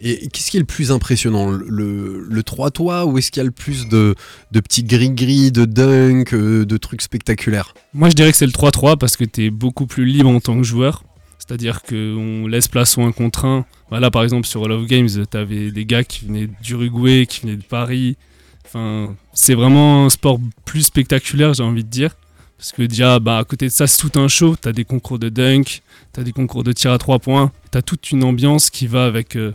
Et 0.00 0.28
qu'est-ce 0.28 0.50
qui 0.50 0.56
est 0.56 0.60
le 0.60 0.66
plus 0.66 0.90
impressionnant? 0.90 1.50
Le, 1.50 1.64
le, 1.68 2.20
le 2.28 2.42
3-3 2.42 3.04
ou 3.04 3.18
est-ce 3.18 3.30
qu'il 3.30 3.40
y 3.40 3.42
a 3.42 3.44
le 3.44 3.52
plus 3.52 3.88
de, 3.88 4.14
de 4.50 4.60
petits 4.60 4.82
gris-gris, 4.82 5.52
de 5.52 5.64
dunk, 5.64 6.34
euh, 6.34 6.64
de 6.64 6.76
trucs 6.76 7.02
spectaculaires? 7.02 7.74
Moi, 7.94 8.10
je 8.10 8.14
dirais 8.14 8.30
que 8.32 8.36
c'est 8.36 8.46
le 8.46 8.52
3-3 8.52 8.96
parce 8.98 9.16
que 9.16 9.24
tu 9.24 9.44
es 9.46 9.50
beaucoup 9.50 9.86
plus 9.86 10.04
libre 10.04 10.30
en 10.30 10.40
tant 10.40 10.56
que 10.56 10.64
joueur. 10.64 11.04
C'est-à-dire 11.38 11.82
qu'on 11.82 12.46
laisse 12.46 12.68
place 12.68 12.96
au 12.98 13.02
1 13.02 13.12
contre 13.12 13.44
1. 13.44 13.66
Bah 13.90 14.00
là, 14.00 14.10
par 14.10 14.22
exemple, 14.22 14.46
sur 14.46 14.64
All 14.64 14.72
of 14.72 14.86
Games, 14.86 15.08
tu 15.08 15.36
avais 15.36 15.70
des 15.70 15.84
gars 15.84 16.04
qui 16.04 16.24
venaient 16.24 16.48
d'Uruguay, 16.62 17.26
qui 17.26 17.42
venaient 17.42 17.56
de 17.56 17.64
Paris. 17.64 18.16
Enfin, 18.64 19.14
c'est 19.34 19.54
vraiment 19.54 20.06
un 20.06 20.08
sport 20.08 20.38
plus 20.64 20.82
spectaculaire, 20.82 21.52
j'ai 21.52 21.62
envie 21.62 21.84
de 21.84 21.90
dire. 21.90 22.14
Parce 22.62 22.70
que 22.70 22.82
déjà, 22.82 23.18
bah, 23.18 23.38
à 23.38 23.44
côté 23.44 23.66
de 23.66 23.72
ça, 23.72 23.88
c'est 23.88 23.98
tout 24.00 24.16
un 24.20 24.28
show. 24.28 24.54
Tu 24.54 24.68
as 24.68 24.72
des 24.72 24.84
concours 24.84 25.18
de 25.18 25.28
dunk, 25.28 25.82
tu 26.14 26.20
as 26.20 26.22
des 26.22 26.30
concours 26.30 26.62
de 26.62 26.70
tir 26.70 26.92
à 26.92 26.98
3 26.98 27.18
points. 27.18 27.50
Tu 27.72 27.76
as 27.78 27.82
toute 27.82 28.12
une 28.12 28.22
ambiance 28.22 28.70
qui 28.70 28.86
va 28.86 29.04
avec 29.04 29.34
euh, 29.34 29.50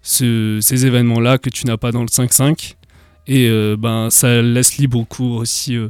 ce- 0.00 0.60
ces 0.62 0.86
événements-là 0.86 1.38
que 1.38 1.50
tu 1.50 1.66
n'as 1.66 1.76
pas 1.76 1.90
dans 1.90 2.02
le 2.02 2.06
5-5. 2.06 2.76
Et 3.26 3.48
euh, 3.48 3.74
ben, 3.76 4.10
ça 4.10 4.40
laisse 4.42 4.76
libre 4.78 5.04
cours 5.08 5.38
aussi 5.38 5.74
euh, 5.74 5.88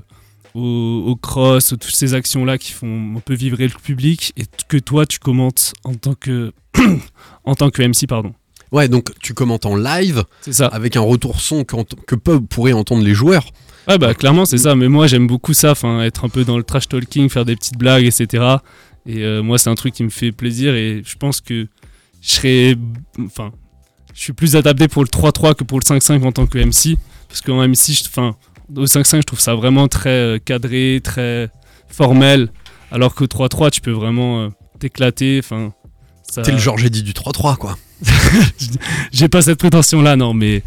au, 0.55 1.05
au 1.09 1.15
cross, 1.15 1.69
toutes 1.79 1.85
ces 1.95 2.15
actions-là 2.15 2.57
qui 2.57 2.73
font 2.73 3.17
un 3.17 3.21
peu 3.21 3.35
vibrer 3.35 3.65
le 3.69 3.75
public 3.79 4.33
et 4.39 4.45
que 4.69 4.79
toi 4.79 5.05
tu 5.05 5.19
commentes 5.19 5.75
en 5.85 5.93
tant 5.95 6.15
que, 6.15 6.53
en 7.45 7.55
tant 7.55 7.69
que 7.69 7.83
MC. 7.83 8.07
Pardon. 8.09 8.33
Ouais, 8.71 8.89
donc 8.89 9.11
tu 9.21 9.35
commentes 9.35 9.67
en 9.67 9.77
live 9.77 10.25
C'est 10.41 10.55
ça. 10.55 10.69
avec 10.69 10.97
un 10.97 11.03
retour 11.03 11.39
son 11.43 11.65
que 11.65 12.15
peuvent, 12.15 12.41
pourraient 12.41 12.73
entendre 12.73 13.03
les 13.05 13.13
joueurs. 13.13 13.45
Ouais, 13.89 13.99
bah 13.99 14.15
clairement, 14.15 14.45
c'est 14.45 14.59
ça. 14.59 14.75
Mais 14.75 14.89
moi, 14.89 15.07
j'aime 15.07 15.27
beaucoup 15.27 15.55
ça, 15.55 15.73
enfin, 15.73 16.03
être 16.03 16.25
un 16.25 16.29
peu 16.29 16.45
dans 16.45 16.57
le 16.57 16.63
trash 16.65 16.89
talking, 16.89 17.29
faire 17.29 17.45
des 17.45 17.57
petites 17.57 17.77
blagues, 17.79 18.05
etc. 18.05 18.45
Et 19.07 19.25
euh, 19.25 19.43
moi, 19.43 19.59
c'est 19.59 19.71
un 19.71 19.75
truc 19.75 19.95
qui 19.95 20.05
me 20.05 20.11
fait 20.11 20.31
plaisir 20.33 20.75
et 20.75 21.03
je 21.05 21.17
pense 21.17 21.41
que 21.41 21.67
je 22.21 22.31
serais. 22.31 22.77
Enfin, 23.25 23.51
je 24.15 24.21
suis 24.21 24.33
plus 24.33 24.55
adapté 24.57 24.87
pour 24.89 25.03
le 25.03 25.09
3-3 25.09 25.55
que 25.55 25.65
pour 25.65 25.81
le 25.81 25.85
5-5 25.85 26.23
en 26.25 26.33
tant 26.33 26.47
que 26.47 26.59
MC. 26.59 26.97
Parce 27.29 27.41
qu'en 27.41 27.61
MC, 27.67 27.93
je- 27.95 28.05
enfin, 28.09 28.37
au 28.77 28.85
5-5, 28.87 29.17
je 29.17 29.23
trouve 29.27 29.41
ça 29.41 29.55
vraiment 29.55 29.89
très 29.89 30.11
euh, 30.11 30.39
cadré, 30.39 31.01
très 31.03 31.51
formel. 31.89 32.49
Alors 32.93 33.15
qu'au 33.15 33.27
3-3, 33.27 33.71
tu 33.71 33.81
peux 33.81 33.91
vraiment 33.91 34.43
euh, 34.45 34.49
t'éclater. 34.79 35.41
Enfin, 35.43 35.73
ça- 36.31 36.43
T'es 36.43 36.53
le 36.53 36.59
Georges 36.59 36.85
Eddy 36.85 37.03
du 37.03 37.13
3-3, 37.15 37.57
quoi. 37.57 37.77
j'ai 39.13 39.29
pas 39.29 39.43
cette 39.43 39.59
prétention-là, 39.59 40.17
non, 40.17 40.35
mais. 40.35 40.63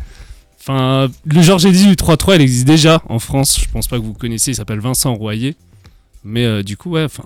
Enfin, 0.68 1.12
le 1.26 1.42
Georges 1.44 1.68
Eddy 1.68 1.86
du 1.86 1.94
3-3, 1.94 2.38
il 2.38 2.42
existe 2.42 2.66
déjà 2.66 3.00
en 3.08 3.20
France. 3.20 3.60
Je 3.62 3.70
pense 3.70 3.88
pas 3.88 4.00
que 4.00 4.04
vous 4.04 4.14
connaissez, 4.14 4.50
il 4.50 4.56
s'appelle 4.56 4.80
Vincent 4.80 5.14
Royer. 5.14 5.56
Mais 6.24 6.44
euh, 6.44 6.64
du 6.64 6.76
coup, 6.76 6.90
ouais, 6.92 7.04
enfin. 7.04 7.24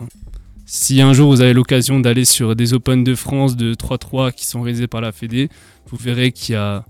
Si 0.65 1.01
un 1.01 1.13
jour 1.13 1.31
vous 1.31 1.41
avez 1.41 1.53
l'occasion 1.53 1.99
d'aller 1.99 2.25
sur 2.25 2.55
des 2.55 2.73
Open 2.73 3.03
de 3.03 3.15
France 3.15 3.55
de 3.55 3.73
3-3 3.73 4.33
qui 4.33 4.45
sont 4.45 4.61
réalisés 4.61 4.85
par 4.87 5.01
la 5.01 5.11
Fédé, 5.11 5.49
vous 5.87 5.97
verrez 5.97 6.31
qu'il 6.31 6.53
y 6.53 6.57
a, 6.57 6.83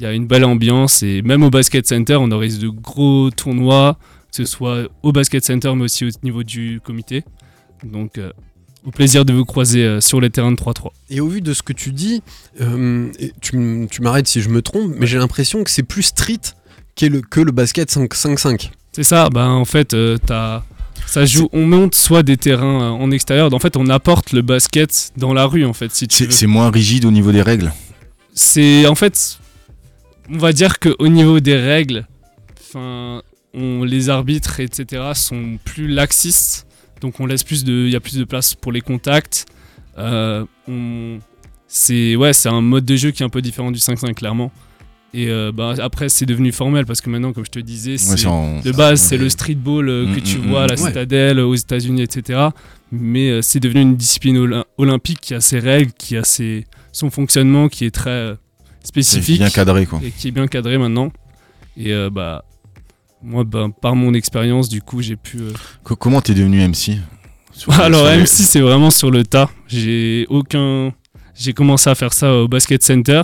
y 0.00 0.06
a 0.06 0.12
une 0.12 0.26
belle 0.26 0.44
ambiance. 0.44 1.02
Et 1.02 1.20
même 1.20 1.42
au 1.42 1.50
Basket 1.50 1.86
Center, 1.86 2.14
on 2.14 2.30
organise 2.30 2.60
de 2.60 2.68
gros 2.68 3.30
tournois, 3.30 3.98
que 4.30 4.36
ce 4.36 4.44
soit 4.44 4.88
au 5.02 5.10
Basket 5.10 5.44
Center, 5.44 5.74
mais 5.74 5.82
aussi 5.82 6.04
au 6.04 6.10
niveau 6.22 6.44
du 6.44 6.80
comité. 6.82 7.24
Donc, 7.84 8.18
euh, 8.18 8.32
au 8.84 8.90
plaisir 8.90 9.24
de 9.24 9.32
vous 9.32 9.44
croiser 9.44 9.84
euh, 9.84 10.00
sur 10.00 10.20
les 10.20 10.30
terrains 10.30 10.50
de 10.52 10.56
3-3. 10.56 10.90
Et 11.10 11.20
au 11.20 11.28
vu 11.28 11.40
de 11.40 11.52
ce 11.54 11.62
que 11.62 11.72
tu 11.72 11.92
dis, 11.92 12.22
euh, 12.60 13.08
tu, 13.40 13.86
tu 13.90 14.02
m'arrêtes 14.02 14.26
si 14.28 14.40
je 14.40 14.48
me 14.48 14.62
trompe, 14.62 14.92
mais 14.98 15.06
j'ai 15.06 15.18
l'impression 15.18 15.62
que 15.64 15.70
c'est 15.70 15.82
plus 15.84 16.02
street 16.02 16.40
qu'est 16.94 17.08
le, 17.08 17.20
que 17.20 17.40
le 17.40 17.52
basket 17.52 17.90
5-5. 17.90 18.70
C'est 18.92 19.04
ça, 19.04 19.30
bah 19.30 19.48
en 19.48 19.64
fait, 19.64 19.94
euh, 19.94 20.18
t'as- 20.18 20.64
ça 21.06 21.24
joue, 21.24 21.48
on 21.52 21.66
monte 21.66 21.94
soit 21.94 22.22
des 22.22 22.36
terrains 22.36 22.82
euh, 22.82 22.88
en 22.90 23.10
extérieur, 23.10 23.52
en 23.52 23.58
fait 23.58 23.76
on 23.76 23.86
apporte 23.88 24.32
le 24.32 24.42
basket 24.42 25.12
dans 25.16 25.32
la 25.32 25.46
rue 25.46 25.64
en 25.64 25.72
fait, 25.72 25.90
si 25.92 26.06
C'est 26.10 26.46
moins 26.46 26.70
rigide 26.70 27.04
au 27.04 27.10
niveau 27.10 27.32
des 27.32 27.42
règles. 27.42 27.72
C'est 28.34 28.86
en 28.86 28.94
fait, 28.94 29.38
on 30.30 30.38
va 30.38 30.52
dire 30.52 30.78
qu'au 30.78 31.08
niveau 31.08 31.40
des 31.40 31.56
règles, 31.56 32.06
enfin, 32.60 33.22
on, 33.54 33.84
les 33.84 34.08
arbitres, 34.08 34.60
etc., 34.60 35.02
sont 35.14 35.58
plus 35.64 35.86
laxistes, 35.88 36.66
donc 37.02 37.20
on 37.20 37.26
laisse 37.26 37.44
plus 37.44 37.64
de, 37.64 37.72
il 37.86 37.90
y 37.92 37.96
a 37.96 38.00
plus 38.00 38.16
de 38.16 38.24
place 38.24 38.54
pour 38.54 38.72
les 38.72 38.80
contacts. 38.80 39.44
Euh, 39.98 40.44
c'est 41.66 42.16
ouais, 42.16 42.32
c'est 42.32 42.48
un 42.48 42.60
mode 42.60 42.84
de 42.84 42.96
jeu 42.96 43.10
qui 43.10 43.22
est 43.22 43.26
un 43.26 43.30
peu 43.30 43.42
différent 43.42 43.70
du 43.70 43.78
5-5 43.78 44.14
clairement. 44.14 44.50
Et 45.14 45.28
euh, 45.28 45.52
bah, 45.52 45.74
après, 45.82 46.08
c'est 46.08 46.24
devenu 46.24 46.52
formel 46.52 46.86
parce 46.86 47.02
que 47.02 47.10
maintenant, 47.10 47.34
comme 47.34 47.44
je 47.44 47.50
te 47.50 47.58
disais, 47.58 47.96
en- 48.26 48.60
de 48.60 48.72
base, 48.72 48.98
c'est 48.98 49.18
le 49.18 49.28
streetball 49.28 49.86
euh, 49.90 50.06
que 50.14 50.20
Mm, 50.20 50.22
tu 50.22 50.38
mm, 50.38 50.48
vois 50.48 50.62
à 50.62 50.66
la 50.68 50.74
mm. 50.76 50.80
Ouais. 50.80 50.88
Citadelle, 50.88 51.38
aux 51.40 51.54
États-Unis, 51.54 52.00
etc. 52.00 52.48
Mais 52.90 53.28
euh, 53.28 53.42
c'est 53.42 53.60
devenu 53.60 53.82
une 53.82 53.94
discipline 53.96 54.38
olym- 54.38 54.64
olympique 54.78 55.20
qui 55.20 55.34
a 55.34 55.42
ses 55.42 55.58
règles, 55.58 55.92
qui 55.92 56.16
a 56.16 56.24
ses, 56.24 56.64
son 56.92 57.10
fonctionnement 57.10 57.68
qui 57.68 57.84
est 57.84 57.90
très 57.90 58.36
spécifique. 58.82 59.38
bien 59.38 59.50
cadré, 59.50 59.84
quoi. 59.84 60.00
Et 60.02 60.10
qui 60.12 60.28
est 60.28 60.30
bien 60.30 60.46
cadré 60.46 60.78
maintenant. 60.78 61.12
Et 61.76 61.92
bah, 62.10 62.44
moi, 63.22 63.44
bah, 63.44 63.68
par 63.80 63.94
mon 63.96 64.14
expérience, 64.14 64.68
du 64.68 64.80
coup, 64.82 65.00
j'ai 65.02 65.16
pu. 65.16 65.38
euh, 65.38 65.52
Co- 65.84 65.96
Comment 65.96 66.20
t'es 66.20 66.34
devenu 66.34 66.60
MC 66.60 66.98
Sur- 67.52 67.72
alors 67.80 68.06
sur 68.06 68.10
les- 68.16 68.20
MC 68.22 68.26
c'est 68.44 68.60
vraiment 68.60 68.90
sur 68.90 69.10
le 69.10 69.24
tas. 69.24 69.50
J'ai 69.68 70.26
aucun. 70.30 70.92
J'ai 71.34 71.52
commencé 71.52 71.88
à 71.90 71.94
faire 71.94 72.12
ça 72.12 72.34
au 72.34 72.48
basket 72.48 72.82
center 72.82 73.22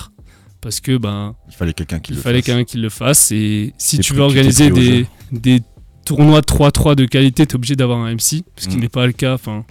parce 0.60 0.80
que 0.80 0.96
ben 0.96 1.34
Il 1.48 1.54
fallait 1.54 1.72
quelqu'un 1.72 1.98
qui 2.00 2.12
il 2.12 2.16
le 2.16 2.22
fallait 2.22 2.38
fasse. 2.38 2.46
quelqu'un 2.46 2.64
qui 2.64 2.78
le 2.78 2.88
fasse 2.88 3.32
et 3.32 3.72
si 3.78 3.96
T'es 3.98 4.02
tu 4.02 4.12
veux 4.14 4.18
tu 4.28 4.34
t'es 4.34 4.38
organiser 4.38 4.70
des, 4.70 5.06
des 5.32 5.60
tournois 6.04 6.40
de 6.40 6.46
3-3 6.46 6.94
de 6.94 7.04
qualité, 7.04 7.46
tu 7.46 7.52
es 7.52 7.56
obligé 7.56 7.76
d'avoir 7.76 7.98
un 8.00 8.10
MC 8.14 8.42
ce 8.56 8.68
qui 8.68 8.76
Mm. 8.76 8.80
n'est 8.80 8.88
pas 8.88 9.06
le 9.06 9.12
cas. 9.12 9.34
Enfin, 9.34 9.64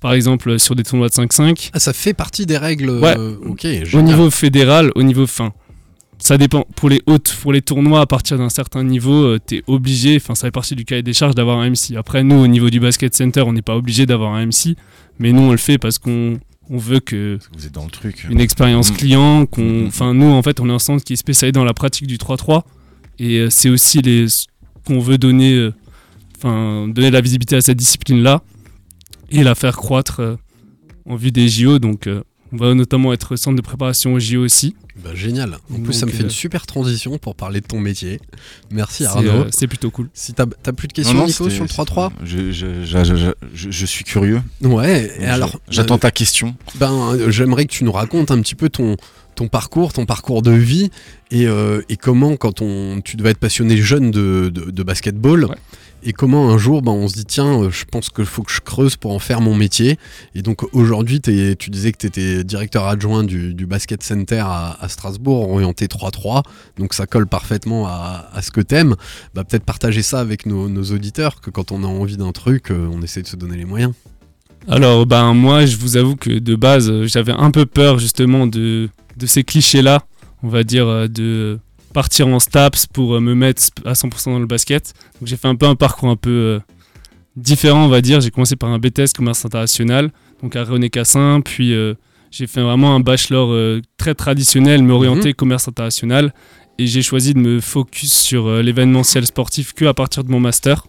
par 0.00 0.12
exemple 0.14 0.58
sur 0.58 0.74
des 0.76 0.82
tournois 0.84 1.08
de 1.08 1.14
5-5. 1.14 1.70
Ah, 1.72 1.78
ça 1.80 1.92
fait 1.92 2.14
partie 2.14 2.46
des 2.46 2.56
règles. 2.58 2.90
Ouais. 2.90 3.16
euh, 3.18 3.36
ok, 3.46 3.66
Au 3.94 4.02
niveau 4.02 4.30
fédéral, 4.30 4.90
au 4.94 5.02
niveau 5.02 5.26
fin. 5.26 5.52
Ça 6.20 6.36
dépend. 6.38 6.64
Pour 6.76 6.88
les 6.90 7.00
hautes, 7.06 7.34
pour 7.42 7.52
les 7.52 7.62
tournois 7.62 8.00
à 8.02 8.06
partir 8.06 8.36
d'un 8.38 8.50
certain 8.50 8.84
niveau, 8.84 9.38
tu 9.38 9.56
es 9.56 9.62
obligé, 9.66 10.16
enfin 10.16 10.34
ça 10.34 10.46
fait 10.46 10.50
partie 10.52 10.76
du 10.76 10.84
cahier 10.84 11.02
des 11.02 11.12
charges 11.14 11.34
d'avoir 11.34 11.58
un 11.58 11.70
MC. 11.70 11.96
Après, 11.96 12.22
nous, 12.22 12.36
au 12.36 12.46
niveau 12.46 12.68
du 12.70 12.78
basket 12.78 13.14
center, 13.14 13.40
on 13.42 13.52
n'est 13.54 13.62
pas 13.62 13.76
obligé 13.76 14.06
d'avoir 14.06 14.34
un 14.34 14.46
MC, 14.46 14.76
mais 15.18 15.32
nous, 15.32 15.42
on 15.42 15.50
le 15.52 15.56
fait 15.56 15.78
parce 15.78 15.98
qu'on 15.98 16.38
on 16.68 16.76
veut 16.78 17.00
que 17.00 17.38
Vous 17.56 17.66
êtes 17.66 17.72
dans 17.72 17.84
le 17.84 17.90
truc. 17.90 18.26
une 18.30 18.40
expérience 18.40 18.92
Mm. 18.92 18.96
client, 18.96 19.46
qu'on, 19.46 19.84
Mm. 19.84 19.86
enfin 19.88 20.14
nous, 20.14 20.26
en 20.30 20.42
fait, 20.42 20.60
on 20.60 20.68
est 20.68 20.72
un 20.72 20.78
centre 20.78 21.02
qui 21.02 21.14
est 21.14 21.16
spécialisé 21.16 21.52
dans 21.52 21.64
la 21.64 21.74
pratique 21.74 22.06
du 22.06 22.16
3-3, 22.18 22.64
et 23.18 23.38
euh, 23.38 23.50
c'est 23.50 23.70
aussi 23.70 24.00
les 24.02 24.26
qu'on 24.86 25.00
veut 25.00 25.18
donner, 25.18 25.54
euh, 25.54 25.74
enfin 26.36 26.86
donner 26.88 27.10
la 27.10 27.20
visibilité 27.20 27.56
à 27.56 27.60
cette 27.60 27.76
discipline-là 27.78 28.42
et 29.30 29.42
la 29.42 29.54
faire 29.54 29.76
croître 29.76 30.20
euh, 30.20 30.36
en 31.06 31.16
vue 31.16 31.32
des 31.32 31.48
JO. 31.48 31.78
Donc, 31.78 32.06
euh, 32.06 32.22
on 32.52 32.56
va 32.56 32.74
notamment 32.74 33.12
être 33.12 33.36
centre 33.36 33.56
de 33.56 33.62
préparation 33.62 34.14
aux 34.14 34.20
JO 34.20 34.42
aussi. 34.44 34.74
Bah, 35.02 35.10
génial. 35.14 35.56
En 35.74 35.80
plus, 35.80 35.92
ça 35.92 36.06
me 36.06 36.10
fait 36.10 36.20
euh, 36.22 36.24
une 36.24 36.30
super 36.30 36.66
transition 36.66 37.16
pour 37.18 37.34
parler 37.34 37.60
de 37.60 37.66
ton 37.66 37.80
métier. 37.80 38.20
Merci 38.70 39.04
C'est, 39.04 39.08
Arnaud. 39.08 39.30
euh, 39.30 39.48
c'est 39.50 39.66
plutôt 39.66 39.90
cool. 39.90 40.08
Si 40.14 40.32
t'as 40.34 40.46
plus 40.46 40.88
de 40.88 40.92
questions, 40.92 41.14
Non, 41.14 41.20
non, 41.22 41.26
Nico, 41.26 41.44
c'était- 41.44 41.54
sur 41.56 41.64
le 41.64 41.68
3-3 41.68 42.12
Je, 42.22 42.50
je- 42.52 42.84
je- 42.84 43.04
je- 43.04 43.32
je- 43.54 43.70
je 43.70 43.86
suis 43.86 44.04
curieux. 44.04 44.42
Ouais, 44.62 45.10
et 45.20 45.26
alors. 45.26 45.58
J'attends 45.70 45.94
euh, 45.96 45.98
ta 45.98 46.10
question. 46.10 46.54
Ben, 46.76 46.92
euh, 47.14 47.30
j'aimerais 47.30 47.64
que 47.66 47.72
tu 47.72 47.84
nous 47.84 47.92
racontes 47.92 48.30
un 48.30 48.40
petit 48.40 48.54
peu 48.54 48.68
ton, 48.68 48.96
ton 49.36 49.48
parcours, 49.48 49.92
ton 49.92 50.04
parcours 50.06 50.42
de 50.42 50.50
vie 50.50 50.90
et, 51.30 51.46
euh, 51.46 51.80
et 51.88 51.96
comment, 51.96 52.36
quand 52.36 52.60
on, 52.60 53.00
tu 53.02 53.16
devais 53.16 53.30
être 53.30 53.38
passionné 53.38 53.76
jeune 53.78 54.10
de, 54.10 54.50
de, 54.52 54.70
de 54.70 54.82
basketball, 54.82 55.44
Ouais. 55.46 55.56
Et 56.02 56.12
comment 56.12 56.50
un 56.50 56.58
jour 56.58 56.82
ben, 56.82 56.92
on 56.92 57.08
se 57.08 57.14
dit 57.14 57.24
tiens, 57.24 57.62
euh, 57.62 57.70
je 57.70 57.84
pense 57.84 58.10
qu'il 58.10 58.24
faut 58.24 58.42
que 58.42 58.52
je 58.52 58.60
creuse 58.60 58.96
pour 58.96 59.12
en 59.12 59.18
faire 59.18 59.40
mon 59.40 59.54
métier. 59.54 59.98
Et 60.34 60.42
donc 60.42 60.62
aujourd'hui, 60.74 61.20
tu 61.20 61.70
disais 61.70 61.92
que 61.92 61.98
tu 61.98 62.06
étais 62.06 62.44
directeur 62.44 62.86
adjoint 62.86 63.24
du, 63.24 63.66
Basket 63.66 64.02
Center 64.02 64.42
à, 64.44 64.88
Strasbourg, 64.88 65.50
orienté 65.50 65.86
3-3, 65.86 66.42
donc 66.76 66.94
ça 66.94 67.06
colle 67.06 67.26
parfaitement 67.26 67.86
à, 67.86 68.40
ce 68.42 68.50
que 68.50 68.60
t'aimes. 68.60 68.96
Bah, 69.34 69.44
Peut-être 69.44 69.64
partager 69.64 70.02
ça 70.02 70.20
avec 70.20 70.46
nos, 70.46 70.82
auditeurs, 70.92 71.40
que 71.40 71.50
quand 71.50 71.72
on 71.72 71.84
a 71.84 71.86
envie 71.86 72.16
d'un 72.16 72.32
truc, 72.32 72.70
euh, 72.70 72.88
on 72.90 73.02
essaie 73.02 73.22
de 73.22 73.26
se 73.26 73.36
donner 73.36 73.56
les 73.56 73.64
moyens. 73.64 73.92
Alors, 74.68 75.06
ben 75.06 75.34
moi, 75.34 75.66
je 75.66 75.76
vous 75.76 75.96
avoue 75.96 76.16
que 76.16 76.38
de 76.38 76.54
base, 76.54 77.06
j'avais 77.06 77.32
un 77.32 77.50
peu 77.50 77.66
peur 77.66 77.98
justement 77.98 78.46
de, 78.46 78.88
ces 79.24 79.44
clichés-là, 79.44 80.02
on 80.42 80.48
va 80.48 80.64
dire, 80.64 80.86
euh, 80.86 81.08
de 81.08 81.58
partir 81.92 82.28
en 82.28 82.38
STAPS 82.38 82.86
pour 82.86 83.14
euh, 83.14 83.20
me 83.20 83.34
mettre 83.34 83.62
à 83.84 83.92
100% 83.92 84.32
dans 84.32 84.38
le 84.38 84.46
basket. 84.46 84.94
Donc, 85.20 85.28
j'ai 85.28 85.36
fait 85.36 85.48
un 85.48 85.56
peu 85.56 85.66
un 85.66 85.74
parcours 85.74 86.08
un 86.08 86.16
peu 86.16 86.30
euh, 86.30 86.60
différent, 87.36 87.84
on 87.84 87.88
va 87.88 88.00
dire. 88.00 88.20
J'ai 88.20 88.30
commencé 88.30 88.56
par 88.56 88.70
un 88.70 88.78
BTS 88.78 89.12
commerce 89.16 89.44
international, 89.44 90.10
donc 90.42 90.56
à 90.56 90.64
René 90.64 90.90
Cassin, 90.90 91.40
puis 91.44 91.72
euh, 91.72 91.94
j'ai 92.30 92.46
fait 92.46 92.62
vraiment 92.62 92.94
un 92.94 93.00
bachelor 93.00 93.80
très 93.96 94.14
traditionnel, 94.14 94.82
mais 94.84 94.92
orienté 94.92 95.32
commerce 95.32 95.66
international. 95.66 96.32
Et 96.78 96.86
j'ai 96.86 97.02
choisi 97.02 97.34
de 97.34 97.38
me 97.38 97.60
focus 97.60 98.12
sur 98.12 98.62
l'événementiel 98.62 99.26
sportif 99.26 99.72
que 99.74 99.84
à 99.84 99.94
partir 99.94 100.22
de 100.22 100.30
mon 100.30 100.38
master. 100.38 100.86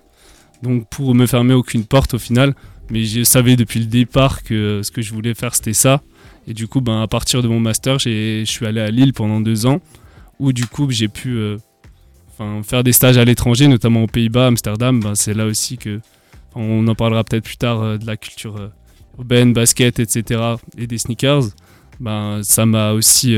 Donc 0.62 0.88
pour 0.90 1.16
me 1.16 1.26
fermer 1.26 1.56
aucune 1.56 1.84
porte 1.84 2.14
au 2.14 2.20
final. 2.20 2.54
Mais 2.92 3.04
je 3.04 3.24
savais 3.24 3.56
depuis 3.56 3.80
le 3.80 3.88
départ 3.88 4.44
que 4.44 4.82
ce 4.84 4.92
que 4.92 5.02
je 5.02 5.14
voulais 5.14 5.34
faire 5.34 5.56
c'était 5.56 5.74
ça. 5.74 6.02
Et 6.48 6.54
du 6.54 6.68
coup, 6.68 6.82
ben, 6.82 7.02
à 7.02 7.08
partir 7.08 7.42
de 7.42 7.48
mon 7.48 7.60
master, 7.60 8.00
je 8.00 8.44
suis 8.46 8.66
allé 8.66 8.82
à 8.82 8.90
Lille 8.90 9.14
pendant 9.14 9.42
deux 9.42 9.66
ans. 9.66 9.80
Où 10.42 10.52
du 10.54 10.66
coup, 10.66 10.90
j'ai 10.90 11.08
pu 11.08 11.38
euh, 11.38 11.58
faire 12.64 12.84
des 12.84 12.94
stages 12.94 13.18
à 13.18 13.26
l'étranger, 13.26 13.68
notamment 13.68 14.04
aux 14.04 14.08
Pays-Bas, 14.08 14.48
Amsterdam. 14.48 15.00
Ben, 15.00 15.14
c'est 15.16 15.34
là 15.36 15.46
aussi 15.46 15.78
que. 15.78 16.00
on 16.56 16.88
en 16.88 16.96
parlera 16.96 17.24
peut-être 17.24 17.44
plus 17.44 17.58
tard 17.58 17.82
euh, 17.82 17.98
de 17.98 18.06
la 18.08 18.18
culture 18.18 18.58
euh, 18.58 18.70
urbaine, 19.20 19.54
basket, 19.54 20.00
etc. 20.00 20.42
et 20.78 20.88
des 20.88 20.98
sneakers. 20.98 21.44
Ben, 22.00 22.42
ça 22.44 22.66
m'a 22.66 22.94
aussi 22.94 23.36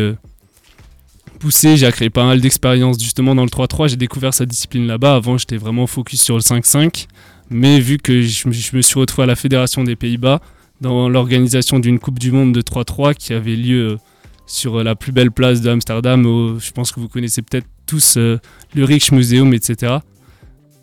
poussé. 1.39 1.76
J'ai 1.78 1.91
créé 1.91 2.10
pas 2.10 2.26
mal 2.26 2.39
d'expériences 2.39 3.01
justement 3.01 3.36
dans 3.36 3.43
le 3.43 3.49
3-3. 3.49 3.89
J'ai 3.89 3.97
découvert 3.97 4.34
cette 4.34 4.49
discipline 4.49 4.88
là-bas. 4.88 5.16
Avant, 5.16 5.38
j'étais 5.38 5.58
vraiment 5.58 5.88
focus 5.88 6.22
sur 6.22 6.36
le 6.36 6.41
5-5. 6.41 7.08
Mais 7.49 7.80
vu 7.80 7.97
que 7.97 8.22
je, 8.22 8.47
me- 8.47 8.82
suis 8.82 8.99
retrouvé 8.99 9.24
à 9.24 9.28
la 9.28 9.36
Fédération 9.36 9.84
des 9.84 9.95
Pays-Bas 9.97 10.39
dans 10.82 11.10
l'organisation 11.10 11.80
d'une 11.80 11.99
Coupe 11.99 12.20
du 12.20 12.32
Monde 12.32 12.54
de 12.54 12.62
3-3 12.62 13.14
qui 13.16 13.34
avait 13.34 13.56
lieu 13.58 13.97
sur 14.46 14.80
euh, 14.80 14.84
la 14.84 14.96
plus 14.96 15.12
belle 15.12 15.32
place 15.32 15.62
de 15.62 15.70
Amsterdam, 15.70 16.26
au- 16.26 16.60
je 16.60 16.72
pense 16.72 16.91
que 16.91 17.00
vous 17.00 17.08
connaissez 17.10 17.41
peut-être 17.41 17.68
tous 17.86 18.18
euh, 18.18 18.38
le 18.76 18.84
Rijksmuseum, 18.86 19.54
etc. 19.54 19.98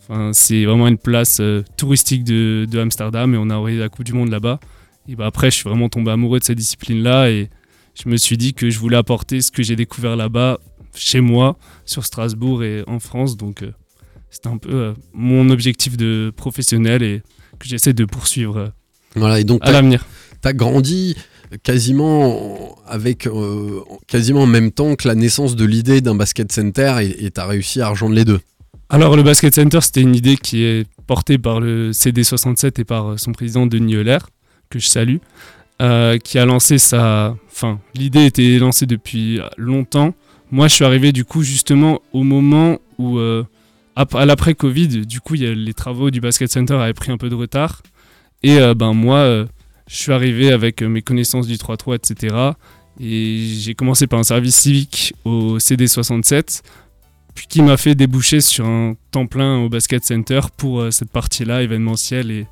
Enfin, 0.02 0.32
c'est 0.32 0.64
vraiment 0.64 0.88
une 0.88 0.98
place 0.98 1.38
euh, 1.40 1.62
touristique 1.76 2.24
de, 2.24 2.66
de 2.70 2.78
Amsterdam 2.80 3.34
et 3.34 3.38
on 3.38 3.50
a 3.50 3.54
organisé 3.56 3.82
la 3.82 3.88
Coupe 3.88 4.04
du 4.04 4.12
Monde 4.12 4.30
là-bas. 4.30 4.58
Et 5.08 5.16
bah 5.16 5.26
après, 5.26 5.50
je 5.50 5.56
suis 5.56 5.68
vraiment 5.68 5.88
tombé 5.88 6.10
amoureux 6.10 6.38
de 6.38 6.44
cette 6.44 6.58
discipline-là 6.58 7.30
et 7.30 7.50
je 8.02 8.08
me 8.08 8.16
suis 8.16 8.36
dit 8.36 8.54
que 8.54 8.70
je 8.70 8.78
voulais 8.78 8.96
apporter 8.96 9.40
ce 9.40 9.50
que 9.50 9.62
j'ai 9.62 9.76
découvert 9.76 10.16
là-bas 10.16 10.58
chez 10.94 11.20
moi, 11.20 11.56
sur 11.84 12.04
Strasbourg 12.04 12.62
et 12.64 12.82
en 12.86 12.98
France. 12.98 13.36
Donc 13.36 13.62
euh, 13.62 13.72
c'était 14.30 14.48
un 14.48 14.58
peu 14.58 14.94
mon 15.12 15.48
objectif 15.50 15.96
de 15.96 16.32
professionnel 16.36 17.02
et 17.02 17.22
que 17.58 17.66
j'essaie 17.68 17.92
de 17.92 18.04
poursuivre 18.04 18.72
Voilà, 19.16 19.40
et 19.40 19.44
donc 19.44 19.60
à 19.64 19.70
l'avenir. 19.72 20.04
T'as 20.40 20.52
grandi 20.52 21.16
quasiment 21.58 22.76
avec 22.86 23.26
euh, 23.26 23.80
quasiment 24.06 24.42
en 24.42 24.46
même 24.46 24.70
temps 24.70 24.94
que 24.94 25.08
la 25.08 25.14
naissance 25.14 25.56
de 25.56 25.64
l'idée 25.64 26.00
d'un 26.00 26.14
basket 26.14 26.52
center 26.52 26.96
et 27.02 27.24
et 27.24 27.30
t'as 27.30 27.46
réussi 27.46 27.80
à 27.80 27.88
rejoindre 27.88 28.14
les 28.14 28.24
deux. 28.24 28.40
Alors 28.88 29.16
le 29.16 29.22
Basket 29.22 29.54
Center, 29.54 29.80
c'était 29.82 30.00
une 30.00 30.16
idée 30.16 30.36
qui 30.36 30.64
est 30.64 30.84
portée 31.06 31.38
par 31.38 31.60
le 31.60 31.92
CD67 31.92 32.80
et 32.80 32.84
par 32.84 33.10
euh, 33.10 33.16
son 33.18 33.30
président 33.30 33.66
Denis 33.66 33.94
Euler, 33.94 34.18
que 34.68 34.80
je 34.80 34.88
salue, 34.88 35.18
euh, 35.80 36.18
qui 36.18 36.40
a 36.40 36.44
lancé 36.44 36.78
sa... 36.78 37.36
Enfin, 37.52 37.78
l'idée 37.94 38.26
était 38.26 38.58
lancée 38.58 38.86
depuis 38.86 39.38
longtemps. 39.56 40.12
Moi, 40.50 40.66
je 40.66 40.74
suis 40.74 40.84
arrivé 40.84 41.12
du 41.12 41.24
coup 41.24 41.44
justement 41.44 42.00
au 42.12 42.24
moment 42.24 42.78
où, 42.98 43.20
à 43.20 44.26
l'après-Covid, 44.26 45.06
du 45.06 45.20
coup, 45.20 45.34
les 45.34 45.74
travaux 45.74 46.10
du 46.10 46.20
Basket 46.20 46.50
Center 46.50 46.74
avaient 46.74 46.92
pris 46.92 47.12
un 47.12 47.16
peu 47.16 47.28
de 47.28 47.36
retard. 47.36 47.82
Et 48.42 48.58
ben 48.74 48.92
moi, 48.92 49.46
je 49.90 49.96
suis 49.96 50.12
arrivé 50.12 50.52
avec 50.52 50.82
euh, 50.82 50.88
mes 50.88 51.02
connaissances 51.02 51.46
du 51.46 51.56
3-3, 51.56 51.96
etc. 51.96 52.36
Et 53.00 53.38
j'ai 53.58 53.74
commencé 53.74 54.06
par 54.06 54.18
un 54.18 54.24
service 54.24 54.56
civique 54.56 55.14
au 55.24 55.58
CD67 55.58 56.62
puis 57.34 57.46
qui 57.48 57.62
m'a 57.62 57.76
fait 57.76 57.94
déboucher 57.94 58.40
sur 58.40 58.66
un 58.66 58.94
temps 59.10 59.26
plein 59.26 59.58
au 59.58 59.68
basket 59.68 60.04
center 60.04 60.40
pour 60.56 60.80
euh, 60.80 60.90
cette 60.90 61.10
partie-là 61.10 61.62
événementielle 61.62 62.30
et 62.30 62.46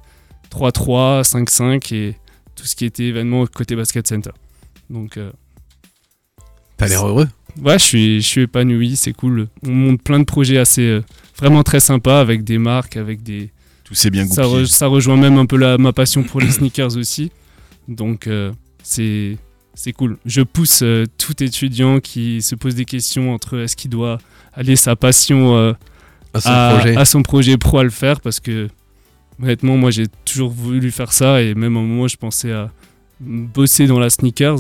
3-3, 0.51 1.23
5-5 1.23 1.95
et 1.95 2.17
tout 2.55 2.65
ce 2.65 2.75
qui 2.75 2.85
était 2.85 3.05
événement 3.05 3.47
côté 3.47 3.77
basket 3.77 4.07
center. 4.07 4.31
Donc 4.91 5.17
euh, 5.17 5.31
T'as 6.77 6.89
l'air 6.89 7.07
heureux. 7.07 7.29
ouais, 7.63 7.79
je 7.79 7.85
suis, 7.85 8.21
je 8.21 8.27
suis 8.27 8.41
épanoui, 8.43 8.97
c'est 8.97 9.13
cool. 9.13 9.49
On 9.67 9.71
monte 9.71 10.03
plein 10.03 10.21
de 10.21 10.25
projets 10.25 10.59
assez 10.59 10.83
euh, 10.83 11.05
vraiment 11.37 11.63
très 11.63 11.81
sympas 11.81 12.21
avec 12.21 12.45
des 12.45 12.59
marques, 12.59 12.97
avec 12.97 13.23
des 13.23 13.51
Tout 13.89 13.95
s'est 13.95 14.11
bien 14.11 14.27
ça, 14.27 14.43
goupillé. 14.45 14.65
re- 14.65 14.67
ça 14.67 14.87
rejoint 14.87 15.17
même 15.17 15.39
un 15.39 15.47
peu 15.47 15.57
la, 15.57 15.79
ma 15.79 15.93
passion 15.93 16.23
pour 16.23 16.41
les 16.41 16.51
sneakers 16.53 16.97
aussi. 16.97 17.33
Donc 17.89 18.27
euh, 18.27 18.53
c'est 18.83 19.37
c'est 19.75 19.93
cool. 19.93 20.19
Je 20.27 20.43
pousse 20.43 20.83
euh, 20.83 21.07
tout 21.19 21.43
étudiant 21.43 21.99
qui 22.01 22.43
se 22.43 22.55
pose 22.55 22.75
des 22.75 22.85
questions 22.85 23.33
entre 23.33 23.59
est-ce 23.59 23.77
qu'il 23.77 23.91
doit 23.91 24.19
allier 24.53 24.77
sa 24.77 24.95
passion 24.97 25.57
euh, 25.57 25.73
À 26.35 26.41
son 26.41 26.49
à, 26.51 26.75
projet. 26.75 26.97
à 26.97 27.05
son 27.05 27.23
projet 27.23 27.57
pro 27.57 27.79
à 27.79 27.85
le 27.85 27.91
faire 27.91 28.21
parce 28.21 28.41
que 28.41 28.69
honnêtement 29.43 29.77
moi 29.77 29.91
j'ai 29.91 30.07
toujours 30.25 30.51
voulu 30.51 30.91
faire 30.91 31.13
ça 31.13 31.41
et 31.43 31.55
même 31.55 31.77
à 31.77 31.81
un 31.81 31.83
moment 31.85 32.09
je 32.09 32.17
pensais 32.17 32.53
à 32.53 32.71
bosser 33.21 33.87
dans 33.87 33.99
la 34.01 34.11
sneakers 34.11 34.59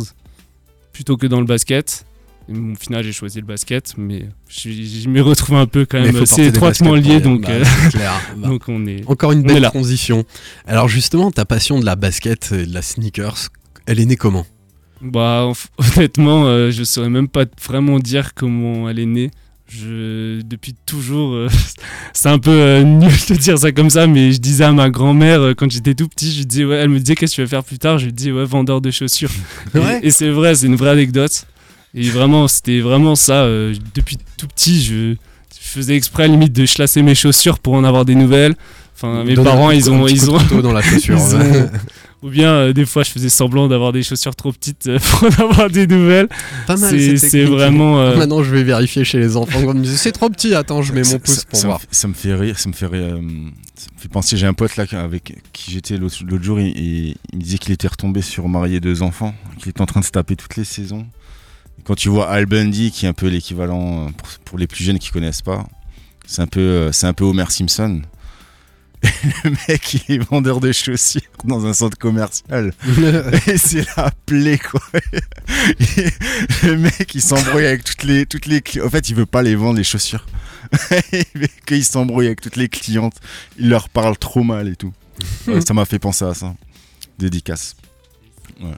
plutôt 0.93 1.16
que 1.16 1.26
dans 1.26 1.41
le 1.41 1.47
basket. 1.47 2.07
Et 2.49 2.53
au 2.59 2.75
final 2.75 3.05
j'ai 3.05 3.13
choisi 3.13 3.41
le 3.41 3.47
basket 3.47 3.93
mais 3.99 4.27
je, 4.49 4.71
je 4.71 5.09
m'y 5.09 5.21
retrouve 5.21 5.57
un 5.57 5.67
peu 5.67 5.85
quand 5.85 6.01
même 6.01 6.17
assez 6.17 6.47
étroitement 6.47 6.95
lié 6.95 7.17
y- 7.17 7.21
donc, 7.21 7.43
bah, 7.43 7.49
euh, 7.51 7.91
clair. 7.91 8.13
Bah, 8.37 8.49
donc 8.49 8.63
on 8.69 8.87
est 8.87 9.03
Encore 9.07 9.33
une 9.33 9.43
belle 9.43 9.63
transition. 9.65 10.25
Alors 10.67 10.89
justement, 10.89 11.31
ta 11.31 11.45
passion 11.45 11.79
de 11.79 11.85
la 11.85 11.95
basket 11.97 12.53
et 12.53 12.65
de 12.67 12.73
la 12.73 12.83
sneakers, 12.83 13.49
elle 13.87 14.01
est 14.01 14.07
née 14.07 14.17
comment? 14.17 14.47
Bah, 15.03 15.51
honnêtement, 15.97 16.47
euh, 16.47 16.71
je 16.71 16.83
saurais 16.85 17.11
même 17.11 17.29
pas 17.29 17.45
vraiment 17.65 17.99
dire 17.99 18.35
comment 18.35 18.89
elle 18.89 18.99
est 18.99 19.07
née. 19.07 19.31
Je, 19.71 20.41
depuis 20.41 20.75
toujours, 20.87 21.35
euh, 21.35 21.49
c'est 22.15 22.31
un 22.31 22.39
peu 22.39 22.51
euh, 22.51 22.83
nul 22.83 23.13
de 23.29 23.35
dire 23.35 23.59
ça 23.59 23.71
comme 23.71 23.91
ça, 23.91 24.07
mais 24.07 24.33
je 24.33 24.39
disais 24.39 24.65
à 24.65 24.73
ma 24.73 24.89
grand-mère 24.89 25.43
euh, 25.43 25.55
quand 25.55 25.71
j'étais 25.71 25.95
tout 25.95 26.09
petit, 26.09 26.33
je 26.33 26.43
disais, 26.45 26.65
ouais, 26.65 26.77
elle 26.77 26.89
me 26.89 26.99
disait 26.99 27.15
qu'est-ce 27.15 27.33
que 27.33 27.37
tu 27.37 27.41
vas 27.43 27.49
faire 27.49 27.65
plus 27.65 27.79
tard, 27.79 27.99
je 27.99 28.07
lui 28.07 28.13
dis 28.15 28.33
ouais, 28.33 28.47
vendeur 28.47 28.81
de 28.81 28.91
chaussures. 28.91 29.31
Et- 29.75 29.79
Ouais. 29.79 30.01
et 30.03 30.11
c'est 30.11 30.31
vrai, 30.31 30.55
c'est 30.55 30.67
une 30.67 30.77
vraie 30.77 30.91
anecdote. 30.93 31.45
Et 31.95 32.09
vraiment, 32.11 32.49
c'était 32.49 32.80
vraiment 32.80 33.14
ça. 33.16 33.43
euh, 33.45 33.74
depuis 33.95 34.16
tout 34.36 34.47
petit, 34.47 34.82
je, 34.82 35.14
je 35.14 35.68
faisais 35.68 35.97
exprès 35.97 36.28
limite 36.28 36.53
de 36.53 36.66
chlasser 36.66 37.03
mes 37.03 37.14
chaussures 37.14 37.59
pour 37.59 37.74
en 37.74 37.84
avoir 37.84 38.05
des 38.05 38.14
nouvelles. 38.14 38.55
Enfin, 38.95 39.24
mes 39.24 39.34
Donner 39.34 39.49
parents, 39.49 39.70
ils 39.70 39.91
ont, 39.91 40.05
petit 40.05 40.14
ils 40.16 40.30
ont, 40.30 40.39
couteau 40.39 40.61
dans 40.62 40.72
la 40.72 40.82
chaussure, 40.82 41.18
ils 41.30 41.36
ouais. 41.36 41.61
ont- 41.62 41.70
ou 42.24 42.30
bien 42.30 42.51
euh, 42.53 42.72
des 42.72 42.84
fois, 42.84 43.05
je 43.05 43.11
faisais 43.11 43.28
semblant 43.28 43.68
d'avoir 43.68 43.93
des 43.93 44.03
chaussures 44.03 44.34
trop 44.34 44.51
petites 44.51 44.89
euh, 44.89 44.99
pour 45.11 45.22
en 45.28 45.51
avoir 45.51 45.70
des 45.70 45.86
nouvelles. 45.86 46.28
Pas 46.66 46.76
mal, 46.76 46.91
C'est- 47.18 47.45
vraiment. 47.45 48.01
euh, 48.01 48.16
Maintenant, 48.18 48.43
je 48.43 48.51
vais 48.51 48.64
vérifier 48.64 49.05
chez 49.05 49.20
les 49.20 49.36
enfants. 49.36 49.61
C'est 49.84 50.11
trop 50.11 50.28
petit, 50.28 50.53
attends, 50.55 50.82
je 50.82 50.93
mets 50.93 51.05
mon 51.05 51.18
pouce 51.20 51.36
ça- 51.36 51.43
pour 51.49 51.59
ça 51.59 51.66
me 51.66 51.70
voir. 51.70 51.80
fait- 51.80 51.86
Ça 51.93 52.09
me 52.09 52.14
fait 52.14 52.34
rire, 52.34 52.59
ça 52.59 52.68
me 52.68 52.74
fait 52.74 52.86
rire, 52.86 53.03
euh, 53.05 53.20
ça 53.76 53.86
me 53.95 54.01
fait 54.01 54.09
penser. 54.09 54.36
J'ai 54.36 54.47
un 54.47 54.53
pote 54.53 54.76
là 54.76 54.84
avec 54.95 55.32
qui 55.53 55.70
j'étais 55.70 55.97
l'autre 55.97 56.16
jour, 56.43 56.59
il 56.59 57.14
me 57.34 57.41
disait 57.41 57.59
qu'il 57.59 57.72
était 57.72 57.86
retombé 57.89 58.20
sur 58.20 58.49
marié 58.49 58.80
deux 58.80 59.03
enfants, 59.03 59.32
qu'il 59.59 59.68
était 59.68 59.80
en 59.80 59.86
train 59.86 60.01
de 60.01 60.05
se 60.05 60.11
taper 60.11 60.34
toutes 60.34 60.57
les 60.57 60.64
saisons. 60.64 61.07
Quand 61.89 61.95
tu 61.95 62.11
vois 62.11 62.28
Al 62.28 62.45
Bundy, 62.45 62.91
qui 62.91 63.07
est 63.07 63.09
un 63.09 63.14
peu 63.14 63.28
l'équivalent 63.28 64.09
euh, 64.09 64.11
pour, 64.11 64.28
pour 64.45 64.59
les 64.59 64.66
plus 64.66 64.84
jeunes 64.84 64.99
qui 64.99 65.11
connaissent 65.11 65.41
pas, 65.41 65.66
c'est 66.26 66.43
un 66.43 66.47
peu, 66.47 66.61
euh, 66.61 66.93
c'est 66.93 67.07
un 67.07 67.14
peu 67.14 67.24
Homer 67.24 67.47
Simpson. 67.49 68.03
Et 69.03 69.09
le 69.45 69.51
mec, 69.53 69.95
il 69.95 70.16
est 70.16 70.18
vendeur 70.18 70.61
de 70.61 70.70
chaussures 70.70 71.22
dans 71.45 71.64
un 71.64 71.72
centre 71.72 71.97
commercial. 71.97 72.74
et 73.47 73.57
c'est 73.57 73.86
la 73.97 74.11
plaie, 74.26 74.59
quoi. 74.59 74.82
Et 75.97 76.11
le 76.66 76.76
mec, 76.76 77.14
il 77.14 77.22
s'embrouille 77.22 77.64
avec 77.64 77.84
toutes 77.84 78.03
les, 78.03 78.26
toutes 78.26 78.45
les 78.45 78.62
En 78.84 78.91
fait, 78.91 79.09
il 79.09 79.14
veut 79.14 79.24
pas 79.24 79.41
les 79.41 79.55
vendre, 79.55 79.78
les 79.78 79.84
chaussures. 79.84 80.26
Qu'il 81.64 81.84
s'embrouille 81.86 82.26
avec 82.26 82.43
toutes 82.43 82.57
les 82.57 82.68
clientes. 82.68 83.16
Il 83.59 83.70
leur 83.70 83.89
parle 83.89 84.18
trop 84.18 84.43
mal 84.43 84.68
et 84.68 84.76
tout. 84.76 84.93
Ouais, 85.47 85.62
ça 85.62 85.72
m'a 85.72 85.86
fait 85.86 85.99
penser 85.99 86.26
à 86.26 86.34
ça. 86.34 86.55
Dédicace. 87.18 87.76
Ouais. 88.61 88.76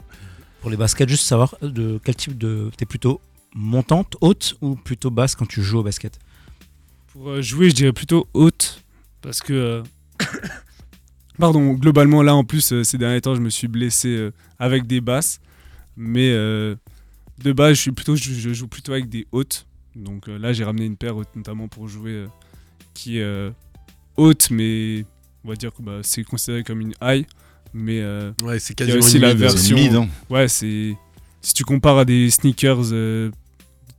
Pour 0.60 0.70
les 0.70 0.76
baskets, 0.76 1.08
juste 1.08 1.24
savoir 1.24 1.54
de 1.62 1.98
quel 2.04 2.14
type 2.14 2.36
de. 2.36 2.70
T'es 2.76 2.84
plutôt 2.84 3.20
montante, 3.54 4.16
haute 4.20 4.56
ou 4.60 4.76
plutôt 4.76 5.10
basse 5.10 5.34
quand 5.34 5.46
tu 5.46 5.62
joues 5.62 5.78
au 5.78 5.82
basket 5.82 6.18
Pour 7.08 7.30
euh, 7.30 7.42
jouer, 7.42 7.70
je 7.70 7.74
dirais 7.74 7.92
plutôt 7.92 8.28
haute. 8.34 8.84
Parce 9.22 9.40
que. 9.40 9.52
euh, 9.52 9.82
Pardon, 11.38 11.72
globalement, 11.72 12.22
là, 12.22 12.34
en 12.34 12.44
plus, 12.44 12.72
euh, 12.72 12.84
ces 12.84 12.98
derniers 12.98 13.22
temps, 13.22 13.34
je 13.34 13.40
me 13.40 13.48
suis 13.48 13.68
blessé 13.68 14.30
avec 14.58 14.86
des 14.86 15.00
basses. 15.00 15.40
Mais 15.96 16.30
de 16.30 17.52
base, 17.54 17.76
je, 17.76 17.80
suis 17.80 17.92
plutôt, 17.92 18.16
je, 18.16 18.52
joue 18.52 18.68
plutôt 18.68 18.92
avec 18.92 19.08
des 19.08 19.26
hautes. 19.32 19.66
Donc 19.96 20.28
là, 20.28 20.52
j'ai 20.52 20.64
ramené 20.64 20.84
une 20.84 20.96
paire 20.96 21.16
haute, 21.16 21.34
notamment 21.34 21.68
pour 21.68 21.88
jouer 21.88 22.26
qui 22.94 23.18
est 23.18 23.52
haute, 24.16 24.50
mais 24.50 25.04
on 25.44 25.48
va 25.48 25.56
dire 25.56 25.72
que 25.72 25.82
bah, 25.82 26.00
c'est 26.02 26.22
considéré 26.24 26.62
comme 26.62 26.80
une 26.80 26.94
high. 27.02 27.26
Mais 27.72 28.00
euh, 28.00 28.32
Ouais, 28.42 28.58
c'est 28.58 28.74
quasiment 28.74 28.98
aussi 28.98 29.16
une 29.16 29.22
la 29.22 29.28
mid, 29.28 29.38
version. 29.38 29.76
mid, 29.76 29.94
hein. 29.94 30.08
Ouais, 30.28 30.48
c'est. 30.48 30.96
Si 31.42 31.54
tu 31.54 31.64
compares 31.64 31.98
à 31.98 32.04
des 32.04 32.28
sneakers, 32.30 32.92
euh, 32.92 33.30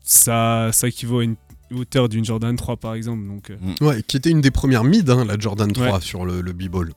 ça, 0.03 0.69
ça 0.73 0.87
équivaut 0.87 1.19
à 1.19 1.23
une 1.23 1.35
hauteur 1.73 2.09
d'une 2.09 2.25
Jordan 2.25 2.55
3 2.55 2.77
par 2.77 2.93
exemple. 2.95 3.25
Donc, 3.27 3.49
euh, 3.49 3.57
Ouais, 3.85 4.03
qui 4.03 4.17
était 4.17 4.29
une 4.29 4.41
des 4.41 4.51
premières 4.51 4.83
mid, 4.83 5.09
hein, 5.09 5.25
la 5.25 5.37
Jordan 5.39 5.71
3 5.71 5.93
Ouais. 5.95 6.01
sur 6.01 6.25
le, 6.25 6.41
le 6.41 6.53
b-ball. 6.53 6.91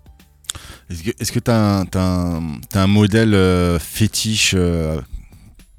Est-ce 0.91 1.03
que 1.03 1.11
est-ce 1.19 1.33
que 1.33 1.39
t'as 1.39 1.81
un, 1.81 1.87
t'as 1.87 2.05
un, 2.05 2.61
t'as 2.69 2.83
un 2.83 2.87
modèle 2.87 3.35
euh, 3.35 3.79
fétiche 3.79 4.55
euh, 4.57 5.01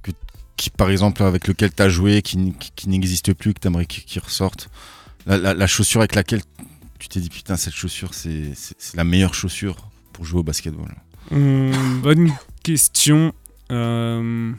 que- 0.02 0.12
qui, 0.58 0.70
par 0.70 0.90
exemple, 0.90 1.22
avec 1.24 1.48
lequel 1.48 1.72
t'as 1.72 1.90
joué, 1.90 2.22
qui, 2.22 2.54
qui- 2.60 2.72
qui 2.76 2.90
n'existe 2.90 3.34
plus, 3.34 3.54
que 3.54 3.60
t'aimerais 3.60 3.86
qu'il 3.86 4.04
qu'il 4.04 4.22
ressorte? 4.22 4.70
La, 5.28 5.38
la- 5.38 5.54
la 5.54 5.68
chaussure 5.68 6.02
avec 6.02 6.16
laquelle 6.16 6.42
tu 7.00 7.08
t'es 7.10 7.20
dit 7.20 7.30
putain 7.30 7.58
cette 7.58 7.74
chaussure 7.74 8.14
c'est 8.14 8.52
la 8.96 9.04
meilleure 9.04 9.34
chaussure 9.34 9.76
pour 10.16 10.24
jouer 10.24 10.40
au 10.40 10.44
basketball. 10.44 10.96
Hum, 11.32 12.00
bonne 12.02 12.32
question. 12.64 13.34
Euh, 13.72 14.54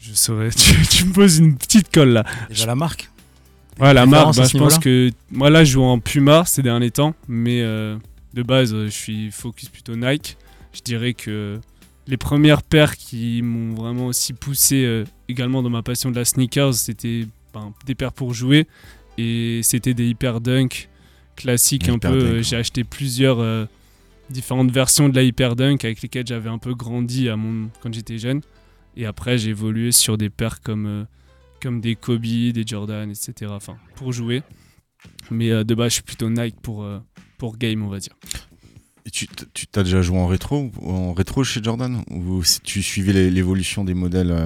Je 0.00 0.12
saurais. 0.14 0.50
Tu, 0.56 0.74
tu 0.88 1.04
me 1.04 1.12
poses 1.12 1.38
une 1.38 1.56
petite 1.56 1.92
colle 1.92 2.10
là. 2.10 2.24
Déjà 2.48 2.66
la 2.66 2.74
marque 2.74 3.08
Ouais, 3.78 3.94
la 3.94 4.04
marque, 4.04 4.36
bah, 4.36 4.44
je 4.50 4.58
pense 4.58 4.78
que. 4.78 5.10
Moi 5.30 5.48
là, 5.48 5.64
je 5.64 5.72
joue 5.72 5.82
en 5.82 6.00
Puma 6.00 6.44
ces 6.44 6.62
derniers 6.62 6.90
temps. 6.90 7.14
Mais 7.28 7.62
euh, 7.62 7.96
de 8.34 8.42
base, 8.42 8.74
euh, 8.74 8.86
je 8.86 8.90
suis 8.90 9.30
focus 9.30 9.68
plutôt 9.68 9.94
Nike. 9.94 10.36
Je 10.72 10.80
dirais 10.82 11.14
que 11.14 11.60
les 12.08 12.16
premières 12.16 12.64
paires 12.64 12.96
qui 12.96 13.40
m'ont 13.42 13.74
vraiment 13.74 14.06
aussi 14.06 14.32
poussé 14.32 14.84
euh, 14.84 15.04
également 15.28 15.62
dans 15.62 15.70
ma 15.70 15.82
passion 15.82 16.10
de 16.10 16.16
la 16.16 16.24
sneakers, 16.24 16.74
c'était 16.74 17.26
ben, 17.54 17.72
des 17.86 17.94
paires 17.94 18.12
pour 18.12 18.34
jouer. 18.34 18.66
Et 19.18 19.60
c'était 19.62 19.94
des 19.94 20.08
Hyper 20.08 20.40
Dunk 20.40 20.88
classiques 21.36 21.88
un 21.88 21.98
peu. 21.98 22.42
J'ai 22.42 22.56
acheté 22.56 22.84
plusieurs 22.84 23.38
euh, 23.40 23.66
différentes 24.30 24.70
versions 24.70 25.08
de 25.08 25.16
la 25.16 25.22
Hyper 25.22 25.56
Dunk 25.56 25.84
avec 25.84 26.00
lesquelles 26.02 26.26
j'avais 26.26 26.48
un 26.48 26.58
peu 26.58 26.74
grandi 26.74 27.28
à 27.28 27.36
mon, 27.36 27.70
quand 27.82 27.92
j'étais 27.92 28.18
jeune. 28.18 28.40
Et 28.96 29.06
après, 29.06 29.38
j'ai 29.38 29.50
évolué 29.50 29.92
sur 29.92 30.16
des 30.18 30.30
paires 30.30 30.60
comme, 30.60 30.86
euh, 30.86 31.04
comme 31.62 31.80
des 31.80 31.96
Kobe, 31.96 32.22
des 32.22 32.64
Jordan, 32.66 33.10
etc. 33.10 33.52
Enfin, 33.54 33.76
pour 33.94 34.12
jouer. 34.12 34.42
Mais 35.30 35.50
euh, 35.50 35.64
de 35.64 35.74
base, 35.74 35.90
je 35.90 35.94
suis 35.94 36.02
plutôt 36.02 36.28
Nike 36.28 36.60
pour, 36.60 36.82
euh, 36.82 36.98
pour 37.38 37.56
game, 37.56 37.82
on 37.82 37.88
va 37.88 37.98
dire. 37.98 38.14
Et 39.06 39.10
tu 39.10 39.26
tu 39.54 39.66
t'as 39.66 39.82
déjà 39.82 40.02
joué 40.02 40.18
en 40.18 40.26
rétro 40.26 40.70
en 40.82 41.14
rétro 41.14 41.42
chez 41.42 41.62
Jordan? 41.62 42.02
Ou 42.10 42.44
si 42.44 42.60
tu 42.60 42.82
suivais 42.82 43.30
l'évolution 43.30 43.82
des 43.82 43.94
modèles 43.94 44.36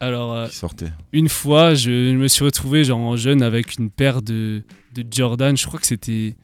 Alors, 0.00 0.48
qui 0.48 0.56
sortaient? 0.56 0.92
une 1.12 1.28
fois, 1.28 1.74
je 1.74 2.14
me 2.14 2.26
suis 2.28 2.44
retrouvé 2.44 2.84
genre 2.84 3.00
en 3.00 3.16
jeune 3.16 3.42
avec 3.42 3.76
une 3.78 3.90
paire 3.90 4.22
de, 4.22 4.62
de 4.94 5.04
Jordan. 5.10 5.56
Je 5.56 5.66
crois 5.66 5.78
que 5.78 5.86
c'était. 5.86 6.36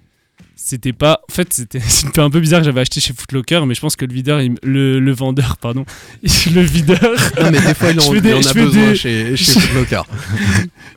C'était 0.55 0.93
pas. 0.93 1.21
En 1.29 1.33
fait, 1.33 1.53
c'était 1.81 2.21
un 2.21 2.31
peu 2.31 2.39
bizarre 2.41 2.61
que 2.61 2.67
j'avais 2.67 2.81
acheté 2.83 3.01
chez 3.01 3.13
Footlocker, 3.13 3.65
mais 3.67 3.75
je 3.75 3.81
pense 3.81 3.97
que 3.97 4.05
le 4.05 4.13
videur, 4.15 4.41
il- 4.41 4.55
le, 4.63 5.01
le 5.01 5.13
vendeur, 5.13 5.57
pardon, 5.57 5.85
le 6.23 6.61
videur. 6.61 7.01
Non, 7.41 7.51
mais 7.51 7.61
des 7.61 7.75
fois, 7.75 7.91
il 7.91 8.01
en, 8.01 8.13
des- 8.15 8.33
en 8.35 8.41
a 8.47 8.53
besoin 8.53 8.91
des- 8.91 8.97
chez, 8.97 9.37
Footlocker. 9.37 10.03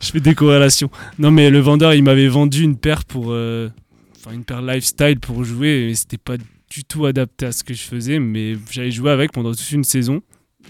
je 0.00 0.10
fais 0.10 0.20
des 0.20 0.34
corrélations. 0.34 0.90
Non, 1.18 1.30
mais 1.30 1.50
le 1.50 1.58
vendeur, 1.58 1.94
il 1.94 2.02
m'avait 2.04 2.28
vendu 2.28 2.62
une 2.62 2.76
paire 2.76 3.04
pour. 3.04 3.26
euh, 3.32 3.68
Enfin, 4.18 4.34
une 4.34 4.44
paire 4.44 4.62
lifestyle 4.62 5.20
pour 5.20 5.44
jouer, 5.44 5.88
et 5.90 5.94
c'était 5.94 6.18
pas 6.18 6.36
du 6.36 6.84
tout 6.84 7.06
adapté 7.06 7.46
à 7.46 7.52
ce 7.52 7.62
que 7.64 7.74
je 7.74 7.82
faisais, 7.82 8.18
mais 8.18 8.56
j'avais 8.70 8.90
joué 8.90 9.10
avec 9.10 9.30
pendant 9.32 9.52
toute 9.52 9.70
une 9.72 9.84
saison. 9.84 10.20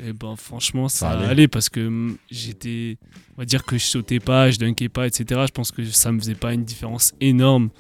Et 0.07 0.13
ben, 0.13 0.37
franchement, 0.37 0.89
ça, 0.91 0.99
Ça 0.99 1.11
allait. 1.13 1.27
allait 1.29 1.49
parce 1.49 1.69
que 1.71 1.81
hum, 1.87 2.17
j'étais. 2.31 2.99
On 3.37 3.41
va 3.43 3.45
dire 3.47 3.65
que 3.65 3.77
je 3.79 3.85
sautais 3.85 4.21
pas, 4.21 4.51
je 4.51 4.59
dunkais 4.59 4.91
pas, 4.91 5.07
etc. 5.07 5.41
Je 5.47 5.53
pense 5.53 5.71
que 5.73 5.85
ça 5.87 6.13
me 6.13 6.19
faisait 6.19 6.35
pas 6.35 6.53
une 6.53 6.65
différence 6.65 7.13
énorme 7.21 7.71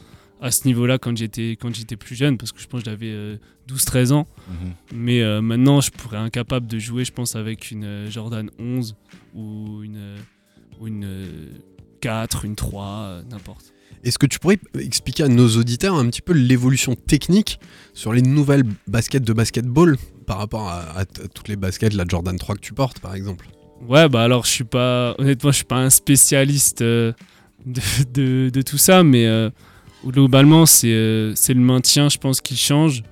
à 0.40 0.50
ce 0.50 0.66
niveau-là 0.66 0.98
quand 0.98 1.16
j'étais 1.16 1.56
quand 1.60 1.74
j'étais 1.74 1.96
plus 1.96 2.14
jeune, 2.14 2.36
parce 2.38 2.52
que 2.52 2.60
je 2.60 2.66
pense 2.66 2.82
que 2.82 2.90
j'avais 2.90 3.10
euh, 3.10 3.36
12-13 3.68 4.12
ans. 4.12 4.26
Mhm. 4.48 4.72
Mais 4.94 5.22
euh, 5.22 5.40
maintenant, 5.40 5.80
je 5.80 5.90
pourrais 5.90 6.18
incapable 6.18 6.66
de 6.66 6.78
jouer, 6.78 7.04
je 7.04 7.12
pense, 7.12 7.36
avec 7.36 7.70
une 7.70 7.84
euh, 7.84 8.10
Jordan 8.10 8.50
11 8.58 8.94
ou 9.34 9.82
une, 9.82 9.96
euh, 9.96 10.16
ou 10.80 10.86
une 10.88 11.04
euh, 11.04 11.46
4, 12.00 12.44
une 12.44 12.54
3, 12.56 12.84
euh, 12.86 13.22
n'importe. 13.30 13.72
Est-ce 14.04 14.18
que 14.18 14.26
tu 14.26 14.38
pourrais 14.38 14.58
expliquer 14.78 15.24
à 15.24 15.28
nos 15.28 15.48
auditeurs 15.56 15.94
un 15.96 16.06
petit 16.08 16.20
peu 16.22 16.32
l'évolution 16.32 16.94
technique 16.94 17.58
sur 17.94 18.12
les 18.12 18.22
nouvelles 18.22 18.64
baskets 18.86 19.24
de 19.24 19.32
basketball 19.32 19.96
par 20.26 20.38
rapport 20.38 20.68
à, 20.68 20.96
à 20.98 21.04
t- 21.06 21.22
à 21.22 21.28
toutes 21.28 21.48
les 21.48 21.56
baskets, 21.56 21.94
la 21.94 22.04
Jordan 22.06 22.38
3 22.38 22.56
que 22.56 22.60
tu 22.60 22.72
portes 22.74 23.00
par 23.00 23.14
exemple? 23.14 23.48
Ouais, 23.88 24.08
bah 24.08 24.22
alors 24.22 24.44
je 24.44 24.50
suis 24.50 24.64
pas. 24.64 25.14
Honnêtement, 25.18 25.50
je 25.50 25.56
suis 25.56 25.64
pas 25.64 25.78
un 25.78 25.90
spécialiste 25.90 26.82
euh, 26.82 27.12
de, 27.64 27.80
de- 28.12 28.50
de 28.50 28.62
tout 28.62 28.78
ça, 28.78 29.02
mais 29.02 29.26
globalement, 30.06 30.66
c'est 30.66 30.92
euh, 30.92 31.34
c'est 31.34 31.54
le 31.54 31.60
maintien, 31.60 32.08
je 32.08 32.18
pense, 32.18 32.40
qui 32.40 32.56
change. 32.56 33.02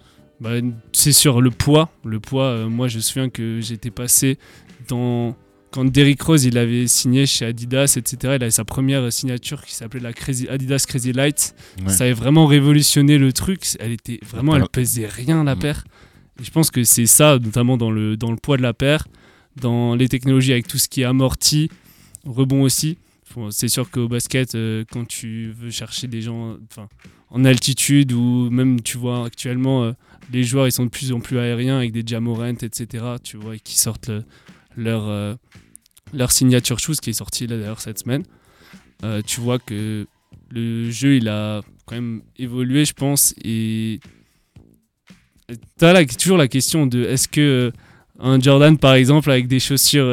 Bah, 0.40 0.50
c'est 0.92 1.12
sur 1.12 1.40
le 1.40 1.50
poids. 1.50 1.90
Le 2.04 2.20
poids, 2.20 2.44
euh, 2.46 2.68
moi, 2.68 2.88
je 2.88 2.96
me 2.96 3.02
souviens 3.02 3.28
que 3.30 3.60
j'étais 3.60 3.90
passé 3.90 4.38
dans. 4.88 5.36
Quand 5.70 5.84
Derrick 5.84 6.22
Rose 6.22 6.44
il 6.44 6.56
avait 6.56 6.86
signé 6.86 7.26
chez 7.26 7.46
Adidas, 7.46 7.94
etc., 7.96 8.16
il 8.22 8.44
avait 8.44 8.50
sa 8.52 8.64
première 8.64 9.12
signature 9.12 9.64
qui 9.64 9.74
s'appelait 9.74 9.98
la 9.98 10.12
Crazy- 10.12 10.48
Adidas 10.48 10.84
Crazy 10.86 11.12
Light. 11.12 11.52
Ouais. 11.84 11.92
Ça 11.92 12.04
avait 12.04 12.12
vraiment 12.12 12.46
révolutionné 12.46 13.18
le 13.18 13.32
truc. 13.32 13.62
Elle 13.80 13.90
était 13.90 14.20
vraiment, 14.24 14.54
elle 14.54 14.68
pesait 14.70 15.06
rien 15.08 15.42
la 15.42 15.56
Mm. 15.56 15.58
paire. 15.58 15.84
Et 16.40 16.44
je 16.44 16.50
pense 16.52 16.70
que 16.70 16.84
c'est 16.84 17.06
ça, 17.06 17.40
notamment 17.40 17.76
dans 17.76 17.90
le, 17.90 18.16
dans 18.16 18.30
le 18.30 18.36
poids 18.36 18.56
de 18.56 18.62
la 18.62 18.72
paire, 18.72 19.08
dans 19.60 19.96
les 19.96 20.08
technologies 20.08 20.52
avec 20.52 20.68
tout 20.68 20.78
ce 20.78 20.88
qui 20.88 21.00
est 21.00 21.04
amorti, 21.06 21.68
rebond 22.24 22.62
aussi. 22.62 22.96
C'est 23.50 23.68
sûr 23.68 23.90
qu'au 23.90 24.08
basket, 24.08 24.54
euh, 24.54 24.84
quand 24.90 25.06
tu 25.06 25.50
veux 25.52 25.70
chercher 25.70 26.06
des 26.06 26.22
gens 26.22 26.56
en 27.30 27.44
altitude 27.44 28.12
ou 28.12 28.48
même 28.50 28.80
tu 28.80 28.96
vois 28.98 29.24
actuellement 29.26 29.84
euh, 29.84 29.92
les 30.32 30.44
joueurs 30.44 30.66
ils 30.66 30.72
sont 30.72 30.84
de 30.84 30.90
plus 30.90 31.12
en 31.12 31.20
plus 31.20 31.38
aériens 31.38 31.76
avec 31.78 31.92
des 31.92 32.02
Jamorant, 32.06 32.46
etc. 32.62 33.04
Tu 33.22 33.36
vois, 33.36 33.56
qui 33.58 33.78
sortent 33.78 34.10
euh, 34.78 35.34
leur 36.12 36.32
signature 36.32 36.78
shoes 36.78 36.94
qui 37.02 37.10
est 37.10 37.14
sorti 37.14 37.46
là 37.46 37.56
d'ailleurs 37.58 37.80
cette 37.80 37.98
semaine. 37.98 38.22
Tu 39.26 39.40
vois 39.40 39.58
que 39.58 40.06
le 40.50 40.90
jeu 40.90 41.16
il 41.16 41.28
a 41.28 41.60
quand 41.86 41.96
même 41.96 42.22
évolué, 42.38 42.84
je 42.84 42.94
pense, 42.94 43.34
et 43.44 44.00
T'as 45.76 45.92
la- 45.92 46.06
toujours 46.06 46.38
la 46.38 46.48
question 46.48 46.86
de 46.86 47.02
est-ce 47.04 47.28
que 47.28 47.70
un 48.18 48.40
Jordan 48.40 48.78
par 48.78 48.94
exemple 48.94 49.30
avec 49.30 49.46
des 49.46 49.60
chaussures 49.60 50.06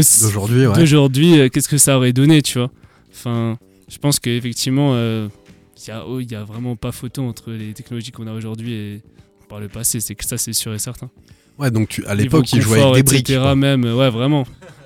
D'aujourd'hui, 0.00 0.66
ouais. 0.66 0.74
d'aujourd'hui, 0.78 1.38
euh, 1.40 1.48
qu'est-ce 1.48 1.68
que 1.68 1.78
ça 1.78 1.96
aurait 1.96 2.12
donné, 2.12 2.42
tu 2.42 2.58
vois? 2.58 2.70
Enfin, 3.12 3.58
je 3.88 3.98
pense 3.98 4.18
qu'effectivement, 4.18 4.94
il 4.96 5.88
y, 5.88 5.90
a, 5.90 6.04
oh, 6.06 6.20
a 6.20 6.44
vraiment 6.44 6.76
pas 6.76 6.92
photo 6.92 7.22
entre 7.22 7.52
les 7.52 7.72
technologies 7.72 8.10
qu'on 8.12 8.26
a 8.26 8.32
aujourd'hui 8.32 8.72
et 8.72 9.00
par 9.48 9.60
le 9.60 9.68
passé. 9.68 10.00
C'est 10.00 10.14
que 10.14 10.24
ça, 10.24 10.38
c'est 10.38 10.52
sûr 10.52 10.74
et 10.74 10.78
certain. 10.78 11.10
Ouais, 11.58 11.70
donc 11.70 11.88
tu, 11.88 12.04
à 12.06 12.14
l'époque, 12.14 12.52
ils 12.52 12.60
jouaient 12.60 12.82
avec 12.82 13.04
des 13.04 13.12
briques. 13.12 13.30
etc., 13.30 13.40
quoi. 13.40 13.54
même, 13.54 13.84
euh, 13.84 13.94
ouais, 13.94 14.10
vraiment. 14.10 14.44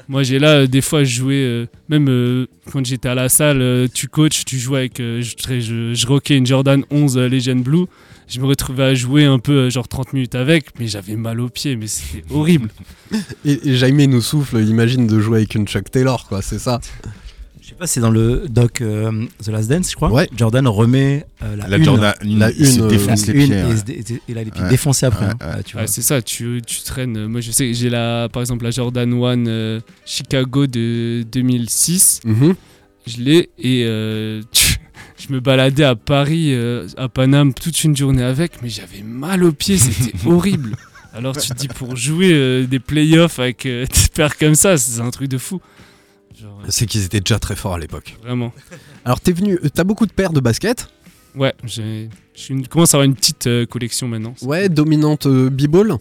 Moi, 0.08 0.22
j'ai 0.22 0.38
là, 0.38 0.60
euh, 0.60 0.66
des 0.66 0.80
fois, 0.80 1.04
je 1.04 1.14
jouais, 1.16 1.34
euh, 1.44 1.66
même 1.88 2.08
euh, 2.08 2.46
quand 2.72 2.84
j'étais 2.84 3.08
à 3.08 3.14
la 3.14 3.28
salle, 3.28 3.60
euh, 3.60 3.86
tu 3.92 4.08
coaches, 4.08 4.44
tu 4.44 4.58
jouais 4.58 4.78
avec, 4.80 5.00
euh, 5.00 5.22
je, 5.22 5.34
je, 5.60 5.94
je 5.94 6.06
rockais 6.06 6.36
une 6.36 6.46
Jordan 6.46 6.82
11 6.90 7.16
euh, 7.18 7.28
Legend 7.28 7.62
Blue. 7.62 7.84
Je 8.28 8.40
me 8.40 8.46
retrouvais 8.46 8.82
à 8.84 8.94
jouer 8.94 9.24
un 9.24 9.38
peu, 9.38 9.52
euh, 9.52 9.70
genre 9.70 9.88
30 9.88 10.12
minutes 10.12 10.34
avec, 10.34 10.78
mais 10.78 10.86
j'avais 10.86 11.16
mal 11.16 11.40
aux 11.40 11.48
pieds, 11.48 11.76
mais 11.76 11.86
c'était 11.86 12.22
horrible. 12.30 12.68
Et, 13.46 13.70
et 13.70 13.76
Jaime 13.76 14.04
nous 14.04 14.20
souffle, 14.20 14.60
imagine 14.62 15.06
de 15.06 15.18
jouer 15.18 15.38
avec 15.38 15.54
une 15.54 15.66
Chuck 15.66 15.90
Taylor, 15.90 16.26
quoi, 16.28 16.42
c'est 16.42 16.58
ça 16.58 16.78
Je 17.62 17.68
sais 17.68 17.74
pas, 17.74 17.86
c'est 17.86 18.00
dans 18.00 18.10
le 18.10 18.44
doc 18.50 18.82
euh, 18.82 19.24
The 19.42 19.48
Last 19.48 19.70
Dance, 19.70 19.90
je 19.90 19.96
crois. 19.96 20.10
Ouais. 20.12 20.28
Jordan 20.36 20.66
remet 20.68 21.24
euh, 21.42 21.56
la, 21.56 21.68
La 21.68 21.76
une, 21.78 21.84
Jordan 21.84 22.12
une, 22.22 22.38
la 22.38 22.50
se 22.52 22.76
une, 22.76 22.82
euh, 22.82 22.88
défonce 22.88 23.26
la 23.26 23.32
les 23.32 23.40
une 23.40 23.46
pieds. 23.46 23.58
et, 23.58 23.98
ouais. 24.12 24.20
il 24.28 24.38
a 24.38 24.44
les 24.44 24.50
pieds 24.50 24.62
Ouais. 24.62 24.68
défoncés 24.68 25.06
après. 25.06 25.24
Ouais, 25.26 25.32
hein. 25.40 25.60
vois. 25.72 25.86
c'est 25.86 26.02
ça, 26.02 26.20
tu, 26.20 26.60
tu 26.66 26.82
traînes. 26.82 27.26
Moi, 27.28 27.40
je 27.40 27.50
sais 27.50 27.66
que 27.68 27.72
j'ai 27.72 27.88
la, 27.88 28.28
par 28.30 28.42
exemple, 28.42 28.64
la 28.64 28.70
Jordan 28.72 29.10
1 29.10 29.46
euh, 29.46 29.80
Chicago 30.04 30.66
de 30.66 31.24
2006. 31.32 32.20
Mhm. 32.24 32.54
Je 33.06 33.16
l'ai 33.22 33.48
et 33.58 33.84
euh, 33.86 34.42
tu- 34.52 34.76
je 35.28 35.34
me 35.34 35.40
baladais 35.40 35.84
à 35.84 35.94
Paris, 35.94 36.54
euh, 36.54 36.86
à 36.96 37.08
Paname, 37.08 37.52
toute 37.52 37.84
une 37.84 37.96
journée 37.96 38.22
avec, 38.22 38.62
mais 38.62 38.68
j'avais 38.68 39.02
mal 39.02 39.44
aux 39.44 39.52
pieds, 39.52 39.76
c'était 39.78 40.12
horrible. 40.28 40.76
Alors 41.12 41.36
tu 41.36 41.48
te 41.48 41.54
dis, 41.54 41.68
pour 41.68 41.96
jouer 41.96 42.32
euh, 42.32 42.66
des 42.66 42.78
playoffs 42.80 43.38
avec 43.38 43.66
euh, 43.66 43.84
des 43.92 44.08
paires 44.14 44.36
comme 44.38 44.54
ça, 44.54 44.76
c'est 44.78 45.00
un 45.00 45.10
truc 45.10 45.28
de 45.28 45.38
fou. 45.38 45.60
Euh, 46.42 46.46
C'est 46.68 46.86
qu'ils 46.86 47.04
étaient 47.04 47.20
déjà 47.20 47.38
très 47.38 47.56
forts 47.56 47.74
à 47.74 47.78
l'époque. 47.78 48.16
vraiment. 48.22 48.52
Alors, 49.04 49.20
t'es 49.20 49.32
venu, 49.32 49.58
t'as 49.74 49.84
beaucoup 49.84 50.06
de 50.06 50.12
paires 50.12 50.32
de 50.32 50.40
basket 50.40 50.88
Ouais, 51.34 51.52
j'ai, 51.64 52.08
je 52.34 52.54
commence 52.68 52.94
à 52.94 52.98
avoir 52.98 53.04
une 53.04 53.14
petite 53.14 53.46
euh, 53.48 53.66
collection 53.66 54.08
maintenant. 54.08 54.34
Ouais, 54.42 54.68
dominante 54.68 55.26
euh, 55.26 55.50
b-ball 55.50 55.94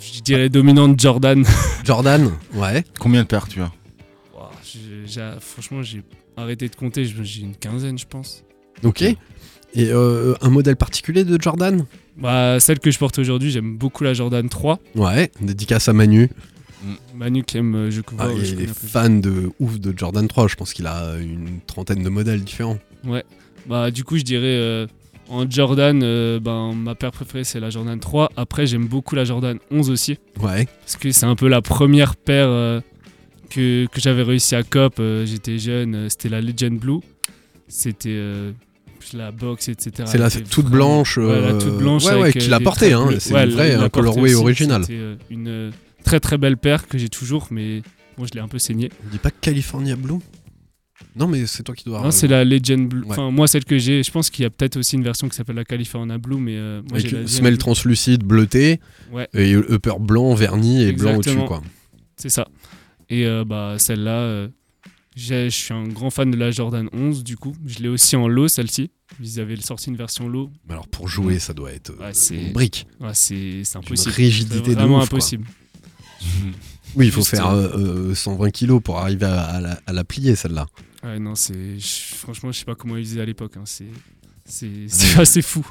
Je 0.00 0.20
dirais 0.20 0.48
dominante 0.48 0.98
Jordan. 1.00 1.44
Jordan 1.84 2.30
Ouais. 2.54 2.84
Combien 2.98 3.22
de 3.22 3.26
paires 3.28 3.48
tu 3.48 3.60
as? 3.60 3.70
Ouah, 4.34 4.50
j'ai- 4.64 5.06
j'ai- 5.06 5.30
franchement, 5.40 5.82
j'ai 5.82 6.02
arrêté 6.36 6.68
de 6.68 6.76
compter, 6.76 7.04
j'ai 7.04 7.42
une 7.42 7.56
quinzaine, 7.56 7.98
je 7.98 8.06
pense. 8.06 8.44
Ok. 8.84 9.02
Et 9.02 9.16
euh, 9.78 10.34
un 10.42 10.50
modèle 10.50 10.76
particulier 10.76 11.24
de 11.24 11.40
Jordan? 11.40 11.86
Bah, 12.16 12.60
celle 12.60 12.78
que 12.78 12.90
je 12.90 12.98
porte 12.98 13.18
aujourd'hui, 13.18 13.50
j'aime 13.50 13.76
beaucoup 13.76 14.04
la 14.04 14.12
Jordan 14.12 14.48
3. 14.48 14.78
Ouais, 14.96 15.30
dédicace 15.40 15.88
à 15.88 15.92
Manu. 15.92 16.28
Manu 17.14 17.42
qui 17.44 17.58
aime, 17.58 17.74
euh, 17.74 17.90
je 17.90 18.02
Ah, 18.18 18.28
ouais, 18.28 18.44
je 18.44 18.54
il 18.54 18.62
est 18.62 18.66
fan 18.66 19.20
de 19.20 19.52
ouf 19.60 19.78
de 19.78 19.96
Jordan 19.96 20.26
3. 20.26 20.48
Je 20.48 20.56
pense 20.56 20.74
qu'il 20.74 20.86
a 20.86 21.16
une 21.16 21.60
trentaine 21.66 22.02
de 22.02 22.08
modèles 22.08 22.42
différents. 22.42 22.78
Ouais. 23.04 23.24
Bah, 23.66 23.90
du 23.90 24.04
coup, 24.04 24.18
je 24.18 24.22
dirais 24.22 24.42
euh, 24.44 24.86
en 25.28 25.48
Jordan, 25.48 26.00
euh, 26.02 26.40
ben, 26.40 26.74
ma 26.74 26.94
paire 26.94 27.12
préférée 27.12 27.44
c'est 27.44 27.60
la 27.60 27.70
Jordan 27.70 27.98
3. 27.98 28.30
Après, 28.36 28.66
j'aime 28.66 28.86
beaucoup 28.86 29.14
la 29.14 29.24
Jordan 29.24 29.58
11 29.70 29.90
aussi. 29.90 30.18
Ouais. 30.40 30.66
Parce 30.80 30.96
que 30.96 31.10
c'est 31.10 31.26
un 31.26 31.36
peu 31.36 31.48
la 31.48 31.62
première 31.62 32.16
paire 32.16 32.48
euh, 32.48 32.80
que, 33.54 33.86
que 33.86 34.00
j'avais 34.00 34.22
réussi 34.22 34.54
à 34.54 34.62
cop. 34.62 34.94
euh, 34.98 35.26
J'étais 35.26 35.58
jeune, 35.58 35.94
euh, 35.94 36.08
c'était 36.08 36.28
la 36.28 36.40
Legend 36.40 36.78
Blue. 36.78 37.00
C'était 37.68 38.08
euh, 38.10 38.52
la 39.14 39.30
box, 39.32 39.68
etc. 39.68 40.04
C'est 40.06 40.18
la 40.18 40.30
toute 40.30 40.66
blanche, 40.66 41.18
Ouais, 41.18 41.40
la 41.40 41.54
toute 41.54 41.76
blanche. 41.78 42.04
ouais, 42.04 42.14
ouais, 42.14 42.20
avec, 42.22 42.38
qu'il 42.38 42.52
euh, 42.52 42.56
a 42.56 42.58
des 42.58 42.64
portée, 42.64 42.92
hein, 42.92 43.08
c'est 43.18 43.32
l'a 43.34 43.40
euh, 43.42 43.76
portée 43.78 43.90
colorway 43.90 44.34
original. 44.34 44.82
C'était 44.84 45.16
une 45.30 45.70
très 46.04 46.20
très 46.20 46.38
belle 46.38 46.56
paire 46.56 46.86
que 46.86 46.98
j'ai 46.98 47.08
toujours, 47.08 47.48
mais 47.50 47.82
bon, 48.16 48.26
je 48.26 48.32
l'ai 48.34 48.40
un 48.40 48.48
peu 48.48 48.58
saignée. 48.58 48.90
On 49.06 49.10
dit 49.10 49.18
pas 49.18 49.30
California 49.30 49.96
Blue? 49.96 50.18
Non, 51.16 51.26
mais 51.26 51.46
c'est 51.46 51.62
toi 51.64 51.74
qui 51.74 51.84
dois. 51.84 52.00
Non, 52.02 52.10
c'est 52.10 52.28
la 52.28 52.44
Legend 52.44 52.88
Blue. 52.88 53.00
Ouais. 53.02 53.06
Enfin, 53.10 53.30
moi, 53.30 53.48
celle 53.48 53.64
que 53.64 53.76
j'ai, 53.78 54.02
je 54.02 54.10
pense 54.10 54.30
qu'il 54.30 54.44
y 54.44 54.46
a 54.46 54.50
peut-être 54.50 54.76
aussi 54.76 54.96
une 54.96 55.02
version 55.02 55.28
qui 55.28 55.34
s'appelle 55.36 55.56
la 55.56 55.64
California 55.64 56.16
Blue, 56.18 56.36
mais 56.36 56.54
euh, 56.56 56.80
moi, 56.88 56.98
j'ai 57.00 57.10
la 57.42 57.48
Blue. 57.50 57.58
translucide 57.58 58.22
bleuté 58.22 58.78
Ouais. 59.12 59.28
et 59.34 59.52
upper 59.54 59.94
blanc, 59.98 60.32
verni 60.34 60.82
et 60.84 60.92
blanc 60.92 61.16
au-dessus, 61.16 61.36
quoi. 61.46 61.60
C'est 62.16 62.28
ça. 62.28 62.46
Et 63.12 63.26
euh, 63.26 63.44
bah, 63.44 63.74
celle-là, 63.78 64.20
euh, 64.20 64.48
je 65.16 65.50
suis 65.50 65.74
un 65.74 65.86
grand 65.86 66.08
fan 66.08 66.30
de 66.30 66.36
la 66.38 66.50
Jordan 66.50 66.88
11, 66.94 67.22
du 67.24 67.36
coup. 67.36 67.54
Je 67.66 67.80
l'ai 67.80 67.88
aussi 67.88 68.16
en 68.16 68.26
low, 68.26 68.48
celle-ci. 68.48 68.90
Ils 69.20 69.38
avaient 69.38 69.60
sorti 69.60 69.90
une 69.90 69.96
version 69.96 70.30
low. 70.30 70.50
Mais 70.66 70.72
alors, 70.72 70.88
pour 70.88 71.08
jouer, 71.08 71.38
ça 71.38 71.52
doit 71.52 71.72
être 71.72 71.90
euh, 71.90 72.06
Ouais, 72.06 72.14
c'est 72.14 72.36
une 72.36 72.52
brique. 72.54 72.86
Ouais, 73.00 73.10
c'est 73.12 73.62
impossible. 73.74 74.14
rigidité 74.14 74.62
C'est 74.64 74.70
de 74.70 74.74
vraiment 74.74 74.96
ouf, 74.98 75.04
impossible. 75.04 75.46
Oui, 76.94 77.06
il 77.06 77.10
faut 77.12 77.20
Juste, 77.20 77.30
faire 77.30 77.48
euh, 77.48 77.68
euh, 77.74 78.10
euh, 78.10 78.14
120 78.14 78.50
kilos 78.50 78.82
pour 78.82 78.98
arriver 78.98 79.24
à, 79.24 79.40
à 79.44 79.60
la, 79.62 79.80
à 79.86 79.92
la 79.94 80.04
plier, 80.04 80.36
celle-là. 80.36 80.66
Ouais, 81.02 81.18
non, 81.18 81.34
c'est. 81.34 81.78
Franchement, 81.80 82.52
je 82.52 82.58
sais 82.58 82.64
pas 82.66 82.74
comment 82.74 82.96
ils 82.98 83.04
faisaient 83.06 83.22
à 83.22 83.24
l'époque. 83.24 83.56
hein. 83.56 83.64
C'est 84.88 85.18
assez 85.20 85.42
fou. 85.42 85.66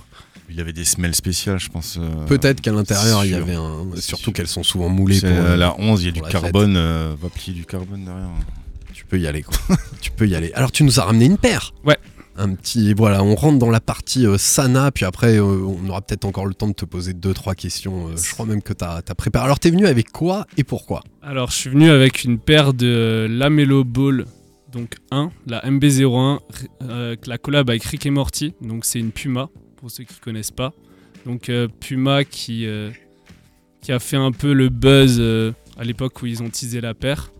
Il 0.49 0.57
y 0.57 0.61
avait 0.61 0.73
des 0.73 0.83
semelles 0.85 1.15
spéciales, 1.15 1.59
je 1.59 1.69
pense. 1.69 1.97
euh, 1.99 2.25
Peut-être 2.25 2.59
qu'à 2.61 2.71
l'intérieur, 2.71 3.23
il 3.23 3.31
y 3.31 3.35
avait 3.35 3.55
un. 3.55 3.85
Surtout 3.97 4.31
qu'elles 4.31 4.47
sont 4.47 4.63
souvent 4.63 4.89
moulées 4.89 5.19
pour. 5.19 5.29
euh, 5.29 5.55
la 5.55 5.79
11, 5.79 6.01
il 6.03 6.05
y 6.07 6.09
a 6.09 6.11
du 6.11 6.21
carbone. 6.21 6.75
euh, 6.75 7.13
va 7.21 7.29
plier 7.29 7.53
du 7.53 7.65
carbone 7.65 8.03
derrière. 8.03 8.27
Tu 8.93 9.05
peux 9.05 9.19
y 9.19 9.27
aller, 9.27 9.43
quoi. 9.43 9.55
tu 10.01 10.11
peux 10.11 10.27
y 10.27 10.35
aller. 10.35 10.51
Alors, 10.53 10.71
tu 10.71 10.83
nous 10.83 10.99
as 10.99 11.03
ramené 11.03 11.25
une 11.25 11.37
paire 11.37 11.73
Ouais. 11.85 11.97
Un 12.37 12.53
petit. 12.55 12.93
Voilà, 12.93 13.23
on 13.23 13.35
rentre 13.35 13.59
dans 13.59 13.69
la 13.69 13.79
partie 13.79 14.25
euh, 14.25 14.37
Sana, 14.37 14.91
puis 14.91 15.05
après, 15.05 15.37
euh, 15.37 15.43
on 15.43 15.87
aura 15.89 16.01
peut-être 16.01 16.25
encore 16.25 16.45
le 16.45 16.53
temps 16.53 16.67
de 16.67 16.73
te 16.73 16.85
poser 16.85 17.13
deux, 17.13 17.33
trois 17.33 17.55
questions. 17.55 18.07
euh, 18.09 18.15
je 18.21 18.31
crois 18.33 18.45
même 18.45 18.61
que 18.61 18.73
tu 18.73 18.83
as, 18.83 19.01
préparé. 19.15 19.45
Alors, 19.45 19.59
t'es 19.59 19.69
venu 19.69 19.85
avec 19.85 20.11
quoi 20.11 20.45
et 20.57 20.63
pourquoi? 20.65 21.01
Alors, 21.21 21.51
je 21.51 21.55
suis 21.55 21.69
venu 21.69 21.89
avec 21.89 22.23
une 22.25 22.39
paire 22.39 22.73
de 22.73 23.27
Lamelo 23.29 23.83
Ball, 23.83 24.25
donc 24.71 24.95
1, 25.11 25.31
la 25.47 25.61
MB01, 25.69 26.39
euh, 26.83 27.15
la 27.25 27.37
collab 27.37 27.69
avec 27.69 27.83
Rick 27.83 28.05
et 28.05 28.09
Morty. 28.11 28.53
Donc, 28.61 28.85
c'est 28.85 28.99
une 28.99 29.11
Puma, 29.11 29.49
pour 29.77 29.91
ceux 29.91 30.03
qui 30.03 30.15
connaissent 30.19 30.51
pas. 30.51 30.73
Donc, 31.25 31.49
euh, 31.49 31.67
Puma 31.79 32.23
qui, 32.23 32.65
euh, 32.65 32.89
qui 33.81 33.91
a 33.91 33.99
fait 33.99 34.17
un 34.17 34.31
peu 34.31 34.53
le 34.53 34.69
buzz 34.69 35.19
à 35.77 35.83
l'époque 35.83 36.21
où 36.21 36.25
ils 36.25 36.41
ont 36.41 36.49
teasé 36.49 36.81
la 36.81 36.93
paire. 36.93 37.31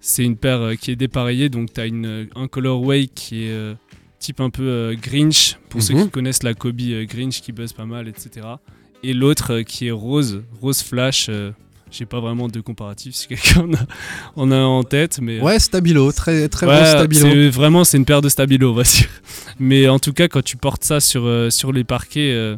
C'est 0.00 0.24
une 0.24 0.36
paire 0.36 0.72
qui 0.78 0.90
est 0.90 0.96
dépareillée, 0.96 1.48
donc 1.48 1.72
tu 1.72 1.80
as 1.80 1.86
une, 1.86 2.28
un 2.34 2.46
colorway 2.48 3.06
qui 3.06 3.44
est 3.44 3.76
type 4.18 4.40
un 4.40 4.50
peu 4.50 4.94
Grinch, 5.00 5.56
pour 5.70 5.82
ceux 5.82 5.94
Mhm. 5.94 6.04
qui 6.04 6.10
connaissent 6.10 6.42
la 6.42 6.54
Kobe 6.54 6.76
Grinch 7.06 7.40
qui 7.40 7.52
buzz 7.52 7.72
pas 7.72 7.86
mal, 7.86 8.08
etc. 8.08 8.46
Et 9.02 9.12
l'autre 9.14 9.60
qui 9.60 9.86
est 9.86 9.90
rose, 9.90 10.42
rose 10.60 10.82
flash. 10.82 11.30
Euh, 11.94 11.98
j'ai 11.98 12.06
pas 12.06 12.20
vraiment 12.20 12.48
de 12.48 12.60
comparatif 12.60 13.14
si 13.14 13.28
quelqu'un 13.28 13.66
en 14.36 14.50
a, 14.50 14.56
en 14.56 14.82
tête, 14.82 15.18
mais 15.22 15.40
Ouais, 15.40 15.58
Stabilo, 15.58 16.10
très, 16.12 16.48
très 16.48 16.66
Ouais, 16.66 16.80
bon 16.80 16.86
Stabilo. 16.86 17.28
c'est- 17.28 17.48
Vraiment, 17.50 17.84
c'est 17.84 17.96
une 17.98 18.04
paire 18.04 18.20
de 18.22 18.28
stabilo, 18.28 18.70
on 18.72 18.74
va 18.74 18.82
dire. 18.82 19.08
Mais 19.60 19.88
en 19.88 19.98
tout 19.98 20.12
cas, 20.12 20.28
quand 20.28 20.42
tu 20.42 20.56
portes 20.56 20.84
ça 20.84 21.00
sur, 21.00 21.24
euh, 21.26 21.50
sur 21.50 21.72
les 21.72 21.84
parquets, 21.84 22.32
euh, 22.32 22.56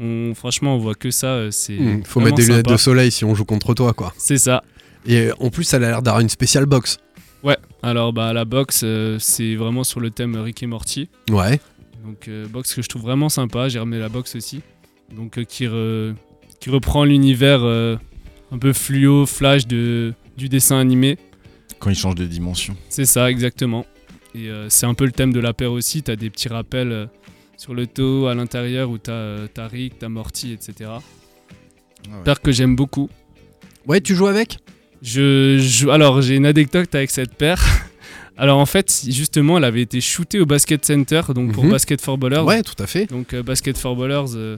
on, 0.00 0.34
franchement, 0.34 0.76
on 0.76 0.78
voit 0.78 0.94
que 0.94 1.10
ça. 1.10 1.26
euh, 1.26 1.48
c'est 1.50 1.74
Hmm, 1.78 2.02
faut 2.04 2.20
mettre 2.20 2.36
des 2.36 2.46
lunettes 2.46 2.68
de 2.68 2.76
soleil 2.76 3.10
si 3.10 3.24
on 3.24 3.34
joue 3.34 3.44
contre 3.44 3.74
toi, 3.74 3.92
quoi. 3.92 4.14
C'est 4.18 4.38
ça. 4.38 4.62
Et 5.06 5.26
euh, 5.28 5.32
en 5.40 5.50
plus, 5.50 5.72
elle 5.74 5.84
a 5.84 5.88
l'air 5.88 6.02
d'avoir 6.02 6.20
une 6.20 6.28
spéciale 6.28 6.66
box. 6.66 6.98
Ouais, 7.42 7.56
alors 7.82 8.12
bah, 8.12 8.32
la 8.32 8.44
box, 8.44 8.82
euh, 8.84 9.16
c'est 9.18 9.56
vraiment 9.56 9.82
sur 9.84 9.98
le 10.00 10.10
thème 10.10 10.36
Rick 10.36 10.62
et 10.62 10.66
Morty. 10.66 11.08
Ouais. 11.30 11.60
Donc, 12.06 12.28
euh, 12.28 12.46
box 12.48 12.72
que 12.74 12.82
je 12.82 12.88
trouve 12.88 13.02
vraiment 13.02 13.28
sympa. 13.28 13.68
J'ai 13.68 13.78
remis 13.80 13.98
la 13.98 14.08
box 14.08 14.34
aussi. 14.36 14.60
Donc, 15.14 15.38
euh, 15.38 15.44
qui, 15.44 15.66
re- 15.66 16.14
qui 16.60 16.70
reprend 16.70 17.04
l'univers 17.04 17.60
euh, 17.62 17.96
un 18.52 18.58
peu 18.58 18.72
fluo, 18.72 19.26
flash 19.26 19.66
de, 19.66 20.12
du 20.36 20.48
dessin 20.48 20.78
animé. 20.78 21.18
Quand 21.80 21.90
il 21.90 21.96
change 21.96 22.14
de 22.14 22.26
dimension. 22.26 22.76
C'est 22.88 23.06
ça, 23.06 23.30
exactement. 23.30 23.84
Et 24.34 24.48
euh, 24.48 24.68
c'est 24.68 24.86
un 24.86 24.94
peu 24.94 25.04
le 25.04 25.10
thème 25.12 25.32
de 25.32 25.40
la 25.40 25.52
paire 25.52 25.72
aussi. 25.72 26.02
Tu 26.02 26.10
as 26.10 26.16
des 26.16 26.30
petits 26.30 26.48
rappels 26.48 26.92
euh, 26.92 27.06
sur 27.56 27.74
le 27.74 27.86
dos, 27.86 28.26
à 28.26 28.34
l'intérieur, 28.34 28.90
où 28.90 28.98
tu 28.98 29.10
as, 29.10 29.48
Rick, 29.70 29.98
tu 29.98 30.04
as 30.04 30.08
Morty, 30.08 30.52
etc. 30.52 30.90
ouais. 32.06 32.12
Paire 32.24 32.40
que 32.40 32.52
j'aime 32.52 32.76
beaucoup. 32.76 33.08
Ouais, 33.86 34.00
tu 34.00 34.14
joues 34.14 34.28
avec? 34.28 34.58
Je, 35.02 35.58
je- 35.58 35.88
alors, 35.88 36.22
j'ai 36.22 36.36
une 36.36 36.46
anecdote 36.46 36.94
avec 36.94 37.10
cette 37.10 37.34
paire. 37.34 37.60
Alors, 38.38 38.58
en 38.58 38.66
fait, 38.66 39.04
justement, 39.08 39.58
elle 39.58 39.64
avait 39.64 39.82
été 39.82 40.00
shootée 40.00 40.40
au 40.40 40.46
Basket 40.46 40.84
Center, 40.84 41.20
donc 41.34 41.52
pour 41.52 41.64
Mhm. 41.64 41.70
Basket 41.72 42.00
for 42.00 42.16
Ballers. 42.16 42.40
Ouais, 42.40 42.62
tout 42.62 42.80
à 42.82 42.86
fait. 42.86 43.06
Donc, 43.06 43.34
euh, 43.34 43.42
Basket 43.42 43.76
for 43.76 43.94
Ballers, 43.96 44.34
euh, 44.36 44.56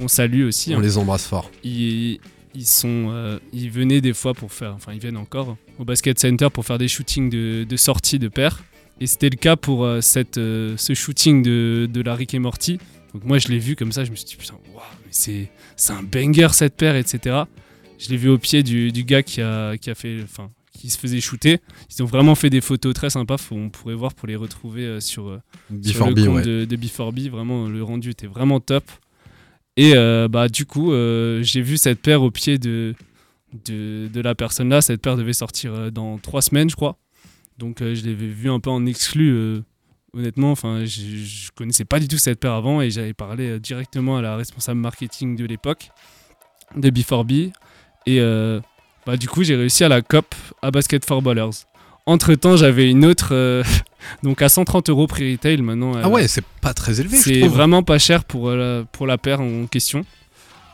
on 0.00 0.08
salue 0.08 0.44
aussi. 0.46 0.74
On 0.74 0.78
hein. 0.78 0.82
les 0.82 0.98
embrasse 0.98 1.26
fort. 1.26 1.50
ils, 1.62 2.18
ils 2.54 2.66
sont, 2.66 3.08
euh, 3.10 3.38
ils 3.52 3.70
venaient 3.70 4.00
des 4.00 4.14
fois 4.14 4.34
pour 4.34 4.52
faire, 4.52 4.74
enfin 4.74 4.92
ils 4.92 5.00
viennent 5.00 5.16
encore 5.16 5.56
au 5.78 5.84
basket 5.84 6.18
center 6.18 6.48
pour 6.52 6.64
faire 6.64 6.78
des 6.78 6.88
shootings 6.88 7.30
de, 7.30 7.64
de 7.68 7.76
sortie 7.76 8.18
de 8.18 8.28
paire. 8.28 8.62
Et 9.00 9.06
c'était 9.06 9.30
le 9.30 9.36
cas 9.36 9.56
pour 9.56 9.84
euh, 9.84 10.00
cette, 10.00 10.38
euh, 10.38 10.76
ce 10.76 10.94
shooting 10.94 11.42
de, 11.42 11.88
de 11.92 12.00
la 12.00 12.14
Rick 12.14 12.32
et 12.34 12.38
Morty. 12.38 12.78
Donc 13.12 13.24
moi 13.24 13.38
je 13.38 13.48
l'ai 13.48 13.58
vu 13.58 13.74
comme 13.76 13.92
ça, 13.92 14.04
je 14.04 14.10
me 14.10 14.16
suis 14.16 14.26
dit 14.26 14.36
putain, 14.36 14.54
mais 14.72 15.08
c'est, 15.10 15.50
c'est 15.76 15.92
un 15.92 16.02
banger 16.02 16.48
cette 16.52 16.76
paire, 16.76 16.96
etc. 16.96 17.42
Je 17.98 18.08
l'ai 18.10 18.16
vu 18.16 18.28
au 18.28 18.38
pied 18.38 18.62
du, 18.62 18.92
du 18.92 19.04
gars 19.04 19.22
qui 19.22 19.40
a, 19.40 19.76
qui 19.76 19.90
a 19.90 19.94
fait, 19.94 20.20
enfin 20.22 20.50
qui 20.72 20.90
se 20.90 20.98
faisait 20.98 21.20
shooter. 21.20 21.58
Ils 21.96 22.02
ont 22.02 22.06
vraiment 22.06 22.34
fait 22.34 22.50
des 22.50 22.60
photos 22.60 22.92
très 22.94 23.08
sympas. 23.08 23.38
Faut- 23.38 23.54
on 23.54 23.70
pourrait 23.70 23.94
voir 23.94 24.12
pour 24.12 24.26
les 24.28 24.36
retrouver 24.36 25.00
sur, 25.00 25.40
le 25.70 25.94
compte 25.98 26.34
ouais. 26.34 26.42
de, 26.42 26.64
de 26.64 26.76
Before 26.76 27.12
B. 27.12 27.20
Vraiment, 27.30 27.68
le 27.68 27.82
rendu 27.82 28.10
était 28.10 28.26
vraiment 28.26 28.58
top. 28.60 28.84
Et 29.76 29.92
euh, 29.94 30.28
bah, 30.28 30.48
du 30.48 30.66
coup, 30.66 30.92
euh, 30.92 31.42
j'ai 31.42 31.60
vu 31.60 31.76
cette 31.76 32.00
paire 32.00 32.22
au 32.22 32.30
pied 32.30 32.58
de, 32.58 32.94
de, 33.66 34.20
la 34.20 34.34
personne 34.34 34.68
là. 34.68 34.80
Cette 34.80 35.02
paire 35.02 35.16
devait 35.16 35.32
sortir 35.32 35.74
euh, 35.74 35.90
dans 35.90 36.18
trois 36.18 36.42
semaines, 36.42 36.70
je 36.70 36.76
crois. 36.76 36.96
Donc 37.58 37.78
je 37.80 38.06
l'avais 38.06 38.26
vu 38.26 38.50
un 38.50 38.58
peu 38.58 38.70
en 38.70 38.84
exclu. 38.84 39.62
honnêtement, 40.12 40.50
enfin, 40.50 40.84
je, 40.84 41.00
je 41.24 41.50
connaissais 41.52 41.84
pas 41.84 42.00
du 42.00 42.08
tout 42.08 42.18
cette 42.18 42.40
paire 42.40 42.52
avant 42.52 42.82
et 42.82 42.90
j'avais 42.90 43.14
parlé 43.14 43.60
directement 43.60 44.16
à 44.16 44.22
la 44.22 44.36
responsable 44.36 44.80
marketing 44.80 45.36
de 45.36 45.44
l'époque 45.44 45.90
de 46.76 46.90
B4B. 46.90 47.52
Et 48.06 48.20
euh, 48.20 48.60
bah, 49.06 49.16
du 49.16 49.28
coup, 49.28 49.42
j'ai 49.42 49.56
réussi 49.56 49.84
à 49.84 49.88
la 49.88 50.02
COP 50.02 50.34
à 50.62 50.70
Basket 50.70 51.04
for 51.04 51.22
Ballers. 51.22 51.64
Entre 52.06 52.34
temps, 52.34 52.56
j'avais 52.56 52.90
une 52.90 53.04
autre, 53.04 53.28
euh, 53.32 53.62
donc 54.22 54.42
à 54.42 54.48
130 54.48 54.90
euros 54.90 55.06
prix 55.06 55.32
retail 55.32 55.62
maintenant. 55.62 55.92
Ah 56.02 56.08
ouais, 56.08 56.28
c'est 56.28 56.44
pas 56.60 56.74
très 56.74 57.00
élevé. 57.00 57.16
c'est 57.16 57.46
vraiment 57.48 57.82
pas 57.82 57.98
cher 57.98 58.24
pour, 58.24 58.48
euh, 58.48 58.80
la, 58.80 58.84
pour 58.84 59.06
la 59.06 59.18
paire 59.18 59.40
en 59.40 59.66
question. 59.66 60.04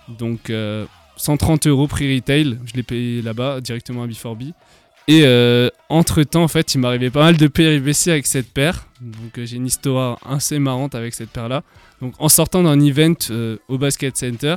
Donc 0.08 0.50
euh, 0.50 0.86
130 1.16 1.66
euros 1.68 1.86
prix 1.86 2.14
retail, 2.14 2.58
je 2.66 2.74
l'ai 2.74 2.82
payé 2.82 3.22
là-bas 3.22 3.60
directement 3.60 4.02
à 4.02 4.06
B4B. 4.06 4.52
Et 5.08 5.24
entre 5.88 6.22
temps, 6.22 6.44
en 6.44 6.48
fait, 6.48 6.74
il 6.74 6.78
m'arrivait 6.78 7.10
pas 7.10 7.24
mal 7.24 7.36
de 7.36 7.48
péripéties 7.48 8.10
avec 8.10 8.26
cette 8.28 8.52
paire. 8.52 8.86
Donc 9.00 9.38
euh, 9.38 9.46
j'ai 9.46 9.56
une 9.56 9.66
histoire 9.66 10.18
assez 10.28 10.58
marrante 10.58 10.94
avec 10.94 11.14
cette 11.14 11.30
paire-là. 11.30 11.62
Donc 12.00 12.14
en 12.18 12.28
sortant 12.28 12.62
d'un 12.62 12.80
event 12.80 13.14
euh, 13.30 13.56
au 13.68 13.78
Basket 13.78 14.16
Center, 14.16 14.56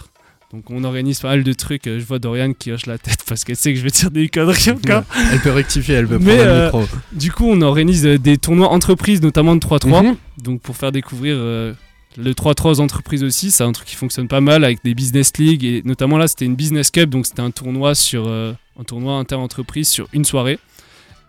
donc 0.53 0.69
on 0.69 0.83
organise 0.83 1.19
pas 1.19 1.29
mal 1.29 1.43
de 1.43 1.53
trucs. 1.53 1.87
euh, 1.87 1.99
je 1.99 2.05
vois 2.05 2.19
Dorian 2.19 2.53
qui 2.53 2.71
hoche 2.71 2.85
la 2.85 2.99
tête 2.99 3.23
parce 3.27 3.43
qu'elle 3.43 3.55
sait 3.55 3.73
que 3.73 3.79
je 3.79 3.83
vais 3.83 3.89
dire 3.89 4.11
des 4.11 4.29
conneries 4.29 4.69
encore. 4.69 5.03
Elle 5.31 5.39
peut 5.39 5.51
rectifier, 5.51 5.95
elle 5.95 6.07
peut 6.07 6.19
Mais 6.19 6.35
prendre 6.35 6.43
le 6.43 6.49
euh, 6.51 6.65
micro. 6.65 6.97
du 7.11 7.31
coup, 7.31 7.45
on 7.49 7.61
organise 7.63 8.05
euh, 8.05 8.19
des 8.19 8.37
tournois 8.37 8.69
entreprises, 8.69 9.19
notamment 9.23 9.55
de 9.55 9.59
3-3. 9.65 10.05
Mhm. 10.05 10.15
Donc 10.43 10.61
pour 10.61 10.77
faire 10.77 10.91
découvrir 10.91 11.35
euh, 11.39 11.73
le 12.17 12.33
3-3 12.33 12.69
aux 12.69 12.79
entreprises 12.81 13.23
aussi, 13.23 13.49
c'est 13.49 13.63
un 13.63 13.71
truc 13.71 13.87
qui 13.87 13.95
fonctionne 13.95 14.27
pas 14.27 14.41
mal 14.41 14.63
avec 14.63 14.83
des 14.83 14.93
business 14.93 15.31
leagues. 15.39 15.63
Et 15.63 15.81
notamment 15.85 16.19
là, 16.19 16.27
c'était 16.27 16.45
une 16.45 16.55
business 16.55 16.91
cup, 16.91 17.09
donc 17.09 17.25
c'était 17.25 17.41
un 17.41 17.49
tournoi 17.49 17.95
sur 17.95 18.27
euh, 18.27 18.53
un 18.79 18.83
tournoi 18.83 19.13
inter-entreprise 19.15 19.89
sur 19.89 20.07
une 20.13 20.23
soirée. 20.23 20.59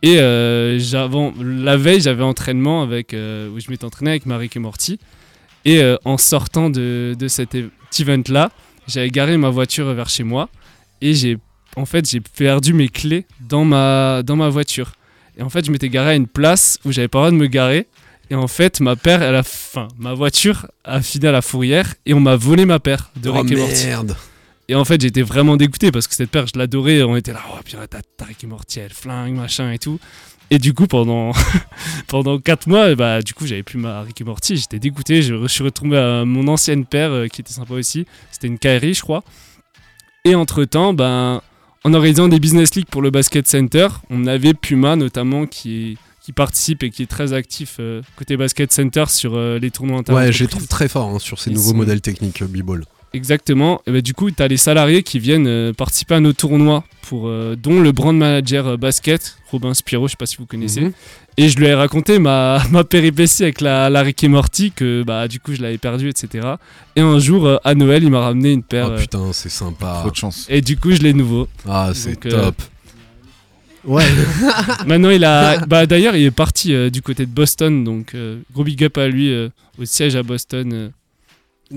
Et 0.03 0.17
la 0.17 1.77
veille, 1.79 2.03
j'avais 2.03 2.25
entraînement 2.25 2.83
avec, 2.83 3.15
où 3.15 3.59
je 3.59 3.71
m'étais 3.71 3.87
entraîné 3.87 4.11
avec 4.11 4.27
Marik 4.27 4.55
et 4.55 4.59
Morty. 4.59 4.99
Et 5.65 5.81
en 6.05 6.19
sortant 6.19 6.69
de, 6.69 7.17
de 7.19 7.27
cet 7.27 7.57
event-là, 7.99 8.51
j'avais 8.89 9.11
garé 9.11 9.37
ma 9.37 9.51
voiture 9.51 9.93
vers 9.95 10.09
chez 10.09 10.25
moi. 10.25 10.49
Et 11.01 11.15
j'ai 11.15 11.39
en 11.77 11.87
fait, 11.87 12.09
j'ai 12.09 12.21
perdu 12.21 12.73
mes 12.73 12.89
clés 12.89 13.27
dans 13.41 13.65
ma, 13.65 14.23
dans 14.23 14.37
ma 14.37 14.49
voiture. 14.49 14.93
Et 15.37 15.43
en 15.43 15.49
fait, 15.49 15.65
je 15.67 15.71
m'étais 15.73 15.89
garé 15.89 16.11
à 16.11 16.15
une 16.15 16.29
place 16.29 16.79
où 16.85 16.93
j'avais 16.93 17.09
pas 17.09 17.19
le 17.19 17.23
droit 17.23 17.31
de 17.33 17.37
me 17.37 17.47
garer. 17.47 17.89
Et 18.31 18.35
en 18.35 18.47
fait, 18.47 18.81
ma 18.81 18.97
paire, 18.97 19.23
elle 19.23 19.35
a, 19.35 19.41
enfin, 19.41 19.89
ma 19.99 20.15
voiture 20.15 20.67
a 20.85 21.03
fini 21.03 21.27
à 21.27 21.33
la 21.33 21.43
fourrière 21.43 21.95
et 22.07 22.15
on 22.15 22.21
m'a 22.21 22.37
volé 22.37 22.65
ma 22.65 22.79
paire 22.79 23.11
de 23.17 23.29
Oh 23.29 23.35
Rick 23.35 23.51
et 23.53 23.57
Morty. 23.57 23.87
merde. 23.87 24.17
Et 24.69 24.75
en 24.75 24.85
fait, 24.85 25.01
j'étais 25.01 25.21
vraiment 25.23 25.57
dégoûté 25.57 25.93
parce 25.93 26.07
que 26.07 26.15
cette 26.15 26.31
paire, 26.31 26.47
je 26.47 26.59
l'adorais. 26.59 27.03
On 27.03 27.17
était 27.17 27.33
là, 27.33 27.41
oh, 27.53 27.59
purée, 27.65 27.87
t'as 27.89 28.01
t'as 28.17 28.25
Rick 28.25 28.45
et 28.45 28.47
Morty, 28.47 28.81
elle 28.81 28.95
flingue, 28.95 29.35
machin 29.35 29.73
et 29.73 29.79
tout. 29.79 29.99
Et 30.55 30.59
du 30.59 30.73
coup, 30.73 30.87
pendant, 30.87 31.33
pendant 32.07 32.39
4 32.39 32.69
mois, 32.69 32.95
bah, 32.95 33.23
du 33.23 33.35
coup, 33.35 33.45
j'avais 33.45 33.65
plus 33.65 33.77
ma 33.77 34.03
Rick 34.03 34.21
et 34.21 34.25
Morty. 34.25 34.57
J'étais 34.57 34.79
dégoûté. 34.79 35.21
Je, 35.21 35.35
je 35.43 35.49
suis 35.49 35.65
retombé 35.65 35.97
à 35.97 36.25
mon 36.25 36.47
ancienne 36.47 36.85
paire 36.85 37.11
euh, 37.11 37.27
qui 37.27 37.41
était 37.41 37.53
sympa 37.53 37.75
aussi. 37.75 38.07
C'était 38.31 38.47
une 38.47 38.59
Kairi, 38.59 38.95
je 38.95 39.01
crois. 39.03 39.25
Et 40.25 40.37
entre 40.37 40.65
temps, 40.65 40.95
ben, 40.95 41.43
en 41.83 41.93
organisant 41.93 42.29
des 42.29 42.39
business 42.39 42.77
leagues 42.77 42.87
pour 42.87 43.03
le 43.03 43.11
Basket 43.11 43.49
Center, 43.49 43.89
on 44.11 44.29
avait 44.29 44.55
Puma 44.55 44.95
notamment 44.95 45.45
qui, 45.47 45.99
qui 46.23 46.33
participe 46.33 46.85
et 46.85 46.91
qui 46.91 47.03
est 47.03 47.11
très 47.11 47.33
actif 47.33 47.79
euh, 47.81 48.01
côté 48.15 48.37
Basket 48.37 48.73
Center 48.73 49.07
sur 49.09 49.35
euh, 49.35 49.59
les 49.59 49.73
tournois 49.73 49.99
inter 49.99 50.13
Ouais, 50.13 50.31
je 50.31 50.45
les 50.45 50.49
trouve 50.49 50.69
très 50.69 50.87
forts 50.87 51.09
hein, 51.11 51.19
sur 51.19 51.41
ces 51.41 51.51
nouveaux 51.51 51.75
modèles 51.75 52.01
techniques 52.01 52.43
euh, 52.43 52.47
B-Ball. 52.47 52.85
Exactement. 53.15 53.81
Et 53.87 53.93
bah, 53.93 54.01
du 54.01 54.13
coup, 54.13 54.31
tu 54.31 54.43
as 54.43 54.49
les 54.49 54.57
salariés 54.57 55.03
qui 55.03 55.19
viennent 55.19 55.47
euh, 55.47 55.73
participer 55.73 56.17
à 56.17 56.21
nos 56.21 56.33
tournois, 56.33 56.85
pour, 57.03 57.29
euh, 57.29 57.57
dont 57.57 57.81
le 57.81 57.93
brand 57.93 58.17
manager 58.17 58.67
euh, 58.67 58.77
basket, 58.77 59.37
Robin 59.51 59.75
Spiro, 59.75 60.09
je 60.09 60.13
sais 60.13 60.17
pas 60.17 60.27
si 60.27 60.37
vous 60.37 60.47
connaissez. 60.47 60.81
Mhm. 60.81 60.93
Et 61.37 61.49
je 61.49 61.59
lui 61.59 61.67
ai 61.67 61.75
raconté 61.75 62.19
ma, 62.19 62.63
ma 62.71 62.85
péripétie 62.85 63.43
avec 63.43 63.61
la, 63.61 63.91
la 63.91 64.03
Rick 64.03 64.25
et 64.25 64.29
Morty, 64.29 64.73
que 64.73 65.03
bah, 65.03 65.29
du 65.29 65.41
coup 65.41 65.55
je 65.55 65.63
l'avais 65.63 65.79
perdue, 65.79 66.09
etc. 66.09 66.55
Et 66.97 67.01
un 67.01 67.19
jour, 67.19 67.47
euh, 67.47 67.57
à 67.65 67.75
Noël, 67.75 68.03
il 68.03 68.11
m'a 68.11 68.21
ramené 68.21 68.53
une 68.53 68.63
paire. 68.63 68.89
Oh 68.91 68.93
euh, 68.93 68.99
putain, 68.99 69.33
c'est 69.33 69.49
sympa. 69.49 69.99
Trop 70.01 70.11
de 70.11 70.17
chance. 70.17 70.47
et 70.49 70.61
du 70.61 70.77
coup, 70.77 70.93
je 70.93 71.01
l'ai 71.03 71.13
nouveau. 71.13 71.49
Ah, 71.69 71.91
c'est 71.95 72.25
euh, 72.27 72.31
top. 72.31 72.63
Ouais. 73.85 74.05
Maintenant, 74.87 75.11
il 75.11 75.25
a. 75.25 75.59
Bah, 75.67 75.87
D'ailleurs, 75.87 76.17
il 76.17 76.25
est 76.25 76.31
parti 76.31 76.73
euh, 76.73 76.91
du 76.91 77.03
côté 77.03 77.27
de 77.27 77.31
Boston, 77.31 77.85
donc 77.85 78.15
euh, 78.15 78.41
gros 78.53 78.65
big 78.65 78.83
up 78.85 78.97
à 78.99 79.09
lui, 79.09 79.31
euh, 79.33 79.49
au 79.79 79.85
siège 79.85 80.17
à 80.17 80.23
Boston. 80.23 80.91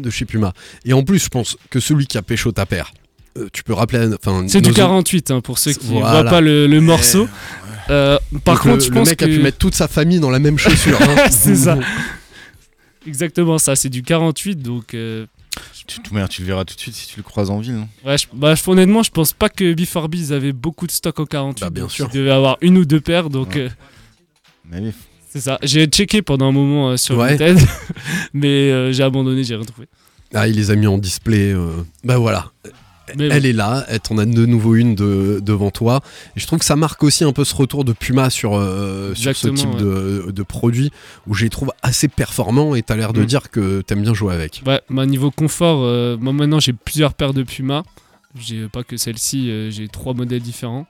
De 0.01 0.09
chez 0.09 0.25
Puma. 0.25 0.53
Et 0.85 0.93
en 0.93 1.03
plus, 1.03 1.19
je 1.23 1.29
pense 1.29 1.57
que 1.69 1.79
celui 1.79 2.07
qui 2.07 2.17
a 2.17 2.21
pécho 2.21 2.51
ta 2.51 2.65
paire, 2.65 2.93
euh, 3.37 3.47
tu 3.53 3.63
peux 3.63 3.73
rappeler. 3.73 4.09
C'est 4.47 4.61
du 4.61 4.69
nos- 4.69 4.75
48 4.75 5.31
hein, 5.31 5.41
pour 5.41 5.59
ceux 5.59 5.73
qui 5.73 5.85
ne 5.87 5.99
Voilà. 5.99 6.21
voient 6.21 6.31
pas 6.31 6.41
le, 6.41 6.67
le 6.67 6.81
morceau. 6.81 7.27
Euh, 7.89 8.17
par 8.43 8.55
Donc, 8.55 8.63
contre, 8.63 8.75
le, 8.75 8.81
je 8.81 8.89
le 8.89 8.93
pense 8.95 9.09
mec 9.09 9.17
que 9.19 9.25
a 9.25 9.27
pu 9.27 9.39
mettre 9.39 9.57
toute 9.57 9.75
sa 9.75 9.87
famille 9.87 10.19
dans 10.19 10.29
la 10.29 10.39
même 10.39 10.57
chaussure. 10.57 11.01
hein. 11.01 11.27
c'est 11.31 11.55
ça. 11.55 11.77
Exactement 13.05 13.57
ça, 13.57 13.75
c'est 13.75 13.89
du 13.89 14.03
48 14.03 14.57
donc 14.57 14.93
euh, 14.93 15.25
Tu, 15.87 15.99
merde, 16.11 16.29
tu 16.29 16.41
le 16.41 16.47
verras 16.47 16.65
tout 16.65 16.75
de 16.75 16.79
suite 16.79 16.95
si 16.95 17.07
tu 17.07 17.17
le 17.17 17.23
croises 17.23 17.49
en 17.49 17.59
ville. 17.59 17.75
non? 17.75 17.87
Ouais, 18.05 18.17
je- 18.17 18.27
bah, 18.33 18.55
honnêtement, 18.67 19.03
je 19.03 19.11
pense 19.11 19.31
pas 19.31 19.47
que 19.49 19.73
B4B 19.73 20.15
ils 20.17 20.33
avaient 20.33 20.51
beaucoup 20.51 20.87
de 20.87 20.91
stock 20.91 21.17
au 21.19 21.25
48 21.25 21.61
Bah, 21.63 21.69
bien 21.69 21.87
sûr. 21.87 22.09
Ils 22.11 22.17
devaient 22.17 22.31
avoir 22.31 22.57
une 22.61 22.77
ou 22.77 22.83
deux 22.85 22.99
paires 22.99 23.29
donc 23.29 23.49
Ouais. 23.55 23.61
euh, 23.61 23.69
Mais 24.69 24.79
oui. 24.81 24.91
C'est 25.38 25.49
ça. 25.49 25.57
J'ai 25.63 25.85
checké 25.85 26.21
pendant 26.21 26.47
un 26.49 26.51
moment 26.51 26.89
euh, 26.91 26.97
sur 26.97 27.17
Ouais. 27.17 27.35
Vinted 27.35 27.57
mais 28.33 28.71
euh, 28.71 28.91
j'ai 28.91 29.03
abandonné, 29.03 29.43
j'ai 29.43 29.55
rien 29.55 29.65
trouvé. 29.65 29.88
Ah, 30.33 30.47
il 30.47 30.55
les 30.55 30.71
a 30.71 30.75
mis 30.75 30.88
en 30.88 30.97
display. 30.97 31.51
euh, 31.53 31.69
Bah 32.03 32.17
voilà. 32.17 32.51
Mais 33.17 33.27
Elle 33.29 33.43
bon. 33.43 33.47
est 33.49 33.53
là, 33.53 33.85
elle 33.88 34.01
t'en 34.01 34.17
a 34.17 34.25
de 34.25 34.45
nouveau 34.45 34.75
une 34.75 34.93
de, 34.93 35.39
devant 35.41 35.71
toi. 35.71 36.01
Et 36.35 36.41
je 36.41 36.45
trouve 36.45 36.59
que 36.59 36.65
ça 36.65 36.75
marque 36.75 37.01
aussi 37.03 37.23
un 37.23 37.31
peu 37.31 37.45
ce 37.45 37.55
retour 37.55 37.85
de 37.85 37.93
Puma 37.93 38.29
sur, 38.29 38.55
euh, 38.57 39.15
sur 39.15 39.33
ce 39.33 39.47
type 39.47 39.77
de, 39.77 40.25
de 40.29 40.43
produit 40.43 40.91
où 41.25 41.33
je 41.33 41.45
les 41.45 41.49
trouve 41.49 41.71
assez 41.81 42.09
performants 42.09 42.75
et 42.75 42.81
t'as 42.81 42.97
l'air 42.97 43.13
de 43.13 43.21
Mm. 43.21 43.25
dire 43.25 43.49
que 43.49 43.79
t'aimes 43.81 44.01
bien 44.01 44.13
jouer 44.13 44.33
avec. 44.33 44.61
Ouais, 44.65 44.81
bah, 44.89 45.05
niveau 45.05 45.31
confort, 45.31 45.77
moi 46.19 46.33
maintenant 46.33 46.59
j'ai 46.59 46.73
plusieurs 46.73 47.13
paires 47.13 47.33
de 47.33 47.43
Puma. 47.43 47.83
J'ai 48.38 48.67
pas 48.67 48.83
que 48.83 48.97
celle-ci, 48.97 49.71
j'ai 49.71 49.88
trois 49.88 50.13
modèles 50.13 50.41
différents. 50.41 50.85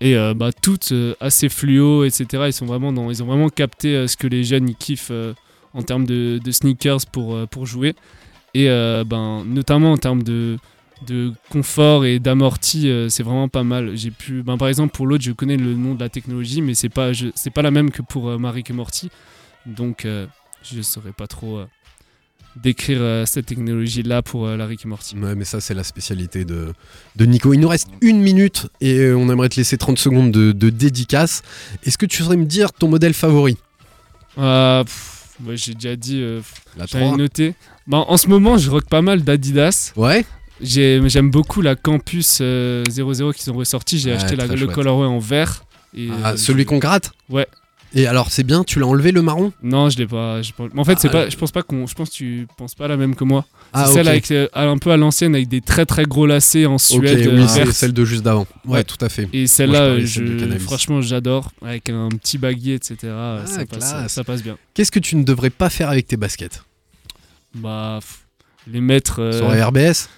Et 0.00 0.16
euh, 0.16 0.32
bah, 0.34 0.50
toutes 0.52 0.92
euh, 0.92 1.14
assez 1.20 1.48
fluo, 1.48 2.04
etc. 2.04 2.44
Ils, 2.46 2.52
sont 2.52 2.66
vraiment 2.66 2.92
ils 3.10 3.22
ont 3.22 3.26
vraiment 3.26 3.48
capté 3.48 3.96
euh, 3.96 4.06
ce 4.06 4.16
que 4.16 4.26
les 4.26 4.44
jeunes 4.44 4.74
kiffent 4.74 5.12
en 5.74 5.82
termes 5.82 6.06
de, 6.06 6.40
sneakers 6.50 7.06
pour, 7.12 7.46
pour 7.48 7.66
jouer. 7.66 7.94
Et 8.54 8.66
ben, 8.66 9.44
notamment 9.44 9.92
en 9.92 9.98
termes 9.98 10.22
de, 10.22 10.56
de 11.06 11.32
confort 11.50 12.04
et 12.04 12.18
d'amorti, 12.18 12.90
c'est 13.08 13.22
vraiment 13.22 13.48
pas 13.48 13.62
mal. 13.62 13.96
J'ai 13.96 14.10
pu, 14.10 14.42
ben, 14.42 14.56
par 14.56 14.68
exemple, 14.68 14.92
pour 14.94 15.06
l'autre, 15.06 15.24
je 15.24 15.32
connais 15.32 15.56
le 15.56 15.74
nom 15.74 15.94
de 15.94 16.00
la 16.00 16.08
technologie, 16.08 16.62
mais 16.62 16.74
c'est 16.74 16.88
pas, 16.88 17.12
c'est 17.34 17.50
pas 17.50 17.62
la 17.62 17.70
même 17.70 17.90
que 17.90 18.02
pour 18.02 18.28
euh, 18.28 18.38
Marie 18.38 18.64
et 18.68 18.72
Morty. 18.72 19.10
Donc, 19.66 20.04
euh, 20.04 20.26
je 20.62 20.80
saurais 20.82 21.12
pas 21.12 21.26
trop. 21.26 21.60
Décrire 22.62 22.98
euh, 23.00 23.24
cette 23.26 23.46
technologie-là 23.46 24.22
pour 24.22 24.46
euh, 24.46 24.56
la 24.56 24.66
Rick 24.66 24.84
et 24.84 24.88
Morty. 24.88 25.16
Ouais, 25.16 25.34
mais 25.34 25.44
ça, 25.44 25.60
c'est 25.60 25.74
la 25.74 25.84
spécialité 25.84 26.44
de, 26.44 26.72
de 27.16 27.24
Nico. 27.24 27.52
Il 27.54 27.60
nous 27.60 27.68
reste 27.68 27.88
une 28.00 28.20
minute 28.20 28.66
et 28.80 28.98
euh, 28.98 29.16
on 29.16 29.28
aimerait 29.30 29.48
te 29.48 29.56
laisser 29.56 29.76
30 29.78 29.98
secondes 29.98 30.30
de, 30.30 30.52
de 30.52 30.70
dédicace. 30.70 31.42
Est-ce 31.84 31.98
que 31.98 32.06
tu 32.06 32.22
saurais 32.22 32.36
me 32.36 32.44
dire 32.46 32.72
ton 32.72 32.88
modèle 32.88 33.14
favori? 33.14 33.56
Euh, 34.38 34.84
ouais, 35.46 35.56
J'ai 35.56 35.74
déjà 35.74 35.96
dit, 35.96 36.20
La 36.76 36.86
j'avais 36.86 37.04
3 37.06 37.16
noté. 37.16 37.54
Bah, 37.86 38.04
en 38.08 38.16
ce 38.16 38.28
moment, 38.28 38.58
je 38.58 38.70
rock 38.70 38.84
pas 38.88 39.02
mal 39.02 39.22
d'Adidas. 39.22 39.92
Ouais 39.96 40.24
J'ai- 40.60 41.00
J'aime 41.08 41.30
beaucoup 41.30 41.62
la 41.62 41.76
Campus 41.76 42.38
euh, 42.40 42.82
00 42.90 43.32
qu'ils 43.32 43.50
ont 43.52 43.56
ressorti. 43.56 43.98
J'ai 43.98 44.10
Ouais, 44.10 44.16
acheté 44.16 44.36
la- 44.36 44.46
le 44.46 44.66
colorway 44.66 45.06
en 45.06 45.18
vert. 45.18 45.64
Et, 45.96 46.08
Ah, 46.22 46.36
Celui 46.36 46.64
qu'on 46.64 46.78
gratte? 46.78 47.12
Ouais. 47.30 47.46
Et 47.94 48.06
alors, 48.06 48.30
c'est 48.30 48.42
bien, 48.44 48.64
tu 48.64 48.78
l'as 48.80 48.86
enlevé 48.86 49.12
le 49.12 49.22
marron? 49.22 49.50
Non, 49.62 49.88
je 49.88 49.96
l'ai 49.96 50.06
pas. 50.06 50.40
pas- 50.56 50.64
En 50.76 50.84
fait, 50.84 50.98
c'est 50.98 51.08
Ah, 51.08 51.12
pas. 51.12 51.30
Je 51.30 51.36
pense 51.36 51.50
pas 51.52 51.62
qu'on. 51.62 51.86
Je 51.86 51.94
pense 51.94 52.10
que 52.10 52.14
tu 52.14 52.46
penses 52.58 52.74
pas 52.74 52.86
la 52.86 52.96
même 52.98 53.14
que 53.14 53.24
moi. 53.24 53.46
Ah, 53.72 53.86
c'est 53.86 53.94
celle 53.94 54.08
avec 54.08 54.30
euh, 54.30 54.46
un 54.54 54.76
peu 54.76 54.90
à 54.90 54.96
l'ancienne 54.98 55.34
avec 55.34 55.48
des 55.48 55.60
très 55.62 55.86
très 55.86 56.04
gros 56.04 56.26
lacets 56.26 56.66
en 56.66 56.76
Suède. 56.76 57.26
euh, 57.26 57.36
oui, 57.40 57.46
c'est 57.48 57.60
verte. 57.64 57.72
celle 57.72 57.92
de 57.94 58.04
juste 58.04 58.22
d'avant. 58.22 58.46
Ouais, 58.66 58.72
Ouais. 58.78 58.84
tout 58.84 59.02
à 59.02 59.08
fait. 59.08 59.28
Et 59.32 59.46
celle-là, 59.46 59.98
je 60.00 60.22
euh, 60.22 60.50
je, 60.52 60.58
franchement, 60.58 61.00
j'adore. 61.00 61.50
Avec 61.62 61.88
un 61.88 62.08
petit 62.10 62.36
baguier, 62.36 62.74
etc. 62.74 62.96
Ah, 63.10 63.42
ça, 63.46 63.64
passe, 63.64 63.78
classe. 63.78 64.12
ça 64.12 64.22
passe 64.24 64.42
bien. 64.42 64.58
Qu'est-ce 64.74 64.92
que 64.92 64.98
tu 65.00 65.16
ne 65.16 65.22
devrais 65.24 65.50
pas 65.50 65.70
faire 65.70 65.88
avec 65.88 66.06
tes 66.06 66.16
baskets? 66.18 66.62
Bah, 67.54 67.98
pff, 68.00 68.26
les 68.70 68.80
mettre. 68.82 69.20
euh, 69.22 69.32
Soirée 69.38 69.62
RBS 69.62 70.08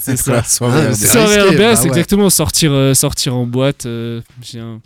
C'est 0.00 0.16
ça. 0.16 0.42
Soirée 0.42 0.80
Ah, 0.86 0.90
RBS. 0.92 0.96
c'est 0.96 1.14
bah 1.58 1.74
ouais. 1.74 1.86
exactement. 1.86 2.30
Sortir, 2.30 2.72
euh, 2.72 2.94
sortir 2.94 3.36
en 3.36 3.46
boîte. 3.46 3.84
euh, 3.86 4.22
j'ai 4.42 4.58
un- 4.60 4.80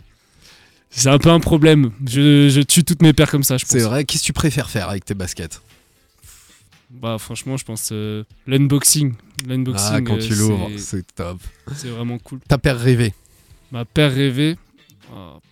C'est 0.99 1.09
un 1.09 1.19
peu 1.19 1.29
un 1.29 1.39
problème. 1.39 1.91
Je, 2.07 2.49
je 2.49 2.59
tue 2.61 2.83
toutes 2.83 3.03
mes 3.03 3.13
paires 3.13 3.29
comme 3.29 3.43
ça, 3.43 3.57
je 3.57 3.65
pense. 3.65 3.71
C'est 3.71 3.81
vrai. 3.81 4.03
Qu'est-ce 4.03 4.23
que 4.23 4.25
tu 4.27 4.33
préfères 4.33 4.67
faire 4.69 4.89
avec 4.89 5.05
tes 5.05 5.13
baskets 5.13 5.61
Bah, 6.89 7.17
franchement, 7.19 7.55
je 7.55 7.63
pense 7.65 7.89
euh, 7.91 8.23
l'unboxing. 8.47 9.13
L'unboxing. 9.47 9.89
Ah, 9.93 10.01
quand 10.01 10.15
euh, 10.15 10.27
tu 10.27 10.33
l'ouvres, 10.33 10.69
c'est- 10.77 11.05
top. 11.15 11.37
C'est 11.75 11.89
vraiment 11.89 12.17
cool. 12.17 12.39
Ta 12.47 12.57
paire 12.57 12.79
rêvée 12.79 13.13
Ma 13.71 13.85
paire 13.85 14.11
rêvée. 14.11 14.55
pff. 14.55 15.43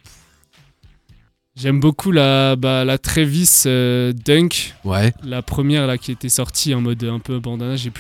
J'aime 1.56 1.80
beaucoup 1.80 2.12
la, 2.12 2.56
bah, 2.58 2.84
la 2.84 2.98
Travis 2.98 3.64
euh, 3.68 4.14
Dunk. 4.14 4.74
Ouais. 4.84 5.14
La 5.24 5.42
première 5.44 5.86
là 5.88 5.98
qui 5.98 6.12
était 6.12 6.28
sortie 6.28 6.74
en 6.74 6.82
mode 6.82 7.04
un 7.04 7.20
peu 7.20 7.40
bandana. 7.40 7.76
J'ai 7.76 7.92